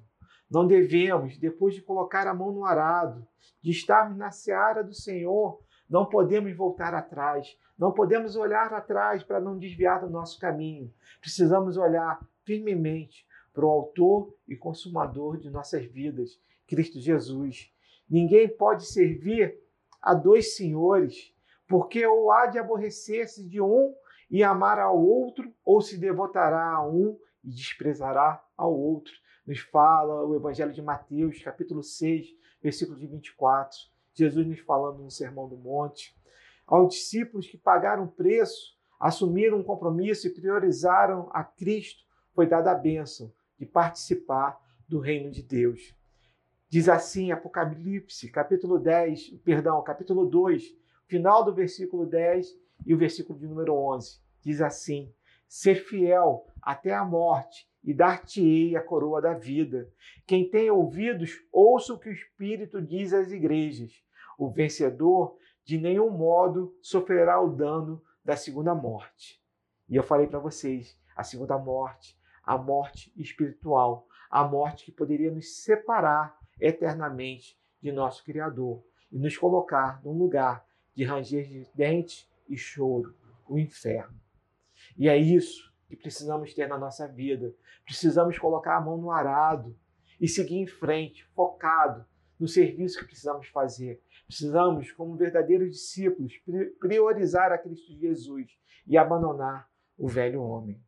Não 0.50 0.66
devemos, 0.66 1.38
depois 1.38 1.74
de 1.74 1.82
colocar 1.82 2.26
a 2.26 2.34
mão 2.34 2.50
no 2.50 2.64
arado, 2.64 3.26
de 3.60 3.70
estarmos 3.70 4.16
na 4.16 4.30
seara 4.30 4.82
do 4.82 4.94
Senhor, 4.94 5.62
não 5.88 6.06
podemos 6.06 6.54
voltar 6.56 6.94
atrás, 6.94 7.56
não 7.78 7.92
podemos 7.92 8.34
olhar 8.34 8.72
atrás 8.72 9.22
para 9.22 9.40
não 9.40 9.58
desviar 9.58 10.00
do 10.00 10.10
nosso 10.10 10.40
caminho. 10.40 10.92
Precisamos 11.20 11.76
olhar 11.76 12.20
firmemente 12.44 13.26
para 13.52 13.66
o 13.66 13.70
Autor 13.70 14.34
e 14.48 14.56
Consumador 14.56 15.38
de 15.38 15.50
nossas 15.50 15.84
vidas, 15.84 16.40
Cristo 16.66 16.98
Jesus. 16.98 17.70
Ninguém 18.08 18.48
pode 18.48 18.86
servir 18.86 19.58
a 20.00 20.14
dois 20.14 20.56
senhores, 20.56 21.31
porque 21.72 22.06
ou 22.06 22.30
há 22.30 22.44
de 22.44 22.58
aborrecer-se 22.58 23.48
de 23.48 23.58
um 23.58 23.94
e 24.30 24.42
amar 24.42 24.78
ao 24.78 25.02
outro, 25.02 25.50
ou 25.64 25.80
se 25.80 25.96
devotará 25.96 26.70
a 26.70 26.86
um 26.86 27.18
e 27.42 27.48
desprezará 27.48 28.44
ao 28.54 28.78
outro. 28.78 29.10
Nos 29.46 29.60
fala 29.60 30.22
o 30.22 30.36
Evangelho 30.36 30.70
de 30.70 30.82
Mateus, 30.82 31.42
capítulo 31.42 31.82
6, 31.82 32.26
versículo 32.62 32.98
de 32.98 33.06
24. 33.06 33.74
Jesus 34.12 34.46
nos 34.46 34.60
falando 34.60 35.02
no 35.02 35.10
Sermão 35.10 35.48
do 35.48 35.56
Monte. 35.56 36.14
Aos 36.66 36.92
discípulos 36.92 37.46
que 37.46 37.56
pagaram 37.56 38.06
preço, 38.06 38.76
assumiram 39.00 39.56
um 39.56 39.64
compromisso 39.64 40.26
e 40.26 40.34
priorizaram 40.34 41.30
a 41.32 41.42
Cristo, 41.42 42.04
foi 42.34 42.46
dada 42.46 42.70
a 42.70 42.74
bênção 42.74 43.32
de 43.58 43.64
participar 43.64 44.60
do 44.86 44.98
reino 44.98 45.30
de 45.30 45.42
Deus. 45.42 45.96
Diz 46.68 46.86
assim 46.86 47.32
Apocalipse, 47.32 48.30
capítulo 48.30 48.78
10, 48.78 49.38
perdão, 49.42 49.82
capítulo 49.82 50.26
2, 50.26 50.81
final 51.12 51.44
do 51.44 51.52
versículo 51.52 52.06
10 52.06 52.58
e 52.86 52.94
o 52.94 52.96
versículo 52.96 53.38
de 53.38 53.46
número 53.46 53.74
11. 53.74 54.18
Diz 54.40 54.62
assim: 54.62 55.12
Ser 55.46 55.74
fiel 55.74 56.46
até 56.62 56.94
a 56.94 57.04
morte 57.04 57.68
e 57.84 57.92
dar-te-ei 57.92 58.74
a 58.76 58.82
coroa 58.82 59.20
da 59.20 59.34
vida. 59.34 59.92
Quem 60.26 60.48
tem 60.48 60.70
ouvidos, 60.70 61.32
ouça 61.52 61.92
o 61.92 61.98
que 61.98 62.08
o 62.08 62.12
Espírito 62.12 62.80
diz 62.80 63.12
às 63.12 63.30
igrejas. 63.30 64.02
O 64.38 64.48
vencedor 64.48 65.36
de 65.62 65.76
nenhum 65.76 66.08
modo 66.08 66.74
sofrerá 66.80 67.38
o 67.38 67.54
dano 67.54 68.02
da 68.24 68.34
segunda 68.34 68.74
morte. 68.74 69.38
E 69.90 69.96
eu 69.96 70.02
falei 70.02 70.26
para 70.26 70.38
vocês, 70.38 70.98
a 71.14 71.22
segunda 71.22 71.58
morte, 71.58 72.18
a 72.42 72.56
morte 72.56 73.12
espiritual, 73.16 74.08
a 74.30 74.44
morte 74.44 74.86
que 74.86 74.92
poderia 74.92 75.30
nos 75.30 75.62
separar 75.62 76.38
eternamente 76.58 77.60
de 77.82 77.92
nosso 77.92 78.24
Criador 78.24 78.82
e 79.10 79.18
nos 79.18 79.36
colocar 79.36 80.02
num 80.02 80.16
lugar 80.16 80.64
de 80.94 81.04
ranger 81.04 81.46
de 81.48 81.66
dentes 81.74 82.28
e 82.48 82.56
choro, 82.56 83.14
o 83.48 83.58
inferno. 83.58 84.18
E 84.96 85.08
é 85.08 85.16
isso 85.16 85.72
que 85.88 85.96
precisamos 85.96 86.54
ter 86.54 86.68
na 86.68 86.78
nossa 86.78 87.06
vida. 87.06 87.54
Precisamos 87.84 88.38
colocar 88.38 88.76
a 88.76 88.80
mão 88.80 88.96
no 88.96 89.10
arado 89.10 89.76
e 90.20 90.28
seguir 90.28 90.56
em 90.56 90.66
frente, 90.66 91.24
focado 91.34 92.06
no 92.38 92.48
serviço 92.48 92.98
que 92.98 93.06
precisamos 93.06 93.48
fazer. 93.48 94.02
Precisamos, 94.26 94.90
como 94.92 95.16
verdadeiros 95.16 95.70
discípulos, 95.70 96.40
priorizar 96.80 97.52
a 97.52 97.58
Cristo 97.58 97.92
Jesus 97.94 98.58
e 98.86 98.96
abandonar 98.96 99.70
o 99.96 100.08
velho 100.08 100.42
homem. 100.42 100.82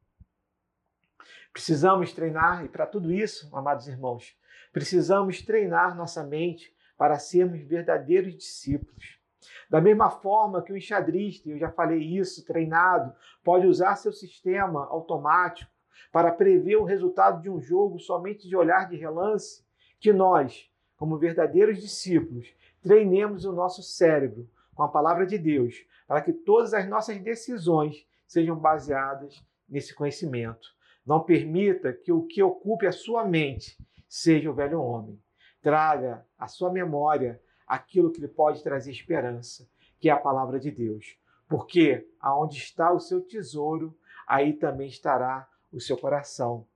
Precisamos 1.52 2.12
treinar, 2.12 2.64
e 2.64 2.68
para 2.68 2.86
tudo 2.86 3.12
isso, 3.12 3.54
amados 3.56 3.86
irmãos, 3.86 4.36
precisamos 4.72 5.40
treinar 5.42 5.96
nossa 5.96 6.24
mente 6.24 6.74
para 6.96 7.18
sermos 7.18 7.60
verdadeiros 7.60 8.36
discípulos. 8.36 9.20
Da 9.68 9.80
mesma 9.80 10.10
forma 10.10 10.62
que 10.62 10.72
o 10.72 10.76
enxadrista, 10.76 11.48
eu 11.48 11.58
já 11.58 11.70
falei 11.70 12.00
isso, 12.00 12.44
treinado, 12.44 13.14
pode 13.42 13.66
usar 13.66 13.96
seu 13.96 14.12
sistema 14.12 14.86
automático 14.86 15.70
para 16.12 16.32
prever 16.32 16.76
o 16.76 16.84
resultado 16.84 17.42
de 17.42 17.50
um 17.50 17.60
jogo 17.60 17.98
somente 17.98 18.48
de 18.48 18.56
olhar 18.56 18.88
de 18.88 18.96
relance, 18.96 19.64
que 19.98 20.12
nós, 20.12 20.70
como 20.96 21.18
verdadeiros 21.18 21.80
discípulos, 21.80 22.54
treinemos 22.82 23.44
o 23.44 23.52
nosso 23.52 23.82
cérebro 23.82 24.48
com 24.74 24.82
a 24.82 24.88
palavra 24.88 25.26
de 25.26 25.38
Deus, 25.38 25.74
para 26.06 26.20
que 26.20 26.32
todas 26.32 26.74
as 26.74 26.88
nossas 26.88 27.18
decisões 27.20 28.06
sejam 28.26 28.56
baseadas 28.56 29.44
nesse 29.68 29.94
conhecimento. 29.94 30.74
Não 31.06 31.20
permita 31.20 31.92
que 31.92 32.12
o 32.12 32.22
que 32.22 32.42
ocupe 32.42 32.86
a 32.86 32.92
sua 32.92 33.24
mente 33.24 33.76
seja 34.08 34.50
o 34.50 34.54
velho 34.54 34.80
homem. 34.80 35.20
Traga 35.62 36.26
à 36.38 36.46
sua 36.46 36.70
memória 36.72 37.40
aquilo 37.74 38.10
que 38.10 38.20
lhe 38.20 38.28
pode 38.28 38.62
trazer 38.62 38.90
esperança, 38.90 39.68
que 39.98 40.08
é 40.08 40.12
a 40.12 40.18
palavra 40.18 40.58
de 40.58 40.70
Deus. 40.70 41.16
Porque 41.48 42.08
aonde 42.20 42.56
está 42.56 42.92
o 42.92 43.00
seu 43.00 43.20
tesouro, 43.20 43.96
aí 44.26 44.52
também 44.52 44.88
estará 44.88 45.48
o 45.72 45.80
seu 45.80 45.96
coração. 45.96 46.66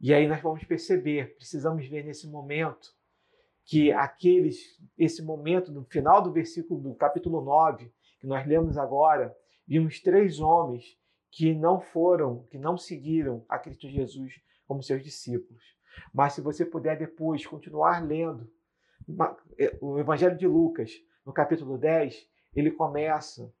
E 0.00 0.14
aí 0.14 0.26
nós 0.26 0.40
vamos 0.40 0.64
perceber, 0.64 1.36
precisamos 1.36 1.86
ver 1.86 2.04
nesse 2.04 2.26
momento 2.26 2.94
que 3.64 3.92
aqueles, 3.92 4.80
esse 4.96 5.22
momento 5.22 5.70
no 5.70 5.84
final 5.84 6.22
do 6.22 6.32
versículo 6.32 6.80
do 6.80 6.94
capítulo 6.94 7.40
9, 7.40 7.92
que 8.18 8.26
nós 8.26 8.46
lemos 8.46 8.78
agora, 8.78 9.36
vimos 9.66 10.00
três 10.00 10.40
homens 10.40 10.98
que 11.30 11.54
não 11.54 11.80
foram, 11.80 12.44
que 12.50 12.58
não 12.58 12.76
seguiram 12.76 13.44
a 13.48 13.58
Cristo 13.58 13.88
Jesus 13.88 14.40
como 14.66 14.82
seus 14.82 15.02
discípulos. 15.02 15.62
Mas 16.12 16.32
se 16.32 16.40
você 16.40 16.64
puder 16.64 16.98
depois 16.98 17.46
continuar 17.46 18.04
lendo 18.04 18.50
o 19.80 19.98
Evangelho 19.98 20.36
de 20.36 20.46
Lucas, 20.46 20.92
no 21.24 21.32
capítulo 21.32 21.78
10, 21.78 22.28
ele 22.54 22.70
começa 22.70 23.52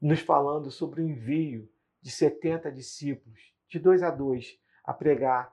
nos 0.00 0.20
falando 0.20 0.70
sobre 0.70 1.02
o 1.02 1.08
envio 1.08 1.68
de 2.00 2.10
70 2.10 2.70
discípulos, 2.70 3.54
de 3.68 3.78
dois 3.78 4.02
a 4.02 4.10
dois, 4.10 4.58
a 4.84 4.92
pregar 4.92 5.52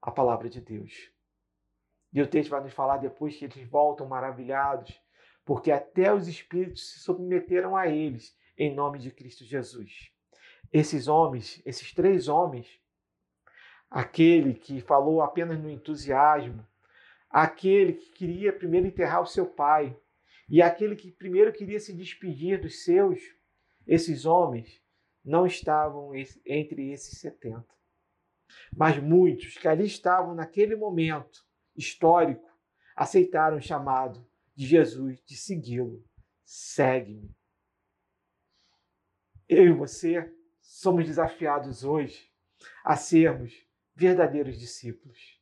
a 0.00 0.10
palavra 0.10 0.48
de 0.48 0.60
Deus. 0.60 1.12
E 2.12 2.22
o 2.22 2.26
texto 2.26 2.50
vai 2.50 2.62
nos 2.62 2.72
falar 2.72 2.98
depois 2.98 3.36
que 3.36 3.44
eles 3.44 3.68
voltam 3.68 4.06
maravilhados, 4.06 5.00
porque 5.44 5.70
até 5.70 6.12
os 6.12 6.28
espíritos 6.28 6.90
se 6.90 7.00
submeteram 7.00 7.76
a 7.76 7.86
eles 7.86 8.36
em 8.56 8.74
nome 8.74 8.98
de 8.98 9.10
Cristo 9.10 9.44
Jesus. 9.44 10.10
Esses 10.72 11.08
homens, 11.08 11.62
esses 11.64 11.94
três 11.94 12.28
homens, 12.28 12.80
aquele 13.90 14.54
que 14.54 14.80
falou 14.80 15.22
apenas 15.22 15.58
no 15.58 15.70
entusiasmo, 15.70 16.66
aquele 17.28 17.94
que 17.94 18.10
queria 18.10 18.52
primeiro 18.52 18.86
enterrar 18.86 19.22
o 19.22 19.26
seu 19.26 19.46
pai 19.46 19.98
e 20.48 20.62
aquele 20.62 20.96
que 20.96 21.12
primeiro 21.12 21.52
queria 21.52 21.78
se 21.78 21.92
despedir 21.92 22.60
dos 22.60 22.84
seus, 22.84 23.20
esses 23.86 24.24
homens 24.24 24.82
não 25.24 25.46
estavam 25.46 26.12
entre 26.46 26.90
esses 26.90 27.18
setenta. 27.18 27.74
Mas 28.74 28.98
muitos 28.98 29.58
que 29.58 29.68
ali 29.68 29.84
estavam 29.84 30.34
naquele 30.34 30.74
momento 30.74 31.46
histórico 31.76 32.48
aceitaram 32.96 33.58
o 33.58 33.62
chamado 33.62 34.26
de 34.54 34.66
Jesus 34.66 35.22
de 35.24 35.36
segui-lo. 35.36 36.02
Segue-me. 36.44 37.36
Eu 39.46 39.66
e 39.66 39.72
você 39.72 40.34
somos 40.60 41.04
desafiados 41.04 41.84
hoje 41.84 42.30
a 42.84 42.96
sermos 42.96 43.66
verdadeiros 43.94 44.58
discípulos. 44.58 45.38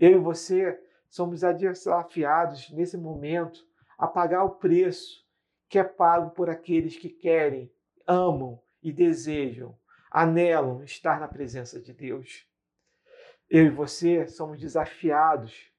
Eu 0.00 0.12
e 0.12 0.22
você 0.22 0.78
somos 1.08 1.40
desafiados 1.40 2.70
nesse 2.70 2.96
momento 2.96 3.66
a 3.98 4.06
pagar 4.06 4.44
o 4.44 4.56
preço 4.56 5.26
que 5.68 5.78
é 5.78 5.84
pago 5.84 6.30
por 6.30 6.48
aqueles 6.48 6.96
que 6.96 7.08
querem, 7.08 7.70
amam 8.06 8.60
e 8.82 8.92
desejam, 8.92 9.76
anelam 10.10 10.82
estar 10.82 11.20
na 11.20 11.28
presença 11.28 11.80
de 11.80 11.92
Deus. 11.92 12.46
Eu 13.50 13.66
e 13.66 13.70
você 13.70 14.26
somos 14.26 14.60
desafiados 14.60 15.70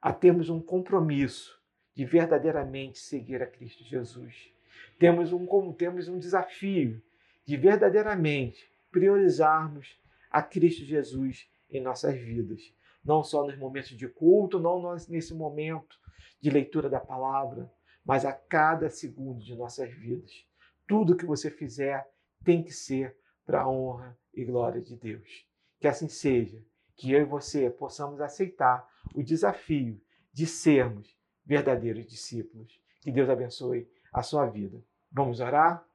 a 0.00 0.12
termos 0.12 0.48
um 0.48 0.60
compromisso 0.60 1.58
de 1.94 2.04
verdadeiramente 2.04 2.98
seguir 2.98 3.42
a 3.42 3.46
Cristo 3.46 3.84
Jesus. 3.84 4.52
Temos 4.98 5.32
um, 5.32 5.72
temos 5.72 6.08
um 6.08 6.18
desafio 6.18 7.02
de 7.44 7.56
verdadeiramente 7.56 8.70
priorizarmos 8.90 9.98
a 10.30 10.42
Cristo 10.42 10.84
Jesus 10.84 11.48
em 11.70 11.80
nossas 11.80 12.14
vidas. 12.16 12.60
Não 13.04 13.22
só 13.22 13.44
nos 13.44 13.58
momentos 13.58 13.90
de 13.90 14.08
culto, 14.08 14.58
não 14.58 14.94
nesse 15.08 15.34
momento 15.34 15.98
de 16.40 16.50
leitura 16.50 16.88
da 16.88 17.00
palavra, 17.00 17.70
mas 18.04 18.24
a 18.24 18.32
cada 18.32 18.88
segundo 18.90 19.42
de 19.42 19.54
nossas 19.54 19.90
vidas. 19.94 20.46
Tudo 20.86 21.16
que 21.16 21.24
você 21.24 21.50
fizer 21.50 22.06
tem 22.44 22.62
que 22.62 22.72
ser 22.72 23.16
para 23.46 23.62
a 23.62 23.68
honra 23.68 24.18
e 24.32 24.44
glória 24.44 24.80
de 24.80 24.96
Deus. 24.96 25.46
Que 25.78 25.88
assim 25.88 26.08
seja 26.08 26.62
que 26.96 27.12
eu 27.12 27.22
e 27.22 27.24
você 27.24 27.70
possamos 27.70 28.20
aceitar 28.20 28.88
o 29.14 29.22
desafio 29.22 30.00
de 30.32 30.46
sermos 30.46 31.16
verdadeiros 31.44 32.06
discípulos. 32.06 32.80
Que 33.00 33.10
Deus 33.10 33.28
abençoe 33.28 33.88
a 34.12 34.22
sua 34.22 34.46
vida. 34.46 34.82
Vamos 35.10 35.40
orar? 35.40 35.86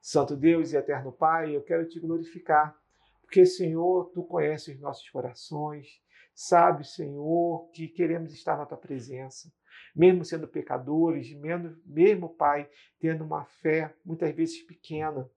Santo 0.00 0.36
Deus 0.36 0.72
e 0.72 0.76
eterno 0.76 1.12
Pai, 1.12 1.54
eu 1.54 1.62
quero 1.62 1.88
te 1.88 2.00
glorificar, 2.00 2.76
porque, 3.20 3.46
Senhor, 3.46 4.10
tu 4.12 4.24
conheces 4.24 4.74
os 4.74 4.80
nossos 4.80 5.08
corações, 5.08 6.02
sabe, 6.34 6.86
Senhor, 6.86 7.70
que 7.72 7.88
queremos 7.88 8.32
estar 8.32 8.56
na 8.56 8.66
tua 8.66 8.78
presença, 8.78 9.52
mesmo 9.94 10.24
sendo 10.24 10.48
pecadores, 10.48 11.32
mesmo, 11.34 11.76
mesmo 11.84 12.28
Pai, 12.28 12.68
tendo 12.98 13.24
uma 13.24 13.44
fé 13.44 13.94
muitas 14.04 14.34
vezes 14.34 14.62
pequena. 14.62 15.28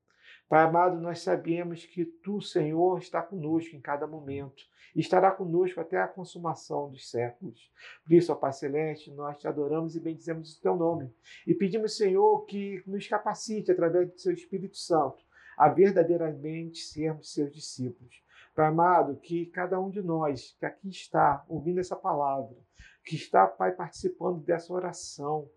Pai 0.47 0.63
amado, 0.63 0.99
nós 0.99 1.21
sabemos 1.21 1.85
que 1.85 2.05
tu, 2.05 2.39
Senhor, 2.41 2.99
está 2.99 3.21
conosco 3.21 3.75
em 3.75 3.81
cada 3.81 4.05
momento 4.05 4.63
estará 4.95 5.29
conosco 5.31 5.79
até 5.79 5.97
a 5.97 6.07
consumação 6.07 6.89
dos 6.89 7.09
séculos. 7.09 7.69
Por 8.03 8.13
isso, 8.13 8.31
ó 8.31 8.35
Pai 8.35 8.53
Celeste, 8.53 9.11
nós 9.11 9.37
te 9.37 9.47
adoramos 9.47 9.95
e 9.95 9.99
bendizemos 9.99 10.55
o 10.55 10.61
teu 10.61 10.75
nome. 10.75 11.13
E 11.45 11.53
pedimos, 11.53 11.97
Senhor, 11.97 12.45
que 12.45 12.81
nos 12.87 13.07
capacite, 13.07 13.71
através 13.71 14.09
do 14.09 14.19
seu 14.19 14.33
Espírito 14.33 14.77
Santo, 14.77 15.23
a 15.57 15.69
verdadeiramente 15.69 16.79
sermos 16.79 17.33
seus 17.33 17.51
discípulos. 17.53 18.23
Pai 18.55 18.67
amado, 18.67 19.17
que 19.17 19.47
cada 19.47 19.77
um 19.81 19.89
de 19.89 20.01
nós 20.01 20.55
que 20.57 20.65
aqui 20.65 20.87
está 20.87 21.43
ouvindo 21.49 21.81
essa 21.81 21.95
palavra, 21.95 22.55
que 23.03 23.15
está, 23.15 23.45
Pai, 23.45 23.73
participando 23.73 24.39
dessa 24.39 24.71
oração, 24.71 25.49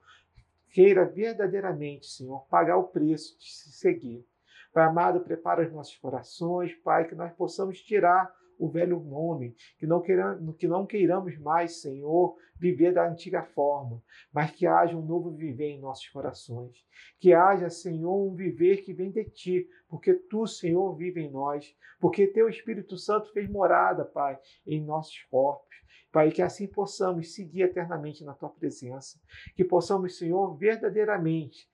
queira 0.73 1.05
verdadeiramente, 1.05 2.07
Senhor, 2.07 2.45
pagar 2.49 2.77
o 2.77 2.89
preço 2.89 3.39
de 3.39 3.53
se 3.53 3.71
seguir. 3.71 4.27
Pai 4.73 4.85
amado, 4.85 5.21
prepara 5.21 5.65
os 5.65 5.73
nossos 5.73 5.97
corações, 5.97 6.75
Pai, 6.75 7.07
que 7.07 7.15
nós 7.15 7.33
possamos 7.35 7.81
tirar 7.81 8.35
o 8.59 8.69
velho 8.69 9.01
homem, 9.11 9.55
que 9.79 9.87
não, 9.87 10.01
queiramos, 10.01 10.57
que 10.57 10.67
não 10.67 10.85
queiramos 10.85 11.39
mais, 11.39 11.81
Senhor, 11.81 12.37
viver 12.59 12.93
da 12.93 13.09
antiga 13.09 13.43
forma, 13.43 14.03
mas 14.33 14.51
que 14.51 14.67
haja 14.67 14.97
um 14.97 15.05
novo 15.05 15.31
viver 15.31 15.69
em 15.69 15.81
nossos 15.81 16.09
corações. 16.09 16.85
Que 17.21 17.33
haja, 17.33 17.71
Senhor, 17.71 18.15
um 18.15 18.35
viver 18.35 18.79
que 18.79 18.93
vem 18.93 19.11
de 19.11 19.25
Ti, 19.25 19.69
porque 19.89 20.15
Tu, 20.15 20.47
Senhor, 20.47 20.95
vive 20.97 21.21
em 21.21 21.31
nós, 21.31 21.75
porque 22.01 22.27
Teu 22.27 22.49
Espírito 22.49 22.97
Santo 22.97 23.33
fez 23.33 23.49
morada, 23.49 24.05
Pai, 24.05 24.39
em 24.67 24.85
nossos 24.85 25.23
corpos. 25.31 25.69
Pai, 26.11 26.31
que 26.31 26.43
assim 26.43 26.67
possamos 26.67 27.35
seguir 27.35 27.63
eternamente 27.63 28.25
na 28.25 28.35
Tua 28.35 28.49
presença, 28.49 29.21
que 29.55 29.65
possamos, 29.65 30.17
Senhor, 30.17 30.57
verdadeiramente 30.57 31.69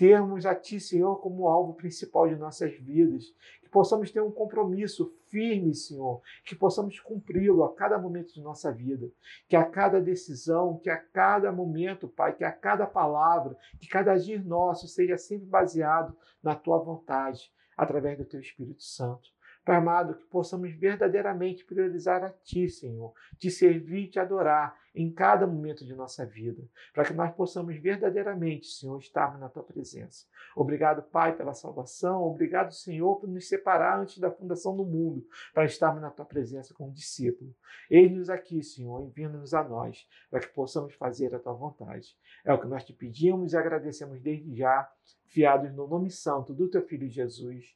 termos 0.00 0.46
a 0.46 0.54
Ti, 0.54 0.80
Senhor, 0.80 1.16
como 1.16 1.46
alvo 1.46 1.74
principal 1.74 2.26
de 2.26 2.34
nossas 2.34 2.72
vidas, 2.72 3.24
que 3.60 3.68
possamos 3.68 4.10
ter 4.10 4.22
um 4.22 4.30
compromisso 4.30 5.12
firme, 5.30 5.74
Senhor, 5.74 6.20
que 6.44 6.54
possamos 6.54 6.98
cumpri-lo 7.00 7.64
a 7.64 7.74
cada 7.74 7.98
momento 7.98 8.34
de 8.34 8.42
nossa 8.42 8.72
vida, 8.72 9.08
que 9.48 9.56
a 9.56 9.64
cada 9.64 10.00
decisão, 10.00 10.78
que 10.78 10.90
a 10.90 10.98
cada 10.98 11.50
momento, 11.52 12.08
Pai, 12.08 12.34
que 12.34 12.44
a 12.44 12.52
cada 12.52 12.86
palavra, 12.86 13.56
que 13.78 13.88
cada 13.88 14.12
agir 14.12 14.44
nosso 14.44 14.86
seja 14.88 15.16
sempre 15.16 15.46
baseado 15.46 16.16
na 16.42 16.54
Tua 16.54 16.78
vontade, 16.78 17.52
através 17.76 18.18
do 18.18 18.24
Teu 18.24 18.40
Espírito 18.40 18.82
Santo. 18.82 19.30
Pai 19.70 19.76
amado, 19.76 20.16
que 20.16 20.24
possamos 20.24 20.72
verdadeiramente 20.72 21.64
priorizar 21.64 22.24
a 22.24 22.30
Ti, 22.30 22.68
Senhor, 22.68 23.14
te 23.38 23.48
servir 23.52 24.06
e 24.06 24.08
te 24.08 24.18
adorar 24.18 24.76
em 24.92 25.12
cada 25.12 25.46
momento 25.46 25.86
de 25.86 25.94
nossa 25.94 26.26
vida, 26.26 26.68
para 26.92 27.04
que 27.04 27.12
nós 27.12 27.32
possamos 27.36 27.80
verdadeiramente, 27.80 28.66
Senhor, 28.66 28.98
estarmos 28.98 29.38
na 29.38 29.48
Tua 29.48 29.62
presença. 29.62 30.26
Obrigado, 30.56 31.04
Pai, 31.04 31.36
pela 31.36 31.54
salvação. 31.54 32.24
Obrigado, 32.24 32.72
Senhor, 32.72 33.20
por 33.20 33.28
nos 33.28 33.46
separar 33.46 34.00
antes 34.00 34.18
da 34.18 34.28
fundação 34.28 34.76
do 34.76 34.84
mundo, 34.84 35.24
para 35.54 35.66
estarmos 35.66 36.02
na 36.02 36.10
Tua 36.10 36.24
presença 36.24 36.74
como 36.74 36.92
discípulo. 36.92 37.54
Eis-nos 37.88 38.28
aqui, 38.28 38.64
Senhor, 38.64 39.00
enviando-nos 39.04 39.54
a 39.54 39.62
nós, 39.62 40.04
para 40.28 40.40
que 40.40 40.48
possamos 40.48 40.94
fazer 40.94 41.32
a 41.32 41.38
Tua 41.38 41.52
vontade. 41.52 42.16
É 42.44 42.52
o 42.52 42.60
que 42.60 42.66
nós 42.66 42.82
te 42.82 42.92
pedimos 42.92 43.52
e 43.52 43.56
agradecemos 43.56 44.20
desde 44.20 44.52
já, 44.52 44.90
fiados 45.26 45.72
no 45.72 45.86
nome 45.86 46.10
santo 46.10 46.52
do 46.52 46.68
Teu 46.68 46.82
Filho 46.82 47.08
Jesus. 47.08 47.66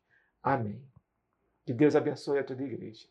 Amém. 0.43 0.94
Que 1.65 1.73
Deus 1.73 1.95
abençoe 1.97 2.39
a 2.39 2.45
toda 2.45 2.63
a 2.63 2.67
igreja. 2.67 3.07